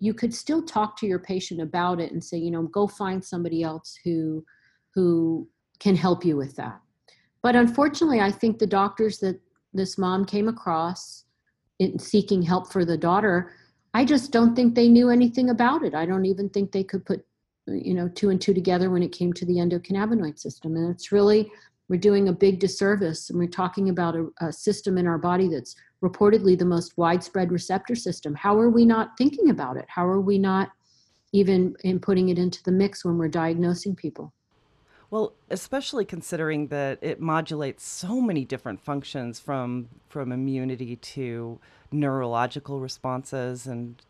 you 0.00 0.12
could 0.12 0.34
still 0.34 0.60
talk 0.60 0.96
to 0.96 1.06
your 1.06 1.20
patient 1.20 1.60
about 1.60 2.00
it 2.00 2.10
and 2.10 2.22
say, 2.22 2.36
you 2.36 2.50
know, 2.50 2.62
go 2.64 2.88
find 2.88 3.24
somebody 3.24 3.62
else 3.62 3.96
who, 4.02 4.44
who 4.92 5.48
can 5.78 5.94
help 5.94 6.24
you 6.24 6.36
with 6.36 6.56
that. 6.56 6.80
But 7.42 7.54
unfortunately, 7.54 8.20
I 8.20 8.32
think 8.32 8.58
the 8.58 8.66
doctors 8.66 9.18
that 9.18 9.40
this 9.74 9.98
mom 9.98 10.24
came 10.24 10.48
across 10.48 11.24
in 11.78 11.98
seeking 11.98 12.42
help 12.42 12.72
for 12.72 12.84
the 12.84 12.96
daughter 12.96 13.52
i 13.94 14.04
just 14.04 14.32
don't 14.32 14.54
think 14.54 14.74
they 14.74 14.88
knew 14.88 15.08
anything 15.08 15.50
about 15.50 15.84
it. 15.84 15.94
I 15.94 16.04
don't 16.04 16.26
even 16.26 16.50
think 16.50 16.72
they 16.72 16.84
could 16.84 17.06
put 17.06 17.24
you 17.66 17.94
know 17.94 18.08
two 18.08 18.30
and 18.30 18.40
two 18.40 18.52
together 18.52 18.90
when 18.90 19.02
it 19.02 19.12
came 19.12 19.32
to 19.32 19.46
the 19.46 19.54
endocannabinoid 19.54 20.38
system. 20.38 20.76
And 20.76 20.90
it's 20.90 21.12
really 21.12 21.50
we're 21.88 22.00
doing 22.00 22.28
a 22.28 22.32
big 22.32 22.58
disservice 22.58 23.30
and 23.30 23.38
we're 23.38 23.46
talking 23.46 23.90
about 23.90 24.16
a, 24.16 24.26
a 24.40 24.52
system 24.52 24.98
in 24.98 25.06
our 25.06 25.18
body 25.18 25.48
that's 25.48 25.76
reportedly 26.02 26.58
the 26.58 26.64
most 26.64 26.96
widespread 26.96 27.52
receptor 27.52 27.94
system. 27.94 28.34
How 28.34 28.58
are 28.58 28.70
we 28.70 28.84
not 28.84 29.16
thinking 29.16 29.50
about 29.50 29.76
it? 29.76 29.84
How 29.88 30.06
are 30.06 30.20
we 30.20 30.38
not 30.38 30.70
even 31.32 31.74
in 31.84 32.00
putting 32.00 32.28
it 32.30 32.38
into 32.38 32.62
the 32.62 32.72
mix 32.72 33.04
when 33.04 33.18
we're 33.18 33.28
diagnosing 33.28 33.94
people 33.94 34.32
well, 35.14 35.32
especially 35.48 36.04
considering 36.04 36.66
that 36.68 36.98
it 37.00 37.20
modulates 37.20 37.86
so 37.86 38.20
many 38.20 38.44
different 38.44 38.80
functions 38.80 39.38
from 39.38 39.88
from 40.08 40.32
immunity 40.32 40.96
to 40.96 41.60
neurological 41.92 42.80
responses 42.80 43.68
and 43.68 44.02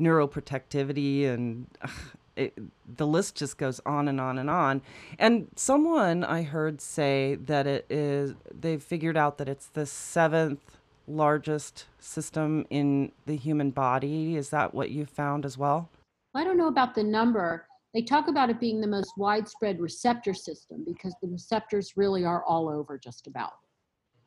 neuroprotectivity 0.00 1.28
and 1.28 1.66
uh, 1.82 1.88
it, 2.36 2.58
the 2.96 3.06
list 3.06 3.34
just 3.34 3.58
goes 3.58 3.82
on 3.84 4.08
and 4.08 4.18
on 4.18 4.38
and 4.38 4.48
on. 4.48 4.80
And 5.18 5.48
someone 5.56 6.24
I 6.24 6.42
heard 6.42 6.80
say 6.80 7.34
that 7.34 7.66
it 7.66 7.84
is 7.90 8.32
they've 8.50 8.82
figured 8.82 9.18
out 9.18 9.36
that 9.36 9.50
it's 9.50 9.66
the 9.66 9.84
seventh 9.84 10.78
largest 11.06 11.84
system 11.98 12.66
in 12.70 13.12
the 13.26 13.36
human 13.36 13.72
body. 13.72 14.36
Is 14.36 14.48
that 14.48 14.72
what 14.72 14.88
you 14.88 15.04
found 15.04 15.44
as 15.44 15.58
well? 15.58 15.90
I 16.34 16.44
don't 16.44 16.56
know 16.56 16.68
about 16.68 16.94
the 16.94 17.04
number 17.04 17.66
they 17.94 18.02
talk 18.02 18.28
about 18.28 18.50
it 18.50 18.60
being 18.60 18.80
the 18.80 18.86
most 18.86 19.12
widespread 19.16 19.80
receptor 19.80 20.34
system 20.34 20.84
because 20.86 21.14
the 21.22 21.28
receptors 21.28 21.96
really 21.96 22.24
are 22.24 22.44
all 22.44 22.68
over 22.68 22.98
just 22.98 23.26
about. 23.26 23.54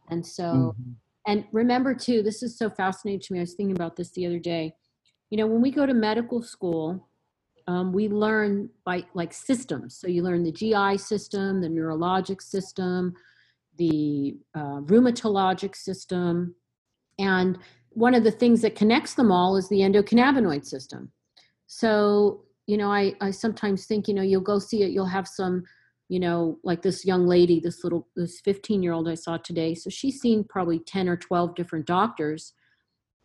And 0.10 0.26
so, 0.26 0.44
mm-hmm. 0.44 0.92
and 1.28 1.46
remember 1.52 1.94
too, 1.94 2.24
this 2.24 2.42
is 2.42 2.58
so 2.58 2.70
fascinating 2.70 3.22
to 3.22 3.34
me. 3.34 3.40
I 3.40 3.44
was 3.44 3.54
thinking 3.54 3.76
about 3.76 3.96
this 3.96 4.12
the 4.12 4.26
other 4.26 4.40
day. 4.40 4.74
You 5.30 5.38
know, 5.38 5.46
when 5.46 5.62
we 5.62 5.72
go 5.72 5.86
to 5.86 5.94
medical 5.94 6.42
school, 6.42 7.08
um, 7.68 7.94
we 7.94 8.08
learn 8.08 8.70
by 8.84 9.06
like 9.14 9.32
systems. 9.32 9.96
So 9.96 10.08
you 10.08 10.24
learn 10.24 10.44
the 10.44 10.52
GI 10.52 10.98
system, 10.98 11.62
the 11.62 11.68
neurologic 11.68 12.42
system, 12.42 13.14
the 13.78 14.38
uh, 14.56 14.82
rheumatologic 14.82 15.76
system. 15.76 16.56
And 17.20 17.60
one 17.90 18.16
of 18.16 18.24
the 18.24 18.32
things 18.32 18.62
that 18.62 18.76
connects 18.76 19.14
them 19.14 19.32
all 19.32 19.56
is 19.56 19.70
the 19.70 19.82
endocannabinoid 19.82 20.66
system. 20.66 21.12
So 21.68 22.46
you 22.70 22.78
know, 22.78 22.92
I, 22.92 23.16
I 23.20 23.32
sometimes 23.32 23.88
think, 23.88 24.08
you 24.08 24.14
know, 24.14 24.22
you'll 24.22 24.42
go 24.42 24.60
see 24.60 24.84
it, 24.84 24.92
you'll 24.92 25.08
have 25.08 25.28
some, 25.28 25.64
you 26.08 26.20
know, 26.20 26.60
like 26.64 26.84
this 26.84 27.04
young 27.04 27.26
lady, 27.26 27.60
this 27.60 27.84
little, 27.84 28.08
this 28.16 28.42
15 28.42 28.84
year 28.84 28.94
old 28.94 29.10
I 29.10 29.16
saw 29.16 29.38
today. 29.38 29.74
So 29.74 29.90
she's 29.90 30.22
seen 30.22 30.44
probably 30.44 30.78
10 30.78 31.10
or 31.10 31.18
12 31.18 31.56
different 31.56 31.88
doctors 31.88 32.54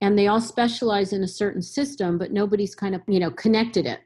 and 0.00 0.18
they 0.18 0.28
all 0.28 0.40
specialize 0.40 1.12
in 1.12 1.22
a 1.22 1.28
certain 1.28 1.60
system, 1.60 2.16
but 2.16 2.32
nobody's 2.32 2.74
kind 2.74 2.94
of, 2.94 3.02
you 3.06 3.20
know, 3.20 3.30
connected 3.30 3.84
it. 3.84 4.00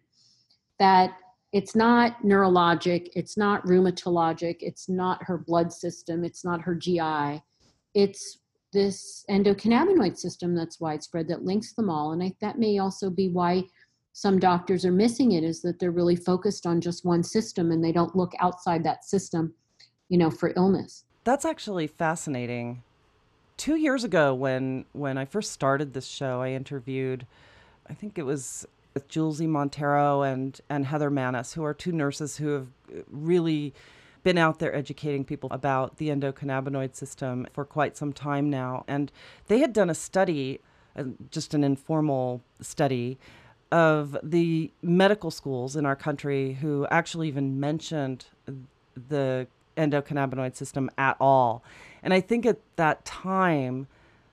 That 0.80 1.12
it's 1.52 1.76
not 1.76 2.20
neurologic, 2.24 3.08
it's 3.14 3.36
not 3.36 3.64
rheumatologic, 3.64 4.56
it's 4.58 4.88
not 4.88 5.22
her 5.22 5.38
blood 5.38 5.72
system, 5.72 6.24
it's 6.24 6.44
not 6.44 6.60
her 6.62 6.74
GI. 6.74 7.40
It's 7.94 8.40
this 8.72 9.24
endocannabinoid 9.30 10.18
system 10.18 10.56
that's 10.56 10.80
widespread 10.80 11.28
that 11.28 11.44
links 11.44 11.74
them 11.74 11.88
all. 11.88 12.10
And 12.10 12.24
I, 12.24 12.34
that 12.40 12.58
may 12.58 12.78
also 12.78 13.08
be 13.08 13.28
why 13.28 13.62
some 14.18 14.40
doctors 14.40 14.84
are 14.84 14.90
missing 14.90 15.30
it 15.30 15.44
is 15.44 15.62
that 15.62 15.78
they're 15.78 15.92
really 15.92 16.16
focused 16.16 16.66
on 16.66 16.80
just 16.80 17.04
one 17.04 17.22
system 17.22 17.70
and 17.70 17.84
they 17.84 17.92
don't 17.92 18.16
look 18.16 18.32
outside 18.40 18.82
that 18.82 19.04
system, 19.04 19.54
you 20.08 20.18
know, 20.18 20.28
for 20.28 20.52
illness. 20.56 21.04
That's 21.22 21.44
actually 21.44 21.86
fascinating. 21.86 22.82
Two 23.56 23.76
years 23.76 24.02
ago, 24.02 24.34
when 24.34 24.86
when 24.92 25.18
I 25.18 25.24
first 25.24 25.52
started 25.52 25.92
this 25.92 26.08
show, 26.08 26.42
I 26.42 26.50
interviewed, 26.50 27.28
I 27.88 27.94
think 27.94 28.18
it 28.18 28.24
was 28.24 28.66
with 28.92 29.06
Julesy 29.06 29.46
Montero 29.46 30.22
and 30.22 30.60
and 30.68 30.86
Heather 30.86 31.10
Manus, 31.10 31.52
who 31.52 31.62
are 31.62 31.72
two 31.72 31.92
nurses 31.92 32.38
who 32.38 32.48
have 32.48 32.66
really 33.08 33.72
been 34.24 34.36
out 34.36 34.58
there 34.58 34.74
educating 34.74 35.24
people 35.24 35.48
about 35.52 35.98
the 35.98 36.08
endocannabinoid 36.08 36.96
system 36.96 37.46
for 37.52 37.64
quite 37.64 37.96
some 37.96 38.12
time 38.12 38.50
now. 38.50 38.84
And 38.88 39.12
they 39.46 39.60
had 39.60 39.72
done 39.72 39.88
a 39.88 39.94
study, 39.94 40.58
uh, 40.96 41.04
just 41.30 41.54
an 41.54 41.62
informal 41.62 42.42
study, 42.60 43.16
of 43.70 44.16
the 44.22 44.70
medical 44.82 45.30
schools 45.30 45.76
in 45.76 45.84
our 45.84 45.96
country 45.96 46.54
who 46.54 46.86
actually 46.90 47.28
even 47.28 47.60
mentioned 47.60 48.26
the 49.08 49.46
endocannabinoid 49.76 50.56
system 50.56 50.90
at 50.98 51.16
all. 51.20 51.62
And 52.02 52.14
I 52.14 52.20
think 52.20 52.46
at 52.46 52.58
that 52.76 53.04
time 53.04 53.86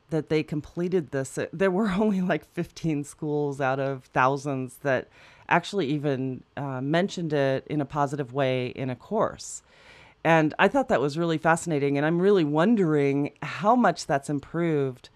that 0.10 0.30
they 0.30 0.44
completed 0.44 1.12
this, 1.12 1.38
there 1.52 1.72
were 1.72 1.90
only 1.98 2.22
like 2.22 2.46
15 2.54 3.04
schools 3.04 3.60
out 3.60 3.80
of 3.80 4.06
thousands 4.06 4.78
that 4.84 5.08
actually 5.48 5.88
even 5.88 6.44
uh, 6.58 6.82
mentioned 6.82 7.34
it 7.34 7.66
in 7.68 7.82
a 7.82 7.86
positive 7.86 8.34
way 8.34 8.68
in 8.68 8.90
a 8.90 8.96
course. 8.96 9.62
And 10.24 10.56
I 10.58 10.68
thought 10.68 10.90
that 10.90 11.02
was 11.02 11.20
really 11.20 11.38
fascinating. 11.38 11.98
And 11.98 12.06
I'm 12.06 12.20
really 12.20 12.44
wondering 12.44 13.32
how 13.44 13.76
much 13.76 14.08
that's 14.08 14.30
improved 14.30 15.10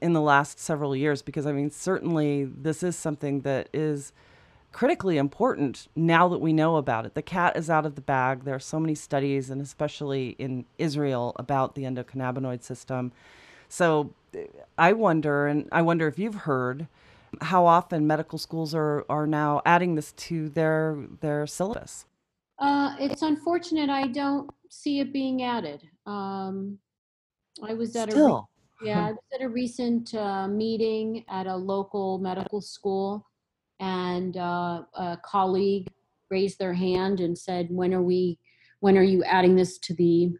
in 0.00 0.12
the 0.12 0.20
last 0.20 0.58
several 0.58 0.94
years 0.96 1.22
because, 1.22 1.46
I 1.46 1.52
mean, 1.52 1.70
certainly 1.70 2.44
this 2.44 2.82
is 2.82 2.96
something 2.96 3.40
that 3.42 3.68
is 3.72 4.12
critically 4.72 5.16
important 5.16 5.88
now 5.96 6.28
that 6.28 6.38
we 6.38 6.52
know 6.52 6.76
about 6.76 7.04
it. 7.06 7.14
The 7.14 7.22
cat 7.22 7.56
is 7.56 7.68
out 7.68 7.84
of 7.86 7.96
the 7.96 8.00
bag. 8.00 8.44
There 8.44 8.54
are 8.54 8.60
so 8.60 8.78
many 8.78 8.94
studies, 8.94 9.50
and 9.50 9.60
especially 9.60 10.36
in 10.38 10.64
Israel, 10.78 11.32
about 11.36 11.74
the 11.74 11.82
endocannabinoid 11.82 12.62
system. 12.62 13.12
So 13.68 14.14
I 14.78 14.92
wonder, 14.92 15.46
and 15.46 15.68
I 15.72 15.82
wonder 15.82 16.06
if 16.06 16.18
you've 16.18 16.34
heard 16.34 16.86
how 17.40 17.66
often 17.66 18.06
medical 18.06 18.38
schools 18.38 18.74
are, 18.74 19.04
are 19.08 19.26
now 19.26 19.62
adding 19.64 19.94
this 19.94 20.12
to 20.12 20.48
their 20.48 20.98
their 21.20 21.46
syllabus. 21.46 22.06
Uh, 22.58 22.94
it's 22.98 23.22
unfortunate 23.22 23.88
I 23.88 24.08
don't 24.08 24.50
see 24.68 25.00
it 25.00 25.12
being 25.12 25.42
added. 25.42 25.82
Um, 26.06 26.78
I 27.62 27.74
was 27.74 27.94
at 27.96 28.10
Still. 28.10 28.48
Yeah, 28.82 29.06
I 29.06 29.10
was 29.12 29.18
at 29.34 29.42
a 29.42 29.48
recent 29.48 30.14
uh, 30.14 30.48
meeting 30.48 31.24
at 31.28 31.46
a 31.46 31.56
local 31.56 32.18
medical 32.18 32.60
school, 32.60 33.26
and 33.78 34.36
uh, 34.36 34.82
a 34.94 35.18
colleague 35.24 35.88
raised 36.30 36.58
their 36.58 36.74
hand 36.74 37.20
and 37.20 37.36
said, 37.36 37.68
"When 37.70 37.92
are 37.94 38.02
we? 38.02 38.38
When 38.80 38.96
are 38.96 39.02
you 39.02 39.22
adding 39.24 39.56
this 39.56 39.78
to 39.78 39.94
the 39.94 40.32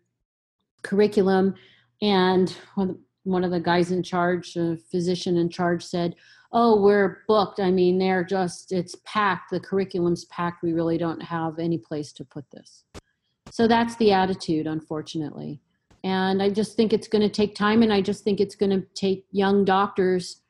curriculum?" 0.83 1.55
And 2.03 2.51
one 2.75 2.91
of 2.91 2.97
the- 2.97 3.03
one 3.25 3.45
of 3.45 3.51
the 3.51 3.61
guys 3.61 3.93
in 3.93 4.03
charge, 4.03 4.57
a 4.57 4.79
physician 4.91 5.37
in 5.37 5.51
charge, 5.51 5.85
said, 5.85 6.17
"Oh, 6.53 6.81
we're 6.81 7.23
booked. 7.29 7.61
I 7.61 7.71
mean, 7.71 7.99
they're 7.99 8.25
just 8.25 8.73
it's 8.73 8.97
packed. 9.05 9.51
The 9.51 9.61
curriculum's 9.61 10.25
packed. 10.25 10.63
We 10.63 10.73
really 10.73 10.97
don't 10.97 11.21
have 11.21 11.59
any 11.59 11.77
place 11.77 12.13
to 12.15 12.25
put 12.25 12.51
this." 12.51 12.85
So 13.51 13.69
that's 13.69 13.95
the 13.97 14.13
attitude, 14.13 14.67
unfortunately. 14.67 15.61
And 16.03 16.43
I 16.43 16.49
just 16.51 16.77
think 16.77 16.93
it's 16.93 17.09
going 17.09 17.23
to 17.23 17.29
take 17.29 17.55
time, 17.55 17.83
and 17.83 17.93
I 17.93 18.01
just 18.01 18.25
think 18.25 18.41
it's 18.41 18.55
going 18.55 18.71
to 18.71 18.87
take 18.95 19.27
young 19.33 19.65
doctors 19.65 20.41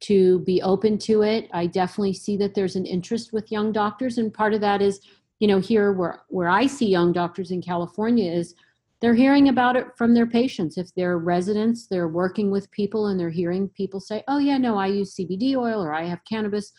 to 0.00 0.38
be 0.40 0.62
open 0.62 0.98
to 0.98 1.22
it. 1.22 1.48
I 1.52 1.66
definitely 1.66 2.14
see 2.14 2.36
that 2.38 2.54
there's 2.54 2.76
an 2.76 2.86
interest 2.86 3.32
with 3.32 3.52
young 3.52 3.72
doctors, 3.72 4.18
and 4.18 4.32
part 4.32 4.54
of 4.54 4.60
that 4.60 4.80
is, 4.80 5.00
you 5.40 5.48
know, 5.48 5.58
here 5.58 5.92
where 5.92 6.22
where 6.28 6.48
I 6.48 6.66
see 6.66 6.86
young 6.86 7.12
doctors 7.12 7.50
in 7.50 7.60
California 7.60 8.30
is 8.30 8.54
they're 9.00 9.14
hearing 9.14 9.48
about 9.48 9.76
it 9.76 9.86
from 9.96 10.14
their 10.14 10.26
patients. 10.26 10.76
If 10.78 10.94
they're 10.94 11.18
residents, 11.18 11.86
they're 11.86 12.08
working 12.08 12.50
with 12.50 12.70
people, 12.70 13.08
and 13.08 13.18
they're 13.18 13.30
hearing 13.30 13.68
people 13.70 14.00
say, 14.00 14.22
"Oh 14.28 14.38
yeah, 14.38 14.58
no, 14.58 14.78
I 14.78 14.86
use 14.86 15.14
CBD 15.14 15.56
oil 15.56 15.82
or 15.82 15.92
I 15.92 16.04
have 16.04 16.24
cannabis 16.24 16.72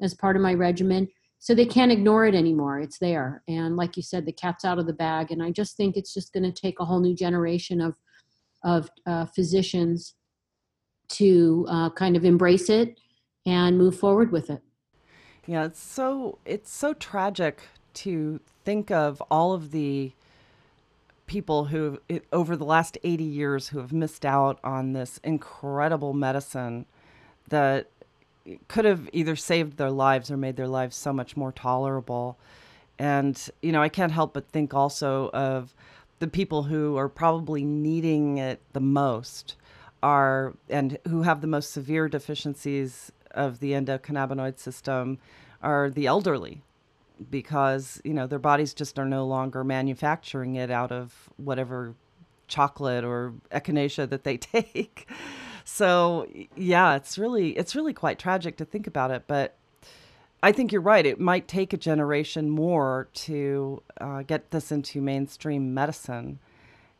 as 0.00 0.14
part 0.14 0.36
of 0.36 0.42
my 0.42 0.54
regimen." 0.54 1.08
So 1.38 1.54
they 1.54 1.66
can't 1.66 1.92
ignore 1.92 2.26
it 2.26 2.34
anymore. 2.34 2.80
It's 2.80 2.98
there, 2.98 3.42
and 3.46 3.76
like 3.76 3.96
you 3.96 4.02
said, 4.02 4.26
the 4.26 4.32
cat's 4.32 4.64
out 4.64 4.78
of 4.78 4.86
the 4.86 4.92
bag. 4.92 5.30
And 5.30 5.42
I 5.42 5.50
just 5.50 5.76
think 5.76 5.96
it's 5.96 6.12
just 6.12 6.32
going 6.32 6.42
to 6.42 6.52
take 6.52 6.80
a 6.80 6.84
whole 6.84 7.00
new 7.00 7.14
generation 7.14 7.80
of 7.80 7.96
of 8.64 8.90
uh, 9.06 9.26
physicians 9.26 10.14
to 11.08 11.66
uh, 11.68 11.90
kind 11.90 12.16
of 12.16 12.24
embrace 12.24 12.68
it 12.68 12.98
and 13.46 13.78
move 13.78 13.98
forward 13.98 14.32
with 14.32 14.50
it. 14.50 14.62
Yeah, 15.46 15.64
it's 15.64 15.80
so 15.80 16.38
it's 16.44 16.70
so 16.70 16.92
tragic 16.92 17.62
to 17.94 18.40
think 18.64 18.90
of 18.90 19.22
all 19.30 19.54
of 19.54 19.70
the 19.70 20.12
people 21.26 21.66
who 21.66 22.00
over 22.32 22.56
the 22.56 22.64
last 22.64 22.98
80 23.04 23.24
years 23.24 23.68
who 23.68 23.78
have 23.78 23.92
missed 23.92 24.24
out 24.24 24.58
on 24.64 24.92
this 24.92 25.18
incredible 25.24 26.12
medicine 26.12 26.86
that 27.48 27.88
could 28.68 28.84
have 28.84 29.08
either 29.12 29.36
saved 29.36 29.76
their 29.76 29.90
lives 29.90 30.30
or 30.30 30.36
made 30.36 30.56
their 30.56 30.68
lives 30.68 30.96
so 30.96 31.12
much 31.12 31.36
more 31.36 31.52
tolerable. 31.52 32.38
And 32.98 33.40
you 33.62 33.72
know, 33.72 33.82
I 33.82 33.88
can't 33.88 34.12
help 34.12 34.34
but 34.34 34.48
think 34.48 34.74
also 34.74 35.30
of 35.30 35.74
the 36.18 36.28
people 36.28 36.64
who 36.64 36.96
are 36.96 37.08
probably 37.08 37.64
needing 37.64 38.38
it 38.38 38.60
the 38.72 38.80
most 38.80 39.56
are 40.02 40.54
and 40.68 40.98
who 41.08 41.22
have 41.22 41.40
the 41.40 41.46
most 41.46 41.72
severe 41.72 42.08
deficiencies 42.08 43.12
of 43.32 43.60
the 43.60 43.72
endocannabinoid 43.72 44.58
system 44.58 45.18
are 45.62 45.90
the 45.90 46.06
elderly 46.06 46.62
because 47.30 48.00
you 48.04 48.14
know 48.14 48.26
their 48.26 48.38
bodies 48.38 48.72
just 48.72 48.98
are 48.98 49.04
no 49.04 49.26
longer 49.26 49.64
manufacturing 49.64 50.54
it 50.54 50.70
out 50.70 50.92
of 50.92 51.28
whatever 51.36 51.94
chocolate 52.46 53.04
or 53.04 53.34
echinacea 53.50 54.08
that 54.08 54.24
they 54.24 54.36
take 54.36 55.08
so 55.78 56.26
yeah 56.56 56.96
it's 56.96 57.16
really 57.16 57.50
it's 57.56 57.76
really 57.76 57.92
quite 57.92 58.18
tragic 58.18 58.56
to 58.56 58.64
think 58.64 58.86
about 58.86 59.10
it 59.12 59.22
but 59.28 59.56
i 60.42 60.50
think 60.50 60.72
you're 60.72 60.80
right 60.80 61.06
it 61.06 61.20
might 61.20 61.46
take 61.46 61.72
a 61.72 61.76
generation 61.76 62.50
more 62.50 63.08
to 63.14 63.80
uh, 64.00 64.22
get 64.22 64.50
this 64.50 64.72
into 64.72 65.00
mainstream 65.00 65.72
medicine 65.72 66.40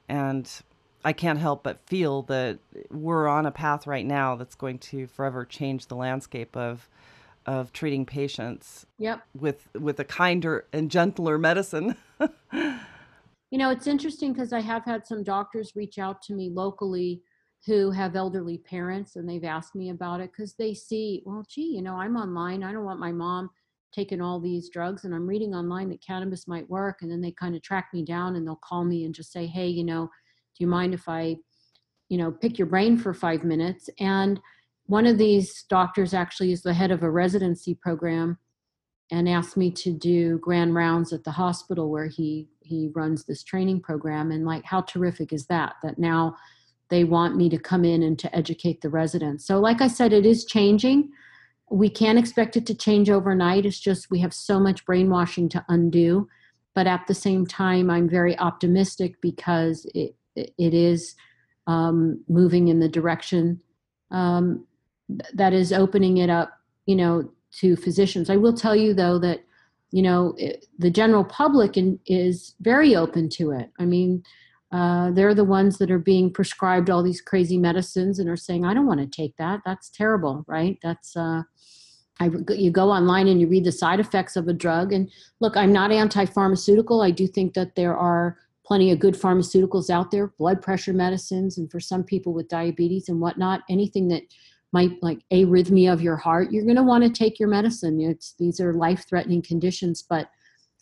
and 0.08 0.62
i 1.04 1.12
can't 1.12 1.40
help 1.40 1.62
but 1.64 1.80
feel 1.80 2.22
that 2.22 2.58
we're 2.90 3.26
on 3.26 3.46
a 3.46 3.50
path 3.50 3.86
right 3.86 4.06
now 4.06 4.36
that's 4.36 4.54
going 4.54 4.78
to 4.78 5.06
forever 5.08 5.44
change 5.44 5.86
the 5.88 5.96
landscape 5.96 6.56
of 6.56 6.88
of 7.46 7.72
treating 7.72 8.04
patients 8.04 8.86
Yep. 8.98 9.22
with 9.34 9.68
with 9.74 9.98
a 9.98 10.04
kinder 10.04 10.66
and 10.72 10.90
gentler 10.90 11.38
medicine. 11.38 11.96
You 13.50 13.56
know, 13.56 13.70
it's 13.70 13.86
interesting 13.86 14.34
because 14.34 14.52
I 14.52 14.60
have 14.60 14.84
had 14.84 15.06
some 15.06 15.22
doctors 15.22 15.74
reach 15.74 15.98
out 15.98 16.20
to 16.24 16.34
me 16.34 16.50
locally 16.50 17.22
who 17.68 17.90
have 17.90 18.16
elderly 18.16 18.56
parents 18.56 19.16
and 19.16 19.28
they've 19.28 19.44
asked 19.44 19.74
me 19.74 19.90
about 19.90 20.20
it 20.20 20.32
because 20.32 20.54
they 20.54 20.72
see, 20.72 21.22
well, 21.26 21.44
gee, 21.46 21.74
you 21.76 21.82
know, 21.82 21.96
I'm 21.96 22.16
online. 22.16 22.64
I 22.64 22.72
don't 22.72 22.86
want 22.86 22.98
my 22.98 23.12
mom 23.12 23.50
taking 23.92 24.22
all 24.22 24.40
these 24.40 24.70
drugs 24.70 25.04
and 25.04 25.14
I'm 25.14 25.26
reading 25.26 25.54
online 25.54 25.90
that 25.90 26.00
cannabis 26.00 26.48
might 26.48 26.68
work. 26.70 27.02
And 27.02 27.10
then 27.10 27.20
they 27.20 27.30
kind 27.30 27.54
of 27.54 27.60
track 27.60 27.90
me 27.92 28.02
down 28.02 28.36
and 28.36 28.46
they'll 28.46 28.56
call 28.64 28.84
me 28.84 29.04
and 29.04 29.14
just 29.14 29.32
say, 29.32 29.44
hey, 29.44 29.66
you 29.66 29.84
know, 29.84 30.06
do 30.06 30.64
you 30.64 30.66
mind 30.66 30.94
if 30.94 31.10
I, 31.10 31.36
you 32.08 32.16
know, 32.16 32.30
pick 32.30 32.58
your 32.58 32.68
brain 32.68 32.96
for 32.96 33.12
five 33.12 33.44
minutes? 33.44 33.90
And 34.00 34.40
one 34.86 35.04
of 35.04 35.18
these 35.18 35.64
doctors 35.64 36.14
actually 36.14 36.52
is 36.52 36.62
the 36.62 36.72
head 36.72 36.90
of 36.90 37.02
a 37.02 37.10
residency 37.10 37.74
program 37.74 38.38
and 39.10 39.28
asked 39.28 39.58
me 39.58 39.70
to 39.72 39.92
do 39.92 40.38
grand 40.38 40.74
rounds 40.74 41.12
at 41.12 41.24
the 41.24 41.30
hospital 41.30 41.90
where 41.90 42.06
he 42.06 42.48
he 42.60 42.90
runs 42.94 43.24
this 43.24 43.42
training 43.42 43.80
program 43.80 44.30
and 44.30 44.44
like 44.44 44.64
how 44.64 44.82
terrific 44.82 45.32
is 45.32 45.46
that 45.46 45.74
that 45.82 45.98
now 45.98 46.34
they 46.90 47.04
want 47.04 47.36
me 47.36 47.48
to 47.50 47.58
come 47.58 47.84
in 47.84 48.02
and 48.02 48.18
to 48.18 48.34
educate 48.34 48.80
the 48.80 48.88
residents. 48.88 49.46
So 49.46 49.58
like 49.58 49.80
i 49.80 49.88
said 49.88 50.12
it 50.12 50.26
is 50.26 50.44
changing. 50.44 51.10
We 51.70 51.90
can't 51.90 52.18
expect 52.18 52.56
it 52.56 52.64
to 52.66 52.74
change 52.74 53.10
overnight. 53.10 53.66
It's 53.66 53.80
just 53.80 54.10
we 54.10 54.20
have 54.20 54.32
so 54.32 54.58
much 54.58 54.86
brainwashing 54.86 55.50
to 55.50 55.64
undo. 55.68 56.28
But 56.74 56.86
at 56.86 57.06
the 57.06 57.14
same 57.14 57.46
time 57.46 57.90
i'm 57.90 58.08
very 58.08 58.38
optimistic 58.38 59.20
because 59.20 59.86
it 59.94 60.14
it 60.36 60.74
is 60.74 61.16
um, 61.66 62.22
moving 62.28 62.68
in 62.68 62.78
the 62.78 62.88
direction 62.88 63.60
um, 64.10 64.64
that 65.34 65.52
is 65.52 65.72
opening 65.72 66.18
it 66.18 66.30
up 66.30 66.58
you 66.86 66.96
know 66.96 67.30
to 67.50 67.76
physicians. 67.76 68.30
I 68.30 68.36
will 68.36 68.54
tell 68.54 68.76
you 68.76 68.94
though 68.94 69.18
that 69.18 69.40
you 69.90 70.02
know 70.02 70.34
it, 70.36 70.66
the 70.78 70.90
general 70.90 71.24
public 71.24 71.76
in, 71.76 71.98
is 72.06 72.54
very 72.60 72.94
open 72.96 73.28
to 73.30 73.52
it. 73.52 73.70
I 73.78 73.84
mean 73.84 74.22
uh, 74.70 75.10
they're 75.12 75.34
the 75.34 75.44
ones 75.44 75.78
that 75.78 75.90
are 75.90 75.98
being 75.98 76.32
prescribed 76.32 76.90
all 76.90 77.02
these 77.02 77.20
crazy 77.20 77.56
medicines 77.56 78.18
and 78.18 78.28
are 78.28 78.36
saying 78.36 78.64
i 78.64 78.74
don't 78.74 78.86
want 78.86 79.00
to 79.00 79.06
take 79.06 79.36
that. 79.36 79.60
That's 79.64 79.90
terrible 79.90 80.44
right? 80.46 80.78
That's 80.82 81.16
uh, 81.16 81.42
I, 82.20 82.30
you 82.48 82.72
go 82.72 82.90
online 82.90 83.28
and 83.28 83.40
you 83.40 83.46
read 83.46 83.64
the 83.64 83.72
side 83.72 84.00
effects 84.00 84.34
of 84.34 84.48
a 84.48 84.52
drug. 84.52 84.92
And 84.92 85.10
look 85.40 85.56
i'm 85.56 85.72
not 85.72 85.92
anti-pharmaceutical. 85.92 87.00
I 87.00 87.10
do 87.10 87.26
think 87.26 87.54
that 87.54 87.74
there 87.76 87.96
are 87.96 88.38
plenty 88.68 88.92
of 88.92 88.98
good 88.98 89.14
pharmaceuticals 89.14 89.88
out 89.88 90.10
there, 90.10 90.26
blood 90.38 90.60
pressure 90.60 90.92
medicines, 90.92 91.56
and 91.56 91.70
for 91.70 91.80
some 91.80 92.04
people 92.04 92.34
with 92.34 92.48
diabetes 92.48 93.08
and 93.08 93.18
whatnot, 93.18 93.62
anything 93.70 94.08
that 94.08 94.22
might 94.72 94.90
like 95.02 95.20
arrhythmia 95.32 95.90
of 95.90 96.02
your 96.02 96.16
heart, 96.16 96.52
you're 96.52 96.64
going 96.64 96.76
to 96.76 96.82
want 96.82 97.02
to 97.02 97.08
take 97.08 97.40
your 97.40 97.48
medicine. 97.48 97.98
It's, 97.98 98.34
these 98.38 98.60
are 98.60 98.74
life 98.74 99.06
threatening 99.08 99.40
conditions, 99.40 100.02
but 100.02 100.28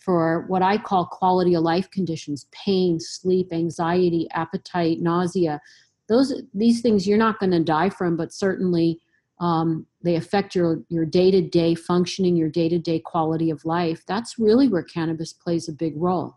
for 0.07 0.45
what 0.47 0.63
I 0.63 0.79
call 0.79 1.05
quality 1.07 1.55
of 1.55 1.65
life 1.65 1.91
conditions, 1.91 2.47
pain, 2.53 3.01
sleep, 3.01 3.53
anxiety, 3.53 4.29
appetite, 4.33 5.01
nausea, 5.01 5.61
those 6.09 6.33
these 6.55 6.81
things 6.81 7.09
you're 7.09 7.19
not 7.19 7.41
going 7.41 7.51
to 7.51 7.65
die 7.65 7.91
from, 7.91 8.17
but 8.17 8.33
certainly 8.33 9.01
um, 9.41 9.85
they 10.05 10.15
affect 10.15 10.55
your 10.55 10.81
your 10.89 11.05
day 11.05 11.33
to 11.33 11.43
day 11.43 11.75
functioning, 11.75 12.37
your 12.37 12.49
day 12.49 12.69
to 12.69 12.79
day 12.79 13.01
quality 13.01 13.51
of 13.51 13.65
life. 13.65 14.05
That's 14.07 14.39
really 14.39 14.69
where 14.69 14.85
cannabis 14.85 15.33
plays 15.33 15.69
a 15.69 15.73
big 15.73 15.95
role, 15.97 16.37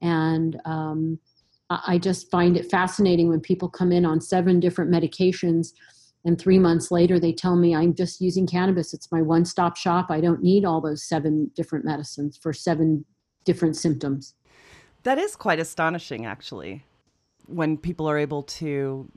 and 0.00 0.60
um, 0.64 1.18
I 1.68 1.98
just 1.98 2.30
find 2.30 2.56
it 2.56 2.70
fascinating 2.70 3.28
when 3.28 3.40
people 3.40 3.68
come 3.68 3.90
in 3.90 4.06
on 4.06 4.20
seven 4.20 4.60
different 4.60 4.92
medications 4.92 5.72
and 6.28 6.38
three 6.40 6.58
months 6.58 6.90
later 6.92 7.18
they 7.18 7.32
tell 7.32 7.56
me 7.56 7.74
i'm 7.74 7.92
just 7.94 8.20
using 8.20 8.46
cannabis 8.46 8.94
it's 8.94 9.10
my 9.10 9.20
one-stop 9.20 9.76
shop 9.76 10.06
i 10.10 10.20
don't 10.20 10.42
need 10.42 10.64
all 10.64 10.80
those 10.80 11.02
seven 11.02 11.50
different 11.56 11.84
medicines 11.84 12.38
for 12.40 12.52
seven 12.52 13.04
different 13.44 13.76
symptoms 13.76 14.34
that 15.02 15.18
is 15.18 15.34
quite 15.34 15.58
astonishing 15.58 16.26
actually 16.26 16.84
when 17.46 17.76
people 17.76 18.08
are 18.08 18.18
able 18.18 18.42
to 18.42 19.10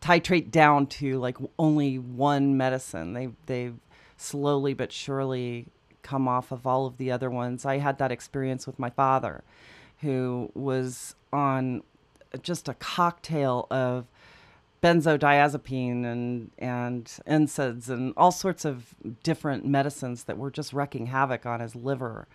titrate 0.00 0.50
down 0.50 0.86
to 0.86 1.18
like 1.18 1.36
only 1.58 1.98
one 1.98 2.56
medicine. 2.56 3.12
They 3.12 3.28
they 3.46 3.72
slowly 4.16 4.74
but 4.74 4.92
surely 4.92 5.66
come 6.02 6.26
off 6.26 6.50
of 6.50 6.66
all 6.66 6.86
of 6.86 6.96
the 6.96 7.10
other 7.10 7.30
ones. 7.30 7.64
I 7.64 7.78
had 7.78 7.98
that 7.98 8.10
experience 8.10 8.66
with 8.66 8.78
my 8.78 8.90
father 8.90 9.44
who 10.00 10.50
was 10.54 11.14
on 11.32 11.82
just 12.42 12.68
a 12.68 12.74
cocktail 12.74 13.66
of 13.70 14.06
benzodiazepine 14.82 16.04
and 16.04 16.50
and 16.58 17.04
NSAIDs 17.26 17.88
and 17.88 18.14
all 18.16 18.32
sorts 18.32 18.64
of 18.64 18.94
different 19.22 19.64
medicines 19.64 20.24
that 20.24 20.38
were 20.38 20.50
just 20.50 20.72
wrecking 20.72 21.06
havoc 21.06 21.46
on 21.46 21.60
his 21.60 21.74
liver 21.74 22.28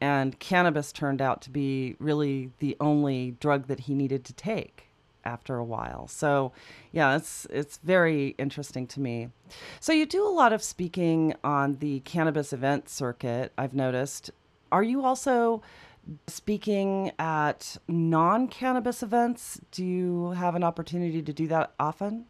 and 0.00 0.38
cannabis 0.38 0.92
turned 0.92 1.22
out 1.22 1.40
to 1.42 1.50
be 1.50 1.96
really 1.98 2.50
the 2.58 2.76
only 2.80 3.32
drug 3.40 3.68
that 3.68 3.80
he 3.80 3.94
needed 3.94 4.24
to 4.24 4.32
take 4.32 4.90
after 5.24 5.56
a 5.56 5.64
while. 5.64 6.06
So, 6.06 6.52
yeah, 6.92 7.16
it's 7.16 7.46
it's 7.50 7.78
very 7.78 8.34
interesting 8.38 8.86
to 8.88 9.00
me. 9.00 9.30
So, 9.80 9.92
you 9.92 10.04
do 10.06 10.26
a 10.26 10.28
lot 10.28 10.52
of 10.52 10.62
speaking 10.62 11.34
on 11.42 11.76
the 11.76 12.00
cannabis 12.00 12.52
event 12.52 12.88
circuit, 12.88 13.52
I've 13.56 13.74
noticed. 13.74 14.30
Are 14.70 14.82
you 14.82 15.04
also 15.04 15.62
speaking 16.26 17.12
at 17.18 17.76
non-cannabis 17.88 19.02
events? 19.02 19.60
Do 19.70 19.84
you 19.84 20.30
have 20.32 20.54
an 20.54 20.64
opportunity 20.64 21.22
to 21.22 21.32
do 21.32 21.46
that 21.48 21.74
often? 21.78 22.26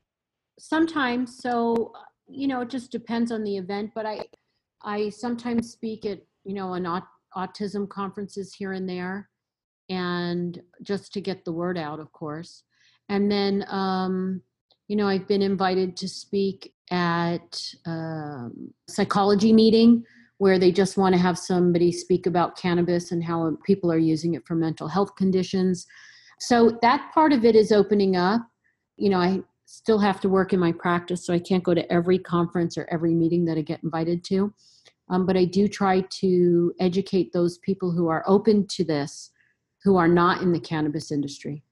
Sometimes. 0.58 1.38
So, 1.38 1.92
you 2.28 2.46
know, 2.46 2.60
it 2.60 2.70
just 2.70 2.90
depends 2.90 3.32
on 3.32 3.42
the 3.42 3.56
event, 3.56 3.90
but 3.94 4.06
I 4.06 4.24
I 4.82 5.08
sometimes 5.08 5.70
speak 5.70 6.04
at, 6.04 6.20
you 6.44 6.54
know, 6.54 6.74
an 6.74 6.86
autism 7.34 7.88
conferences 7.88 8.54
here 8.54 8.72
and 8.72 8.88
there, 8.88 9.30
and 9.88 10.60
just 10.82 11.12
to 11.14 11.20
get 11.20 11.44
the 11.44 11.52
word 11.52 11.78
out, 11.78 12.00
of 12.00 12.12
course. 12.12 12.62
And 13.08 13.30
then, 13.30 13.64
um, 13.68 14.42
you 14.88 14.96
know, 14.96 15.08
I've 15.08 15.26
been 15.26 15.42
invited 15.42 15.96
to 15.98 16.08
speak 16.08 16.72
at 16.90 17.62
um, 17.86 18.72
psychology 18.88 19.52
meeting 19.52 20.04
where 20.38 20.58
they 20.58 20.72
just 20.72 20.96
want 20.96 21.14
to 21.14 21.20
have 21.20 21.38
somebody 21.38 21.92
speak 21.92 22.26
about 22.26 22.58
cannabis 22.58 23.12
and 23.12 23.22
how 23.22 23.56
people 23.64 23.90
are 23.90 23.98
using 23.98 24.34
it 24.34 24.46
for 24.46 24.54
mental 24.54 24.88
health 24.88 25.14
conditions. 25.16 25.86
So 26.40 26.78
that 26.82 27.12
part 27.12 27.32
of 27.32 27.44
it 27.44 27.54
is 27.54 27.72
opening 27.72 28.16
up. 28.16 28.42
You 28.96 29.10
know, 29.10 29.18
I 29.18 29.42
still 29.64 29.98
have 29.98 30.20
to 30.20 30.28
work 30.28 30.52
in 30.52 30.60
my 30.60 30.72
practice, 30.72 31.24
so 31.24 31.32
I 31.32 31.38
can't 31.38 31.62
go 31.62 31.74
to 31.74 31.92
every 31.92 32.18
conference 32.18 32.76
or 32.76 32.86
every 32.90 33.14
meeting 33.14 33.44
that 33.46 33.58
I 33.58 33.62
get 33.62 33.82
invited 33.82 34.24
to. 34.24 34.52
Um, 35.08 35.26
but 35.26 35.36
I 35.36 35.44
do 35.44 35.68
try 35.68 36.00
to 36.00 36.74
educate 36.80 37.32
those 37.32 37.58
people 37.58 37.90
who 37.90 38.08
are 38.08 38.24
open 38.26 38.66
to 38.68 38.84
this, 38.84 39.30
who 39.82 39.96
are 39.96 40.08
not 40.08 40.42
in 40.42 40.52
the 40.52 40.60
cannabis 40.60 41.12
industry. 41.12 41.62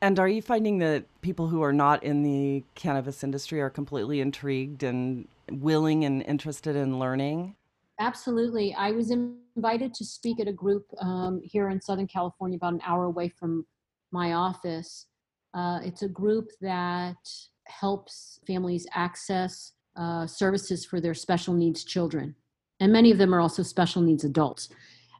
And 0.00 0.18
are 0.18 0.28
you 0.28 0.42
finding 0.42 0.78
that 0.78 1.04
people 1.22 1.48
who 1.48 1.62
are 1.62 1.72
not 1.72 2.04
in 2.04 2.22
the 2.22 2.62
cannabis 2.74 3.24
industry 3.24 3.62
are 3.62 3.70
completely 3.70 4.20
intrigued 4.20 4.82
and 4.82 5.26
willing 5.50 6.04
and 6.04 6.22
interested 6.22 6.76
in 6.76 6.98
learning? 6.98 7.56
Absolutely. 8.00 8.74
I 8.74 8.90
was 8.90 9.10
invited 9.10 9.94
to 9.94 10.04
speak 10.04 10.40
at 10.40 10.48
a 10.48 10.52
group 10.52 10.84
um, 11.00 11.40
here 11.44 11.68
in 11.68 11.80
Southern 11.80 12.08
California, 12.08 12.56
about 12.56 12.74
an 12.74 12.80
hour 12.84 13.04
away 13.04 13.28
from 13.28 13.66
my 14.10 14.32
office. 14.32 15.06
Uh, 15.54 15.78
it's 15.82 16.02
a 16.02 16.08
group 16.08 16.48
that 16.60 17.16
helps 17.66 18.40
families 18.46 18.86
access 18.94 19.72
uh, 19.96 20.26
services 20.26 20.84
for 20.84 21.00
their 21.00 21.14
special 21.14 21.54
needs 21.54 21.84
children. 21.84 22.34
And 22.80 22.92
many 22.92 23.12
of 23.12 23.18
them 23.18 23.32
are 23.32 23.40
also 23.40 23.62
special 23.62 24.02
needs 24.02 24.24
adults. 24.24 24.68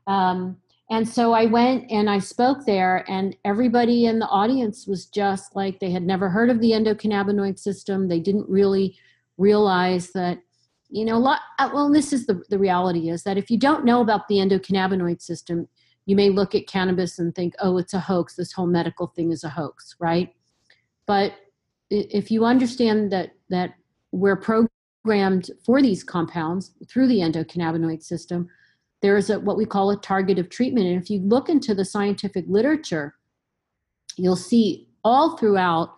Um, 0.09 0.57
and 0.91 1.09
so 1.09 1.33
I 1.33 1.47
went 1.47 1.91
and 1.91 2.11
I 2.11 2.18
spoke 2.18 2.66
there, 2.66 3.05
and 3.09 3.35
everybody 3.45 4.07
in 4.07 4.18
the 4.18 4.27
audience 4.27 4.87
was 4.87 5.07
just 5.07 5.57
like 5.57 5.79
they 5.79 5.91
had 5.91 6.03
never 6.03 6.29
heard 6.29 6.51
of 6.51 6.61
the 6.61 6.72
endocannabinoid 6.72 7.59
system. 7.59 8.09
They 8.09 8.20
didn't 8.20 8.49
really 8.49 8.99
realize 9.39 10.11
that, 10.11 10.41
you 10.89 11.05
know, 11.05 11.16
a 11.16 11.18
lot, 11.18 11.41
uh, 11.59 11.70
well, 11.72 11.91
this 11.91 12.12
is 12.12 12.26
the, 12.26 12.43
the 12.51 12.59
reality 12.59 13.09
is 13.09 13.22
that 13.24 13.39
if 13.39 13.51
you 13.51 13.59
don't 13.59 13.85
know 13.85 14.01
about 14.01 14.28
the 14.28 14.37
endocannabinoid 14.37 15.20
system, 15.20 15.68
you 16.07 16.14
may 16.14 16.30
look 16.30 16.55
at 16.55 16.66
cannabis 16.66 17.18
and 17.18 17.35
think, 17.35 17.55
oh, 17.61 17.78
it's 17.78 17.95
a 17.95 18.01
hoax. 18.01 18.37
This 18.37 18.53
whole 18.53 18.66
medical 18.66 19.09
thing 19.09 19.32
is 19.32 19.45
a 19.45 19.49
hoax, 19.49 19.97
right? 19.99 20.35
But 21.07 21.35
if 21.91 22.30
you 22.30 22.45
understand 22.45 23.11
that 23.12 23.32
that 23.51 23.74
we're 24.12 24.37
programmed 24.37 25.51
for 25.64 25.82
these 25.82 26.05
compounds 26.05 26.72
through 26.89 27.09
the 27.09 27.18
endocannabinoid 27.18 28.03
system, 28.03 28.49
there 29.03 29.16
is 29.16 29.30
a, 29.30 29.41
what 29.41 29.57
we 29.57 29.66
call 29.66 29.91
a 29.91 30.01
target 30.01 30.39
of 30.39 30.49
treatment. 30.49 30.87
And 30.87 31.01
if 31.01 31.11
you 31.11 31.20
look 31.20 31.49
into 31.49 31.74
the 31.74 31.85
scientific 31.85 32.45
literature, 32.49 33.14
you'll 34.16 34.37
see 34.37 34.89
all 35.05 35.37
throughout 35.37 35.95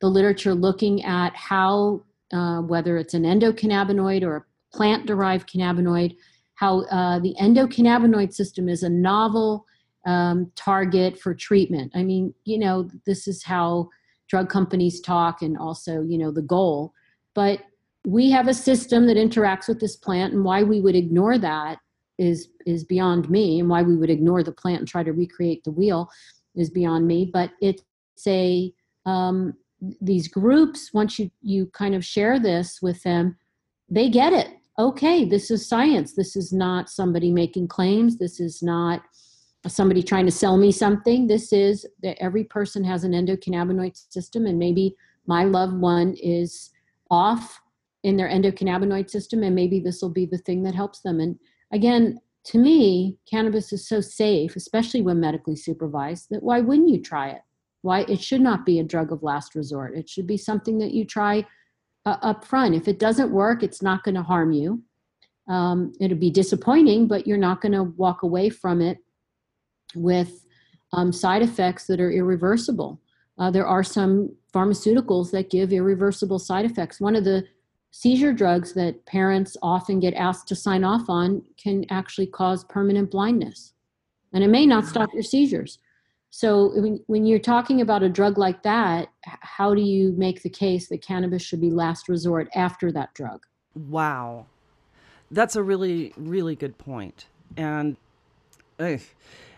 the 0.00 0.08
literature 0.08 0.54
looking 0.54 1.04
at 1.04 1.34
how, 1.36 2.02
uh, 2.32 2.60
whether 2.60 2.96
it's 2.98 3.14
an 3.14 3.24
endocannabinoid 3.24 4.22
or 4.22 4.36
a 4.36 4.76
plant 4.76 5.06
derived 5.06 5.50
cannabinoid, 5.50 6.16
how 6.54 6.82
uh, 6.86 7.18
the 7.20 7.34
endocannabinoid 7.40 8.32
system 8.32 8.68
is 8.68 8.82
a 8.82 8.88
novel 8.88 9.64
um, 10.06 10.50
target 10.56 11.18
for 11.18 11.34
treatment. 11.34 11.92
I 11.94 12.02
mean, 12.02 12.34
you 12.44 12.58
know, 12.58 12.88
this 13.06 13.28
is 13.28 13.42
how 13.42 13.88
drug 14.28 14.48
companies 14.48 15.00
talk 15.00 15.42
and 15.42 15.56
also, 15.56 16.02
you 16.02 16.18
know, 16.18 16.30
the 16.30 16.42
goal. 16.42 16.92
But 17.34 17.60
we 18.06 18.30
have 18.30 18.48
a 18.48 18.54
system 18.54 19.06
that 19.06 19.16
interacts 19.16 19.68
with 19.68 19.80
this 19.80 19.96
plant 19.96 20.32
and 20.32 20.44
why 20.44 20.62
we 20.62 20.80
would 20.80 20.96
ignore 20.96 21.38
that 21.38 21.78
is 22.18 22.48
is 22.66 22.84
beyond 22.84 23.30
me 23.30 23.60
and 23.60 23.68
why 23.68 23.82
we 23.82 23.96
would 23.96 24.10
ignore 24.10 24.42
the 24.42 24.52
plant 24.52 24.80
and 24.80 24.88
try 24.88 25.02
to 25.02 25.12
recreate 25.12 25.62
the 25.64 25.70
wheel 25.70 26.10
is 26.56 26.70
beyond 26.70 27.06
me 27.06 27.30
but 27.32 27.50
it's 27.60 27.82
a 28.26 28.72
um, 29.06 29.54
these 30.00 30.28
groups 30.28 30.92
once 30.92 31.18
you 31.18 31.30
you 31.40 31.66
kind 31.66 31.94
of 31.94 32.04
share 32.04 32.38
this 32.38 32.80
with 32.82 33.02
them 33.02 33.36
they 33.90 34.08
get 34.08 34.32
it. 34.32 34.48
Okay 34.78 35.24
this 35.24 35.50
is 35.50 35.68
science. 35.68 36.14
This 36.14 36.36
is 36.36 36.52
not 36.52 36.90
somebody 36.90 37.32
making 37.32 37.68
claims. 37.68 38.18
This 38.18 38.40
is 38.40 38.62
not 38.62 39.02
somebody 39.66 40.02
trying 40.02 40.24
to 40.24 40.32
sell 40.32 40.56
me 40.56 40.72
something. 40.72 41.26
This 41.26 41.52
is 41.52 41.86
that 42.02 42.20
every 42.22 42.44
person 42.44 42.84
has 42.84 43.04
an 43.04 43.12
endocannabinoid 43.12 43.96
system 44.12 44.46
and 44.46 44.58
maybe 44.58 44.94
my 45.26 45.44
loved 45.44 45.78
one 45.78 46.14
is 46.14 46.70
off 47.10 47.60
in 48.02 48.16
their 48.16 48.28
endocannabinoid 48.28 49.10
system 49.10 49.42
and 49.42 49.54
maybe 49.54 49.80
this 49.80 50.00
will 50.00 50.10
be 50.10 50.26
the 50.26 50.38
thing 50.38 50.62
that 50.62 50.74
helps 50.74 51.00
them. 51.00 51.20
And 51.20 51.38
again 51.72 52.20
to 52.44 52.58
me 52.58 53.18
cannabis 53.30 53.72
is 53.72 53.86
so 53.86 54.00
safe 54.00 54.56
especially 54.56 55.02
when 55.02 55.20
medically 55.20 55.56
supervised 55.56 56.28
that 56.30 56.42
why 56.42 56.60
wouldn't 56.60 56.88
you 56.88 57.00
try 57.00 57.28
it 57.28 57.42
why 57.82 58.00
it 58.02 58.20
should 58.20 58.40
not 58.40 58.66
be 58.66 58.78
a 58.78 58.84
drug 58.84 59.12
of 59.12 59.22
last 59.22 59.54
resort. 59.54 59.96
It 59.96 60.08
should 60.08 60.26
be 60.26 60.36
something 60.36 60.78
that 60.78 60.92
you 60.92 61.04
try 61.04 61.46
uh, 62.06 62.16
up 62.22 62.44
front 62.44 62.74
if 62.74 62.88
it 62.88 62.98
doesn't 62.98 63.30
work 63.30 63.62
it's 63.62 63.82
not 63.82 64.02
going 64.02 64.14
to 64.14 64.22
harm 64.22 64.52
you. 64.52 64.82
Um, 65.48 65.92
it'll 66.00 66.18
be 66.18 66.30
disappointing 66.30 67.08
but 67.08 67.26
you're 67.26 67.38
not 67.38 67.60
going 67.60 67.72
to 67.72 67.84
walk 67.84 68.22
away 68.22 68.50
from 68.50 68.80
it 68.80 68.98
with 69.94 70.44
um, 70.92 71.12
side 71.12 71.42
effects 71.42 71.86
that 71.86 72.00
are 72.00 72.10
irreversible. 72.10 73.00
Uh, 73.38 73.50
there 73.50 73.66
are 73.66 73.84
some 73.84 74.34
pharmaceuticals 74.54 75.30
that 75.30 75.50
give 75.50 75.72
irreversible 75.72 76.38
side 76.38 76.64
effects. 76.64 77.00
One 77.00 77.14
of 77.14 77.24
the 77.24 77.44
seizure 77.90 78.32
drugs 78.32 78.74
that 78.74 79.04
parents 79.06 79.56
often 79.62 80.00
get 80.00 80.14
asked 80.14 80.48
to 80.48 80.56
sign 80.56 80.84
off 80.84 81.08
on 81.08 81.42
can 81.62 81.84
actually 81.90 82.26
cause 82.26 82.64
permanent 82.64 83.10
blindness. 83.10 83.72
And 84.32 84.44
it 84.44 84.48
may 84.48 84.66
not 84.66 84.86
stop 84.86 85.10
your 85.14 85.22
seizures. 85.22 85.78
So 86.30 86.72
when, 86.80 87.00
when 87.06 87.24
you're 87.24 87.38
talking 87.38 87.80
about 87.80 88.02
a 88.02 88.08
drug 88.08 88.38
like 88.38 88.62
that, 88.62 89.08
how 89.22 89.74
do 89.74 89.80
you 89.80 90.12
make 90.16 90.42
the 90.42 90.50
case 90.50 90.88
that 90.88 91.02
cannabis 91.02 91.42
should 91.42 91.60
be 91.60 91.70
last 91.70 92.08
resort 92.08 92.48
after 92.54 92.92
that 92.92 93.14
drug? 93.14 93.44
Wow. 93.74 94.46
That's 95.30 95.56
a 95.56 95.62
really, 95.62 96.12
really 96.16 96.54
good 96.54 96.78
point. 96.78 97.26
And 97.56 97.96
ugh, 98.78 99.00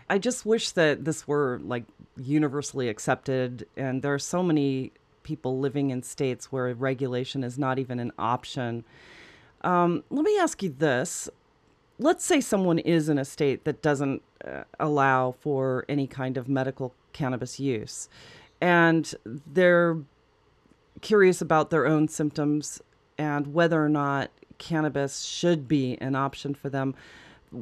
I 0.09 0.17
just 0.17 0.45
wish 0.45 0.71
that 0.71 1.05
this 1.05 1.27
were 1.27 1.59
like 1.63 1.83
universally 2.17 2.89
accepted. 2.89 3.67
And 3.75 4.01
there 4.01 4.13
are 4.13 4.19
so 4.19 4.43
many 4.43 4.91
people 5.23 5.59
living 5.59 5.91
in 5.91 6.03
states 6.03 6.51
where 6.51 6.73
regulation 6.73 7.43
is 7.43 7.57
not 7.57 7.79
even 7.79 7.99
an 7.99 8.11
option. 8.17 8.83
Um, 9.61 10.03
let 10.09 10.23
me 10.23 10.37
ask 10.37 10.63
you 10.63 10.73
this. 10.77 11.29
Let's 12.01 12.25
say 12.25 12.41
someone 12.41 12.79
is 12.79 13.09
in 13.09 13.19
a 13.19 13.25
state 13.25 13.63
that 13.65 13.83
doesn't 13.83 14.23
uh, 14.43 14.63
allow 14.79 15.33
for 15.33 15.85
any 15.87 16.07
kind 16.07 16.35
of 16.35 16.49
medical 16.49 16.95
cannabis 17.13 17.59
use, 17.59 18.09
and 18.59 19.13
they're 19.23 19.99
curious 21.01 21.41
about 21.41 21.69
their 21.69 21.85
own 21.85 22.07
symptoms 22.07 22.81
and 23.19 23.53
whether 23.53 23.85
or 23.85 23.89
not 23.89 24.31
cannabis 24.57 25.21
should 25.21 25.67
be 25.67 25.95
an 26.01 26.15
option 26.15 26.55
for 26.55 26.69
them. 26.69 26.95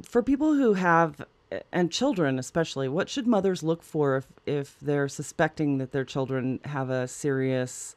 For 0.03 0.23
people 0.23 0.53
who 0.53 0.75
have 0.75 1.25
and 1.71 1.91
children 1.91 2.39
especially 2.39 2.87
what 2.87 3.09
should 3.09 3.27
mothers 3.27 3.63
look 3.63 3.81
for 3.83 4.17
if, 4.17 4.27
if 4.45 4.79
they're 4.79 5.09
suspecting 5.09 5.79
that 5.79 5.91
their 5.91 6.05
children 6.05 6.59
have 6.63 6.89
a 6.89 7.07
serious 7.07 7.95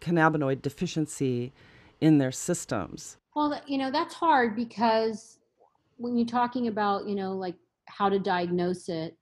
cannabinoid 0.00 0.62
deficiency 0.62 1.52
in 2.00 2.18
their 2.18 2.32
systems 2.32 3.18
well 3.34 3.60
you 3.66 3.78
know 3.78 3.90
that's 3.90 4.14
hard 4.14 4.56
because 4.56 5.38
when 5.96 6.16
you're 6.16 6.26
talking 6.26 6.68
about 6.68 7.06
you 7.06 7.14
know 7.14 7.32
like 7.32 7.56
how 7.86 8.08
to 8.08 8.18
diagnose 8.18 8.88
it 8.88 9.16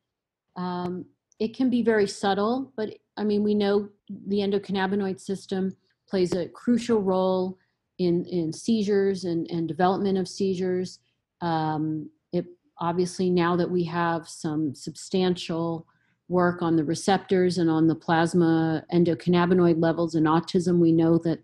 um, 0.57 1.05
it 1.39 1.57
can 1.57 1.71
be 1.71 1.83
very 1.83 2.07
subtle 2.07 2.73
but 2.77 2.91
i 3.17 3.25
mean 3.25 3.43
we 3.43 3.55
know 3.55 3.89
the 4.29 4.39
endocannabinoid 4.39 5.21
system 5.21 5.75
plays 6.09 6.35
a 6.35 6.49
crucial 6.49 7.01
role 7.01 7.59
in 7.99 8.25
in 8.27 8.53
seizures 8.53 9.25
and, 9.25 9.51
and 9.51 9.69
development 9.69 10.19
of 10.19 10.29
seizures 10.29 10.99
um, 11.41 12.09
it 12.33 12.47
obviously 12.79 13.31
now 13.31 13.57
that 13.57 13.71
we 13.71 13.85
have 13.85 14.29
some 14.29 14.75
substantial 14.75 15.87
work 16.33 16.63
on 16.63 16.77
the 16.77 16.85
receptors 16.85 17.59
and 17.59 17.71
on 17.71 17.87
the 17.87 17.95
plasma 17.95 18.83
endocannabinoid 18.93 19.81
levels 19.81 20.15
in 20.15 20.25
autism, 20.25 20.79
we 20.79 20.91
know 20.91 21.19
that 21.19 21.39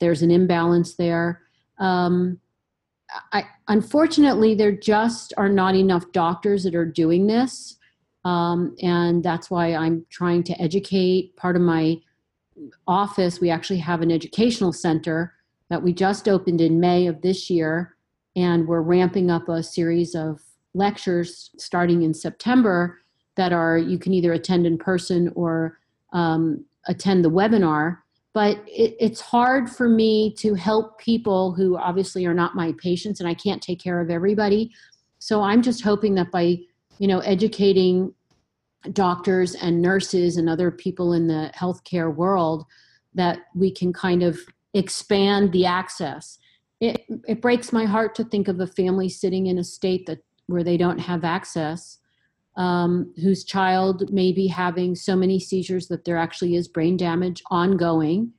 there's 0.00 0.22
an 0.22 0.30
imbalance 0.30 0.94
there. 0.94 1.42
Um, 1.80 2.38
I, 3.32 3.44
unfortunately, 3.68 4.54
there 4.54 4.72
just 4.72 5.32
are 5.36 5.48
not 5.48 5.74
enough 5.74 6.12
doctors 6.12 6.62
that 6.64 6.74
are 6.74 6.86
doing 6.86 7.26
this. 7.26 7.76
Um, 8.24 8.76
and 8.82 9.22
that's 9.22 9.50
why 9.50 9.74
I'm 9.74 10.06
trying 10.10 10.44
to 10.44 10.60
educate. 10.60 11.34
Part 11.36 11.56
of 11.56 11.62
my 11.62 11.96
office, 12.86 13.40
we 13.40 13.50
actually 13.50 13.78
have 13.78 14.02
an 14.02 14.12
educational 14.12 14.72
center 14.72 15.34
that 15.70 15.82
we 15.82 15.92
just 15.92 16.28
opened 16.28 16.60
in 16.60 16.80
May 16.80 17.06
of 17.06 17.22
this 17.22 17.48
year. 17.50 17.96
And 18.36 18.68
we're 18.68 18.82
ramping 18.82 19.30
up 19.30 19.48
a 19.48 19.62
series 19.62 20.14
of 20.14 20.40
lectures 20.74 21.50
starting 21.58 22.02
in 22.02 22.14
September 22.14 22.98
that 23.36 23.52
are 23.52 23.78
you 23.78 23.98
can 23.98 24.12
either 24.12 24.32
attend 24.32 24.66
in 24.66 24.78
person 24.78 25.32
or 25.34 25.78
um, 26.12 26.64
attend 26.86 27.24
the 27.24 27.30
webinar. 27.30 27.98
But 28.32 28.58
it, 28.66 28.96
it's 29.00 29.20
hard 29.20 29.68
for 29.68 29.88
me 29.88 30.34
to 30.38 30.54
help 30.54 30.98
people 30.98 31.52
who 31.52 31.76
obviously 31.76 32.26
are 32.26 32.34
not 32.34 32.54
my 32.54 32.74
patients, 32.78 33.20
and 33.20 33.28
I 33.28 33.34
can't 33.34 33.62
take 33.62 33.80
care 33.80 34.00
of 34.00 34.10
everybody. 34.10 34.70
So 35.18 35.42
I'm 35.42 35.62
just 35.62 35.82
hoping 35.82 36.14
that 36.14 36.30
by 36.30 36.58
you 36.98 37.08
know 37.08 37.20
educating 37.20 38.14
doctors 38.92 39.54
and 39.54 39.82
nurses 39.82 40.36
and 40.36 40.48
other 40.48 40.70
people 40.70 41.12
in 41.12 41.26
the 41.26 41.50
healthcare 41.54 42.14
world 42.14 42.64
that 43.14 43.40
we 43.54 43.70
can 43.70 43.92
kind 43.92 44.22
of 44.22 44.38
expand 44.74 45.52
the 45.52 45.66
access. 45.66 46.38
It, 46.80 47.04
it 47.28 47.42
breaks 47.42 47.72
my 47.72 47.84
heart 47.84 48.14
to 48.14 48.24
think 48.24 48.48
of 48.48 48.60
a 48.60 48.66
family 48.66 49.08
sitting 49.08 49.46
in 49.46 49.58
a 49.58 49.64
state 49.64 50.06
that 50.06 50.20
where 50.46 50.64
they 50.64 50.76
don't 50.76 50.98
have 50.98 51.24
access, 51.24 51.98
um, 52.60 53.10
whose 53.16 53.42
child 53.42 54.12
may 54.12 54.32
be 54.32 54.46
having 54.46 54.94
so 54.94 55.16
many 55.16 55.40
seizures 55.40 55.88
that 55.88 56.04
there 56.04 56.18
actually 56.18 56.56
is 56.56 56.68
brain 56.68 56.94
damage 56.94 57.42
ongoing, 57.50 58.34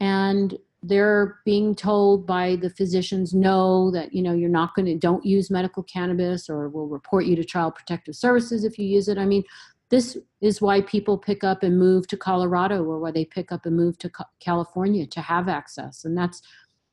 and 0.00 0.56
they're 0.82 1.36
being 1.44 1.74
told 1.74 2.26
by 2.26 2.56
the 2.56 2.70
physicians 2.70 3.34
no 3.34 3.90
that 3.90 4.14
you 4.14 4.22
know 4.22 4.32
you're 4.32 4.48
not 4.48 4.74
going 4.74 4.86
to 4.86 4.96
don't 4.96 5.22
use 5.22 5.50
medical 5.50 5.82
cannabis 5.82 6.48
or 6.48 6.70
we'll 6.70 6.86
report 6.86 7.26
you 7.26 7.36
to 7.36 7.44
child 7.44 7.74
protective 7.74 8.16
services 8.16 8.64
if 8.64 8.78
you 8.78 8.86
use 8.86 9.06
it. 9.06 9.18
I 9.18 9.26
mean 9.26 9.44
this 9.90 10.16
is 10.40 10.62
why 10.62 10.80
people 10.82 11.18
pick 11.18 11.44
up 11.44 11.62
and 11.62 11.78
move 11.78 12.06
to 12.06 12.16
colorado 12.16 12.84
or 12.84 12.98
why 13.00 13.10
they 13.10 13.24
pick 13.24 13.50
up 13.52 13.66
and 13.66 13.76
move 13.76 13.98
to 13.98 14.10
california 14.40 15.06
to 15.06 15.20
have 15.20 15.46
access. 15.48 16.06
And 16.06 16.16
that's 16.16 16.40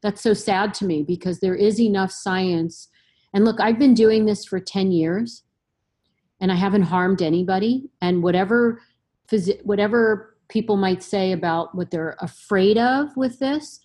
that's 0.01 0.21
so 0.21 0.33
sad 0.33 0.73
to 0.75 0.85
me 0.85 1.03
because 1.03 1.39
there 1.39 1.55
is 1.55 1.79
enough 1.79 2.11
science. 2.11 2.89
And 3.33 3.45
look, 3.45 3.61
I've 3.61 3.79
been 3.79 3.93
doing 3.93 4.25
this 4.25 4.43
for 4.43 4.59
10 4.59 4.91
years 4.91 5.44
and 6.41 6.51
I 6.51 6.55
haven't 6.55 6.83
harmed 6.83 7.21
anybody. 7.21 7.89
And 8.01 8.21
whatever, 8.21 8.81
whatever 9.63 10.37
people 10.49 10.77
might 10.77 11.01
say 11.01 11.31
about 11.31 11.75
what 11.75 11.91
they're 11.91 12.17
afraid 12.19 12.77
of 12.77 13.15
with 13.15 13.39
this, 13.39 13.79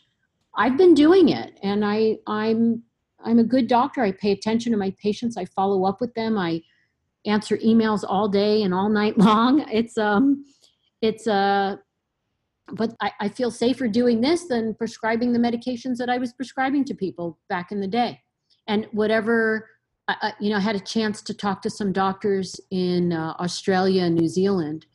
I've 0.56 0.76
been 0.76 0.94
doing 0.94 1.28
it. 1.28 1.58
And 1.62 1.84
I, 1.84 2.18
I'm, 2.26 2.82
I'm 3.24 3.38
a 3.38 3.44
good 3.44 3.66
doctor. 3.66 4.02
I 4.02 4.12
pay 4.12 4.32
attention 4.32 4.72
to 4.72 4.78
my 4.78 4.94
patients. 5.00 5.36
I 5.36 5.44
follow 5.44 5.84
up 5.84 6.00
with 6.00 6.12
them. 6.14 6.36
I 6.36 6.62
answer 7.26 7.56
emails 7.58 8.04
all 8.06 8.28
day 8.28 8.62
and 8.62 8.74
all 8.74 8.88
night 8.88 9.16
long. 9.18 9.66
It's, 9.70 9.96
um, 9.96 10.44
it's, 11.02 11.26
uh, 11.26 11.76
but 12.72 12.94
I, 13.00 13.12
I 13.20 13.28
feel 13.28 13.50
safer 13.50 13.88
doing 13.88 14.20
this 14.20 14.46
than 14.46 14.74
prescribing 14.74 15.32
the 15.32 15.38
medications 15.38 15.96
that 15.96 16.08
I 16.08 16.18
was 16.18 16.32
prescribing 16.32 16.84
to 16.84 16.94
people 16.94 17.38
back 17.48 17.72
in 17.72 17.80
the 17.80 17.88
day 17.88 18.20
and 18.66 18.86
whatever 18.92 19.68
I, 20.20 20.32
you 20.40 20.50
know 20.50 20.56
i 20.56 20.60
had 20.60 20.76
a 20.76 20.80
chance 20.80 21.22
to 21.22 21.34
talk 21.34 21.62
to 21.62 21.70
some 21.70 21.92
doctors 21.92 22.60
in 22.70 23.12
uh, 23.12 23.34
australia 23.38 24.04
and 24.04 24.14
new 24.14 24.28
zealand 24.28 24.86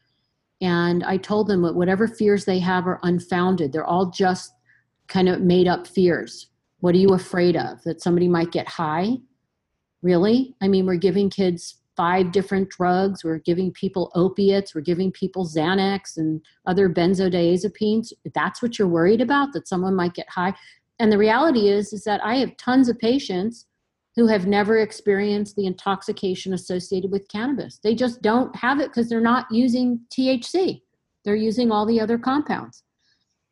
and 0.62 1.04
i 1.04 1.18
told 1.18 1.48
them 1.48 1.62
that 1.64 1.76
whatever 1.76 2.08
fears 2.08 2.46
they 2.46 2.60
have 2.60 2.88
are 2.88 3.00
unfounded. 3.04 3.72
They're 3.72 3.86
all 3.86 4.10
just 4.10 4.54
kind 5.08 5.30
of 5.30 5.42
made 5.42 5.68
up 5.68 5.86
fears. 5.86 6.48
What 6.80 6.96
are 6.96 7.00
you 7.00 7.10
afraid 7.10 7.56
of? 7.56 7.82
That 7.84 8.02
somebody 8.02 8.28
might 8.28 8.52
get 8.52 8.68
high? 8.68 9.18
Really? 10.02 10.56
I 10.62 10.68
mean 10.68 10.86
we're 10.86 10.96
giving 10.96 11.30
kids 11.30 11.76
five 11.96 12.32
different 12.32 12.70
drugs. 12.70 13.24
We're 13.24 13.40
giving 13.40 13.72
people 13.72 14.12
opiates. 14.16 14.76
We're 14.76 14.82
giving 14.82 15.12
people 15.12 15.46
xanax 15.48 16.18
and 16.18 16.42
other 16.66 16.90
benzodiazepines. 16.90 18.12
That's 18.34 18.62
what 18.62 18.78
you're 18.78 18.88
worried 18.88 19.22
about 19.22 19.54
that 19.54 19.68
someone 19.68 19.96
might 19.96 20.14
get 20.14 20.30
high. 20.30 20.54
And 21.00 21.12
the 21.12 21.18
reality 21.18 21.70
is 21.70 21.92
is 21.94 22.04
that 22.06 22.24
i 22.24 22.36
have 22.36 22.56
tons 22.58 22.90
of 22.90 22.98
patients 23.00 23.66
who 24.16 24.28
have 24.28 24.48
never 24.48 24.80
experienced 24.80 25.56
the 25.56 25.66
intoxication 25.66 26.54
associated 26.54 27.12
with 27.12 27.28
cannabis. 27.28 27.80
They 27.84 27.96
just 27.96 28.22
don't 28.22 28.56
have 28.56 28.80
it 28.80 28.88
because 28.88 29.10
they're 29.10 29.22
not 29.22 29.46
using 29.52 30.00
thc 30.16 30.82
they're 31.26 31.36
using 31.36 31.72
all 31.72 31.88
the 31.88 32.00
other 32.00 32.20
compounds. 32.20 32.84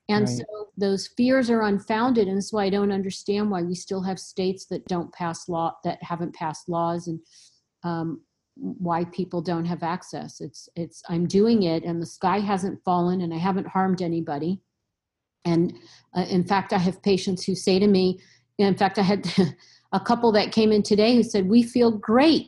And 0.07 0.28
right. 0.28 0.38
so 0.38 0.70
those 0.78 1.07
fears 1.18 1.49
are 1.49 1.64
unfounded 1.64 2.28
and 2.28 2.38
that's 2.38 2.53
why 2.53 2.66
i 2.66 2.70
don't 2.70 2.91
understand 2.91 3.49
why 3.49 3.64
we 3.64 3.76
still 3.76 4.01
have 4.03 4.20
states 4.20 4.66
that 4.68 4.86
don't 4.88 5.14
pass 5.14 5.49
law 5.49 5.76
that 5.84 6.01
haven't 6.03 6.36
passed 6.36 6.70
laws 6.70 7.07
and 7.07 7.20
um, 7.84 8.22
why 8.55 9.03
people 9.05 9.41
don't 9.41 9.66
have 9.66 9.82
access. 9.82 10.39
It's 10.39 10.70
it's 10.76 11.01
i'm 11.09 11.26
doing 11.26 11.64
it 11.64 11.84
and 11.84 12.01
the 12.01 12.05
sky 12.05 12.39
hasn't 12.39 12.84
fallen 12.84 13.22
and 13.22 13.34
i 13.34 13.38
haven't 13.38 13.68
harmed 13.68 14.01
anybody. 14.01 14.61
And 15.45 15.74
uh, 16.16 16.26
in 16.30 16.43
fact, 16.43 16.72
I 16.72 16.78
have 16.78 17.01
patients 17.01 17.43
who 17.43 17.55
say 17.55 17.78
to 17.80 17.88
me, 17.88 18.20
in 18.57 18.76
fact, 18.76 18.97
I 18.97 19.01
had 19.01 19.26
a 19.93 19.99
couple 19.99 20.31
that 20.31 20.51
came 20.51 20.71
in 20.71 20.83
today 20.83 21.15
who 21.15 21.23
said, 21.23 21.47
We 21.47 21.63
feel 21.63 21.91
great. 21.91 22.47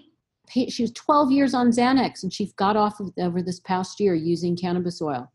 She 0.50 0.84
was 0.84 0.92
12 0.92 1.32
years 1.32 1.54
on 1.54 1.72
Xanax 1.72 2.22
and 2.22 2.32
she 2.32 2.52
got 2.56 2.76
off 2.76 3.00
of 3.00 3.12
over 3.18 3.42
this 3.42 3.60
past 3.62 4.00
year 4.00 4.14
using 4.14 4.56
cannabis 4.56 5.02
oil. 5.02 5.32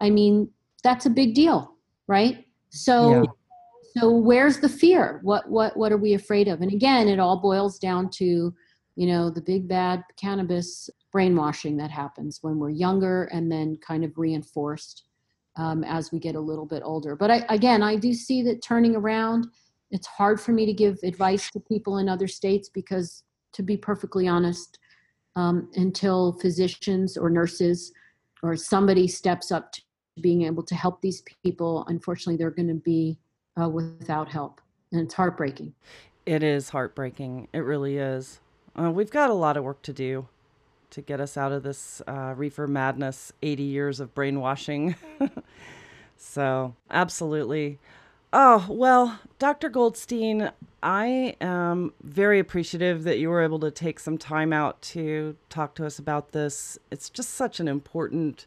I 0.00 0.10
mean, 0.10 0.48
that's 0.84 1.06
a 1.06 1.10
big 1.10 1.34
deal, 1.34 1.74
right? 2.06 2.44
So, 2.70 3.22
yeah. 3.22 3.22
so 3.96 4.10
where's 4.10 4.60
the 4.60 4.68
fear? 4.68 5.18
What, 5.22 5.50
what, 5.50 5.76
what 5.76 5.90
are 5.90 5.96
we 5.96 6.14
afraid 6.14 6.46
of? 6.46 6.60
And 6.60 6.72
again, 6.72 7.08
it 7.08 7.18
all 7.18 7.40
boils 7.40 7.80
down 7.80 8.10
to, 8.10 8.54
you 8.94 9.06
know, 9.06 9.28
the 9.28 9.40
big 9.40 9.66
bad 9.66 10.04
cannabis 10.16 10.88
brainwashing 11.10 11.76
that 11.78 11.90
happens 11.90 12.38
when 12.42 12.58
we're 12.58 12.70
younger 12.70 13.24
and 13.24 13.50
then 13.50 13.76
kind 13.84 14.04
of 14.04 14.16
reinforced 14.16 15.04
um, 15.56 15.82
as 15.82 16.12
we 16.12 16.20
get 16.20 16.36
a 16.36 16.40
little 16.40 16.66
bit 16.66 16.82
older. 16.84 17.16
But 17.16 17.30
I, 17.30 17.44
again, 17.48 17.82
I 17.82 17.96
do 17.96 18.12
see 18.14 18.42
that 18.42 18.62
turning 18.62 18.94
around. 18.94 19.48
It's 19.90 20.06
hard 20.06 20.40
for 20.40 20.52
me 20.52 20.66
to 20.66 20.72
give 20.72 20.98
advice 21.02 21.50
to 21.50 21.60
people 21.60 21.98
in 21.98 22.08
other 22.08 22.28
states 22.28 22.68
because, 22.68 23.22
to 23.54 23.62
be 23.62 23.76
perfectly 23.76 24.28
honest, 24.28 24.78
um, 25.36 25.70
until 25.76 26.32
physicians 26.40 27.16
or 27.16 27.30
nurses 27.30 27.92
or 28.42 28.56
somebody 28.56 29.08
steps 29.08 29.50
up 29.50 29.72
to 29.72 29.82
being 30.20 30.42
able 30.42 30.62
to 30.64 30.74
help 30.74 31.00
these 31.00 31.22
people, 31.44 31.84
unfortunately, 31.88 32.36
they're 32.36 32.50
going 32.50 32.68
to 32.68 32.74
be 32.74 33.18
uh, 33.60 33.68
without 33.68 34.28
help. 34.28 34.60
And 34.92 35.00
it's 35.02 35.14
heartbreaking. 35.14 35.74
It 36.26 36.42
is 36.42 36.70
heartbreaking. 36.70 37.48
It 37.52 37.60
really 37.60 37.98
is. 37.98 38.40
Uh, 38.78 38.90
we've 38.90 39.10
got 39.10 39.30
a 39.30 39.34
lot 39.34 39.56
of 39.56 39.64
work 39.64 39.82
to 39.82 39.92
do 39.92 40.28
to 40.90 41.02
get 41.02 41.20
us 41.20 41.36
out 41.36 41.52
of 41.52 41.62
this 41.62 42.00
uh, 42.06 42.34
reefer 42.36 42.66
madness 42.66 43.32
80 43.42 43.62
years 43.62 44.00
of 44.00 44.14
brainwashing. 44.14 44.96
so, 46.16 46.74
absolutely. 46.90 47.78
Oh, 48.32 48.66
well, 48.68 49.20
Dr. 49.38 49.70
Goldstein, 49.70 50.50
I 50.82 51.36
am 51.40 51.94
very 52.02 52.38
appreciative 52.38 53.04
that 53.04 53.18
you 53.18 53.30
were 53.30 53.42
able 53.42 53.58
to 53.60 53.70
take 53.70 53.98
some 53.98 54.18
time 54.18 54.52
out 54.52 54.82
to 54.82 55.36
talk 55.48 55.74
to 55.76 55.86
us 55.86 55.98
about 55.98 56.32
this. 56.32 56.78
It's 56.90 57.08
just 57.08 57.30
such 57.30 57.58
an 57.58 57.68
important 57.68 58.46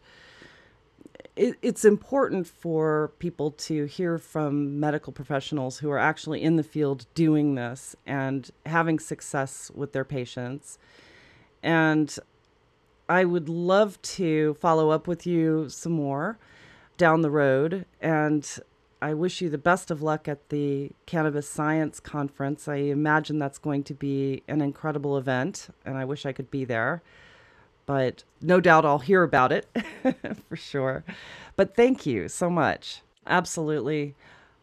it, 1.36 1.56
it's 1.62 1.86
important 1.86 2.46
for 2.46 3.12
people 3.20 3.52
to 3.52 3.86
hear 3.86 4.18
from 4.18 4.80
medical 4.80 5.14
professionals 5.14 5.80
who 5.80 5.90
are 5.90 5.98
actually 5.98 6.42
in 6.42 6.58
the 6.58 6.64
field 6.64 7.06
doing 7.16 7.56
this 7.56 7.96
and 8.06 8.52
having 8.66 9.00
success 9.00 9.72
with 9.74 9.94
their 9.94 10.04
patients. 10.04 10.78
And 11.64 12.16
I 13.08 13.26
would 13.26 13.50
love 13.50 14.02
to 14.02 14.56
follow 14.56 14.90
up 14.90 15.08
with 15.08 15.26
you 15.26 15.70
some 15.70 15.94
more 15.94 16.38
down 16.98 17.22
the 17.22 17.32
road. 17.32 17.86
And 18.02 18.48
I 19.02 19.14
wish 19.14 19.42
you 19.42 19.50
the 19.50 19.58
best 19.58 19.90
of 19.90 20.02
luck 20.02 20.28
at 20.28 20.50
the 20.50 20.92
Cannabis 21.06 21.50
Science 21.50 22.00
Conference. 22.00 22.68
I 22.68 22.76
imagine 22.76 23.40
that's 23.40 23.58
going 23.58 23.84
to 23.86 23.94
be 23.94 24.44
an 24.48 24.62
incredible 24.62 25.18
event, 25.18 25.70
and 25.86 25.98
I 25.98 26.06
wish 26.06 26.26
I 26.26 26.34
could 26.34 26.52
be 26.52 26.66
there 26.66 27.02
but 27.92 28.24
no 28.42 28.62
doubt 28.62 28.86
I'll 28.86 29.00
hear 29.00 29.22
about 29.22 29.52
it 29.52 29.68
for 30.48 30.56
sure. 30.56 31.04
But 31.58 31.76
thank 31.76 32.06
you 32.06 32.30
so 32.30 32.50
much. 32.50 33.02
Absolutely. 33.28 34.16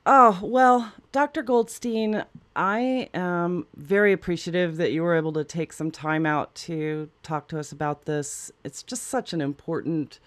Oh, 0.07 0.39
well, 0.43 0.93
Dr. 1.13 1.43
Goldstein, 1.43 2.25
I 2.57 3.11
am 3.13 3.67
very 3.77 4.13
appreciative 4.13 4.79
that 4.79 4.93
you 4.93 5.03
were 5.03 5.15
able 5.15 5.35
to 5.35 5.45
take 5.45 5.75
some 5.75 5.91
time 5.91 6.25
out 6.25 6.55
to 6.55 7.11
talk 7.23 7.49
to 7.49 7.59
us 7.59 7.71
about 7.71 8.07
this. 8.07 8.51
It's 8.65 8.83
just 8.83 9.05
such 9.05 9.35
an 9.35 9.43
important 9.43 10.19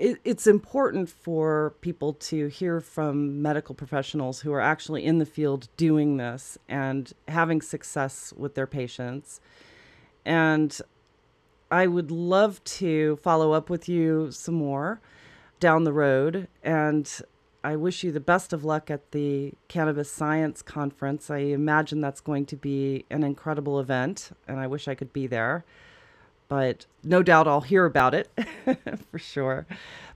it, 0.00 0.18
it's 0.24 0.46
important 0.46 1.10
for 1.10 1.74
people 1.82 2.14
to 2.14 2.48
hear 2.48 2.80
from 2.80 3.42
medical 3.42 3.74
professionals 3.74 4.40
who 4.40 4.52
are 4.52 4.60
actually 4.60 5.04
in 5.04 5.18
the 5.18 5.26
field 5.26 5.68
doing 5.76 6.16
this 6.16 6.58
and 6.68 7.12
having 7.28 7.60
success 7.60 8.32
with 8.36 8.54
their 8.54 8.66
patients. 8.66 9.40
And 10.24 10.80
I 11.70 11.86
would 11.86 12.10
love 12.10 12.64
to 12.64 13.16
follow 13.16 13.52
up 13.52 13.68
with 13.68 13.88
you 13.88 14.30
some 14.30 14.54
more 14.54 15.00
down 15.60 15.84
the 15.84 15.92
road. 15.92 16.48
And 16.62 17.08
I 17.62 17.76
wish 17.76 18.02
you 18.02 18.10
the 18.10 18.20
best 18.20 18.54
of 18.54 18.64
luck 18.64 18.90
at 18.90 19.12
the 19.12 19.52
Cannabis 19.68 20.10
Science 20.10 20.62
Conference. 20.62 21.30
I 21.30 21.38
imagine 21.38 22.00
that's 22.00 22.22
going 22.22 22.46
to 22.46 22.56
be 22.56 23.04
an 23.10 23.22
incredible 23.22 23.78
event, 23.78 24.30
and 24.48 24.58
I 24.58 24.66
wish 24.66 24.88
I 24.88 24.94
could 24.94 25.12
be 25.12 25.26
there. 25.26 25.66
But 26.50 26.84
no 27.04 27.22
doubt 27.22 27.46
I'll 27.46 27.60
hear 27.60 27.86
about 27.86 28.12
it 28.12 28.28
for 29.10 29.18
sure. 29.18 29.66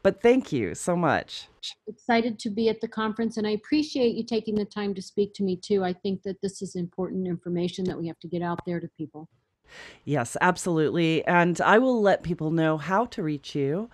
But 0.03 0.21
thank 0.21 0.53
you 0.53 0.75
so 0.75 0.97
much. 0.97 1.47
Excited 1.87 2.41
to 2.41 2.51
be 2.51 2.69
at 2.69 2.81
the 2.81 2.89
conference, 2.89 3.37
and 3.39 3.47
I 3.47 3.53
appreciate 3.53 4.17
you 4.17 4.25
taking 4.25 4.57
the 4.57 4.65
time 4.65 4.95
to 4.95 5.01
speak 5.01 5.33
to 5.35 5.45
me 5.45 5.57
too. 5.57 5.85
I 5.85 5.93
think 5.93 6.25
that 6.25 6.43
this 6.43 6.61
is 6.61 6.75
important 6.75 7.29
information 7.29 7.85
that 7.85 7.97
we 7.97 8.09
have 8.09 8.19
to 8.19 8.29
get 8.29 8.43
out 8.43 8.59
there 8.67 8.81
to 8.81 8.89
people. 8.99 9.29
Yes, 10.05 10.37
absolutely. 10.41 11.25
And 11.25 11.61
I 11.61 11.79
will 11.79 12.03
let 12.03 12.25
people 12.25 12.51
know 12.51 12.79
how 12.79 13.07
to 13.07 13.23
reach 13.23 13.55
you 13.55 13.89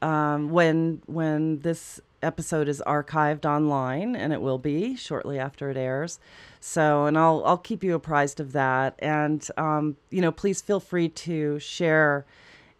um, 0.00 0.50
when 0.50 1.02
when 1.06 1.58
this 1.58 2.00
episode 2.22 2.68
is 2.68 2.82
archived 2.86 3.44
online, 3.44 4.14
and 4.14 4.32
it 4.32 4.40
will 4.40 4.58
be 4.58 4.96
shortly 4.96 5.38
after 5.38 5.70
it 5.70 5.76
airs. 5.76 6.18
So, 6.60 7.06
and 7.06 7.16
I'll 7.18 7.42
I'll 7.44 7.58
keep 7.58 7.82
you 7.82 7.94
apprised 7.94 8.40
of 8.40 8.52
that. 8.52 8.94
And 8.98 9.46
um, 9.56 9.96
you 10.10 10.20
know, 10.20 10.32
please 10.32 10.60
feel 10.60 10.80
free 10.80 11.08
to 11.08 11.58
share 11.58 12.26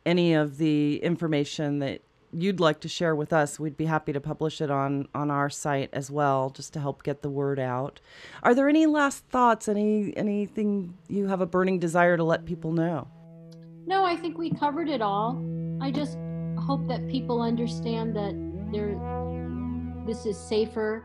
any 0.06 0.34
of 0.34 0.58
the 0.58 1.02
information 1.02 1.78
that 1.80 2.00
you'd 2.32 2.60
like 2.60 2.80
to 2.80 2.88
share 2.88 3.14
with 3.14 3.32
us, 3.32 3.58
we'd 3.58 3.76
be 3.76 3.86
happy 3.86 4.12
to 4.12 4.20
publish 4.20 4.60
it 4.60 4.70
on 4.70 5.08
on 5.14 5.30
our 5.30 5.50
site 5.50 5.90
as 5.92 6.10
well, 6.10 6.50
just 6.50 6.72
to 6.74 6.80
help 6.80 7.02
get 7.02 7.22
the 7.22 7.30
word 7.30 7.58
out. 7.58 8.00
Are 8.42 8.54
there 8.54 8.68
any 8.68 8.86
last 8.86 9.24
thoughts? 9.26 9.68
Any 9.68 10.16
anything 10.16 10.94
you 11.08 11.26
have 11.26 11.40
a 11.40 11.46
burning 11.46 11.78
desire 11.78 12.16
to 12.16 12.24
let 12.24 12.44
people 12.44 12.72
know? 12.72 13.08
No, 13.86 14.04
I 14.04 14.16
think 14.16 14.38
we 14.38 14.50
covered 14.50 14.88
it 14.88 15.02
all. 15.02 15.42
I 15.80 15.90
just 15.90 16.18
hope 16.58 16.86
that 16.88 17.08
people 17.08 17.42
understand 17.42 18.14
that 18.16 18.34
there 18.72 18.94
this 20.10 20.26
is 20.26 20.36
safer 20.36 21.04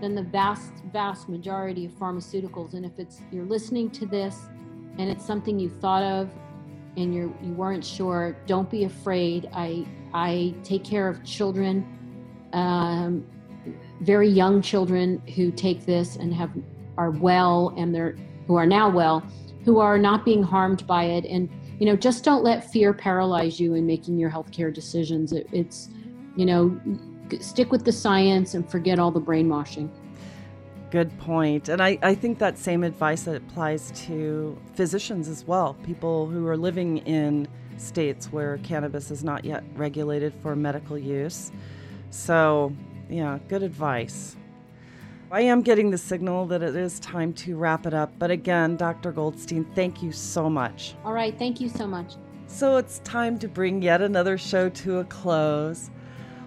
than 0.00 0.14
the 0.14 0.22
vast 0.22 0.72
vast 0.92 1.28
majority 1.28 1.84
of 1.84 1.92
pharmaceuticals 1.92 2.74
and 2.74 2.84
if 2.86 2.98
it's 2.98 3.20
you're 3.30 3.44
listening 3.44 3.90
to 3.90 4.06
this 4.06 4.48
and 4.98 5.10
it's 5.10 5.24
something 5.24 5.58
you 5.58 5.68
thought 5.68 6.02
of 6.02 6.30
and 6.96 7.14
you're 7.14 7.32
you 7.42 7.52
weren't 7.52 7.84
sure 7.84 8.36
don't 8.46 8.70
be 8.70 8.84
afraid 8.84 9.48
i 9.52 9.86
I 10.16 10.54
take 10.64 10.82
care 10.82 11.08
of 11.08 11.22
children, 11.24 11.86
um, 12.54 13.26
very 14.00 14.28
young 14.28 14.62
children 14.62 15.20
who 15.34 15.50
take 15.50 15.84
this 15.84 16.16
and 16.16 16.32
have 16.32 16.50
are 16.96 17.10
well 17.10 17.74
and 17.76 17.94
they're 17.94 18.16
who 18.46 18.56
are 18.56 18.64
now 18.64 18.88
well, 18.88 19.22
who 19.64 19.78
are 19.78 19.98
not 19.98 20.24
being 20.24 20.42
harmed 20.42 20.86
by 20.86 21.04
it. 21.04 21.26
And 21.26 21.50
you 21.78 21.84
know, 21.84 21.96
just 21.96 22.24
don't 22.24 22.42
let 22.42 22.70
fear 22.72 22.94
paralyze 22.94 23.60
you 23.60 23.74
in 23.74 23.86
making 23.86 24.18
your 24.18 24.30
healthcare 24.30 24.72
decisions. 24.72 25.32
It, 25.32 25.46
it's 25.52 25.90
you 26.34 26.46
know, 26.46 26.80
stick 27.40 27.70
with 27.70 27.84
the 27.84 27.92
science 27.92 28.54
and 28.54 28.68
forget 28.68 28.98
all 28.98 29.10
the 29.10 29.20
brainwashing. 29.20 29.90
Good 30.90 31.16
point. 31.18 31.68
And 31.68 31.82
I, 31.82 31.98
I 32.02 32.14
think 32.14 32.38
that 32.38 32.58
same 32.58 32.84
advice 32.84 33.26
applies 33.26 33.90
to 34.06 34.56
physicians 34.74 35.28
as 35.28 35.44
well, 35.44 35.74
people 35.84 36.26
who 36.26 36.46
are 36.46 36.56
living 36.56 36.98
in 36.98 37.48
states 37.76 38.32
where 38.32 38.58
cannabis 38.58 39.10
is 39.10 39.24
not 39.24 39.44
yet 39.44 39.64
regulated 39.74 40.32
for 40.42 40.54
medical 40.56 40.96
use. 40.96 41.50
So, 42.10 42.72
yeah, 43.10 43.38
good 43.48 43.62
advice. 43.62 44.36
I 45.30 45.40
am 45.40 45.62
getting 45.62 45.90
the 45.90 45.98
signal 45.98 46.46
that 46.46 46.62
it 46.62 46.76
is 46.76 47.00
time 47.00 47.32
to 47.34 47.56
wrap 47.56 47.84
it 47.84 47.92
up. 47.92 48.12
But 48.18 48.30
again, 48.30 48.76
Dr. 48.76 49.10
Goldstein, 49.10 49.64
thank 49.74 50.02
you 50.02 50.12
so 50.12 50.48
much. 50.48 50.94
All 51.04 51.12
right, 51.12 51.36
thank 51.36 51.60
you 51.60 51.68
so 51.68 51.86
much. 51.86 52.14
So 52.46 52.76
it's 52.76 53.00
time 53.00 53.38
to 53.40 53.48
bring 53.48 53.82
yet 53.82 54.00
another 54.00 54.38
show 54.38 54.68
to 54.68 54.98
a 54.98 55.04
close. 55.04 55.90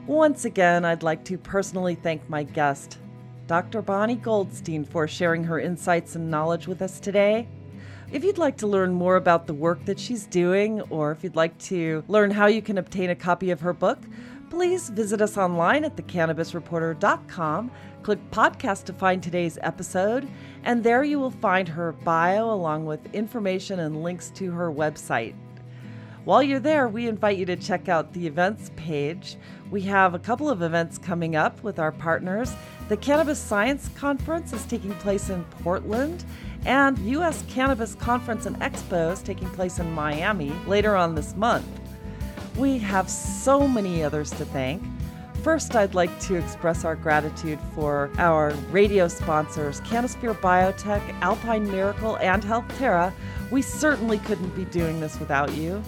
Once 0.09 0.43
again, 0.43 0.85
I'd 0.85 1.03
like 1.03 1.23
to 1.25 1.37
personally 1.37 1.93
thank 1.93 2.27
my 2.27 2.41
guest, 2.41 2.97
Dr. 3.45 3.83
Bonni 3.83 4.15
Goldstein, 4.15 4.83
for 4.83 5.07
sharing 5.07 5.43
her 5.43 5.59
insights 5.59 6.15
and 6.15 6.31
knowledge 6.31 6.67
with 6.67 6.81
us 6.81 6.99
today. 6.99 7.47
If 8.11 8.23
you'd 8.23 8.39
like 8.39 8.57
to 8.57 8.65
learn 8.65 8.91
more 8.91 9.17
about 9.17 9.45
the 9.45 9.53
work 9.53 9.85
that 9.85 9.99
she's 9.99 10.25
doing, 10.25 10.81
or 10.89 11.11
if 11.11 11.23
you'd 11.23 11.35
like 11.35 11.55
to 11.59 12.03
learn 12.07 12.31
how 12.31 12.47
you 12.47 12.59
can 12.59 12.79
obtain 12.79 13.11
a 13.11 13.15
copy 13.15 13.51
of 13.51 13.61
her 13.61 13.71
book, 13.71 13.99
please 14.49 14.89
visit 14.89 15.21
us 15.21 15.37
online 15.37 15.83
at 15.83 15.95
thecannabisreporter.com. 15.95 17.71
Click 18.01 18.31
podcast 18.31 18.85
to 18.85 18.93
find 18.93 19.21
today's 19.21 19.59
episode, 19.61 20.27
and 20.63 20.83
there 20.83 21.03
you 21.03 21.19
will 21.19 21.29
find 21.29 21.67
her 21.67 21.91
bio 21.91 22.51
along 22.51 22.87
with 22.87 23.13
information 23.13 23.81
and 23.81 24.01
links 24.01 24.31
to 24.31 24.49
her 24.49 24.71
website. 24.71 25.35
While 26.25 26.43
you're 26.43 26.59
there, 26.59 26.89
we 26.89 27.07
invite 27.07 27.37
you 27.37 27.45
to 27.45 27.55
check 27.55 27.87
out 27.87 28.11
the 28.11 28.27
events 28.27 28.71
page. 28.75 29.37
We 29.71 29.81
have 29.83 30.13
a 30.13 30.19
couple 30.19 30.49
of 30.49 30.61
events 30.61 30.97
coming 30.97 31.37
up 31.37 31.63
with 31.63 31.79
our 31.79 31.93
partners. 31.93 32.53
The 32.89 32.97
Cannabis 32.97 33.39
Science 33.39 33.89
Conference 33.95 34.51
is 34.51 34.65
taking 34.65 34.93
place 34.95 35.29
in 35.29 35.45
Portland 35.63 36.25
and 36.65 36.97
U.S. 36.99 37.45
Cannabis 37.47 37.95
Conference 37.95 38.45
and 38.45 38.57
Expo 38.59 39.13
is 39.13 39.21
taking 39.21 39.49
place 39.51 39.79
in 39.79 39.89
Miami 39.93 40.51
later 40.67 40.93
on 40.95 41.15
this 41.15 41.35
month. 41.37 41.65
We 42.57 42.77
have 42.79 43.09
so 43.09 43.65
many 43.65 44.03
others 44.03 44.29
to 44.31 44.45
thank. 44.45 44.83
First, 45.41 45.73
I'd 45.77 45.95
like 45.95 46.19
to 46.21 46.35
express 46.35 46.83
our 46.83 46.97
gratitude 46.97 47.59
for 47.73 48.11
our 48.17 48.51
radio 48.71 49.07
sponsors, 49.07 49.79
Canosphere 49.81 50.33
Biotech, 50.41 51.01
Alpine 51.21 51.71
Miracle, 51.71 52.17
and 52.17 52.43
HealthTerra. 52.43 53.13
We 53.49 53.61
certainly 53.61 54.17
couldn't 54.17 54.53
be 54.53 54.65
doing 54.65 54.99
this 54.99 55.17
without 55.17 55.55
you. 55.55 55.81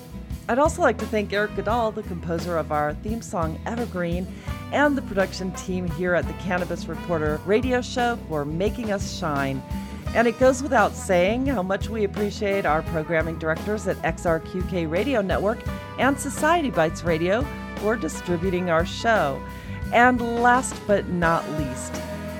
I'd 0.51 0.59
also 0.59 0.81
like 0.81 0.97
to 0.97 1.05
thank 1.05 1.31
Eric 1.31 1.55
Goodall, 1.55 1.93
the 1.93 2.03
composer 2.03 2.57
of 2.57 2.73
our 2.73 2.93
theme 2.95 3.21
song 3.21 3.57
Evergreen, 3.65 4.27
and 4.73 4.97
the 4.97 5.01
production 5.01 5.53
team 5.53 5.89
here 5.91 6.13
at 6.13 6.27
the 6.27 6.33
Cannabis 6.33 6.87
Reporter 6.87 7.39
radio 7.45 7.81
show 7.81 8.19
for 8.27 8.43
making 8.43 8.91
us 8.91 9.17
shine. 9.17 9.63
And 10.07 10.27
it 10.27 10.37
goes 10.39 10.61
without 10.61 10.93
saying 10.93 11.45
how 11.45 11.63
much 11.63 11.87
we 11.87 12.03
appreciate 12.03 12.65
our 12.65 12.81
programming 12.81 13.39
directors 13.39 13.87
at 13.87 13.95
XRQK 14.01 14.91
Radio 14.91 15.21
Network 15.21 15.59
and 15.97 16.19
Society 16.19 16.69
Bites 16.69 17.05
Radio 17.05 17.47
for 17.77 17.95
distributing 17.95 18.69
our 18.69 18.85
show. 18.85 19.41
And 19.93 20.19
last 20.43 20.75
but 20.85 21.07
not 21.07 21.49
least, 21.51 21.93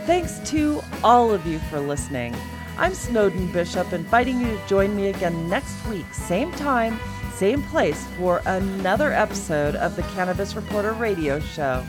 thanks 0.06 0.38
to 0.50 0.82
all 1.02 1.32
of 1.32 1.48
you 1.48 1.60
for 1.60 1.80
listening. 1.80 2.36
I'm 2.78 2.94
Snowden 2.94 3.50
Bishop, 3.54 3.94
inviting 3.94 4.42
you 4.42 4.48
to 4.48 4.68
join 4.68 4.98
me 4.98 5.08
again 5.08 5.48
next 5.48 5.88
week, 5.88 6.14
same 6.14 6.52
time, 6.54 7.00
same 7.42 7.64
place, 7.64 8.06
for 8.20 8.40
another 8.46 9.12
episode 9.12 9.76
of 9.78 9.96
the 9.96 10.04
Cannabis 10.14 10.56
Reporter 10.56 10.94
Radio 10.94 11.40
Show. 11.40 11.84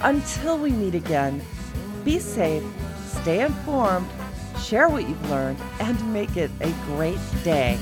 Until 0.00 0.56
we 0.56 0.70
meet 0.70 0.94
again, 0.94 1.42
be 2.02 2.18
safe, 2.18 2.64
stay 3.04 3.44
informed, 3.44 4.08
share 4.58 4.88
what 4.88 5.06
you've 5.06 5.30
learned, 5.30 5.58
and 5.80 6.14
make 6.14 6.38
it 6.38 6.50
a 6.62 6.70
great 6.86 7.18
day. 7.44 7.78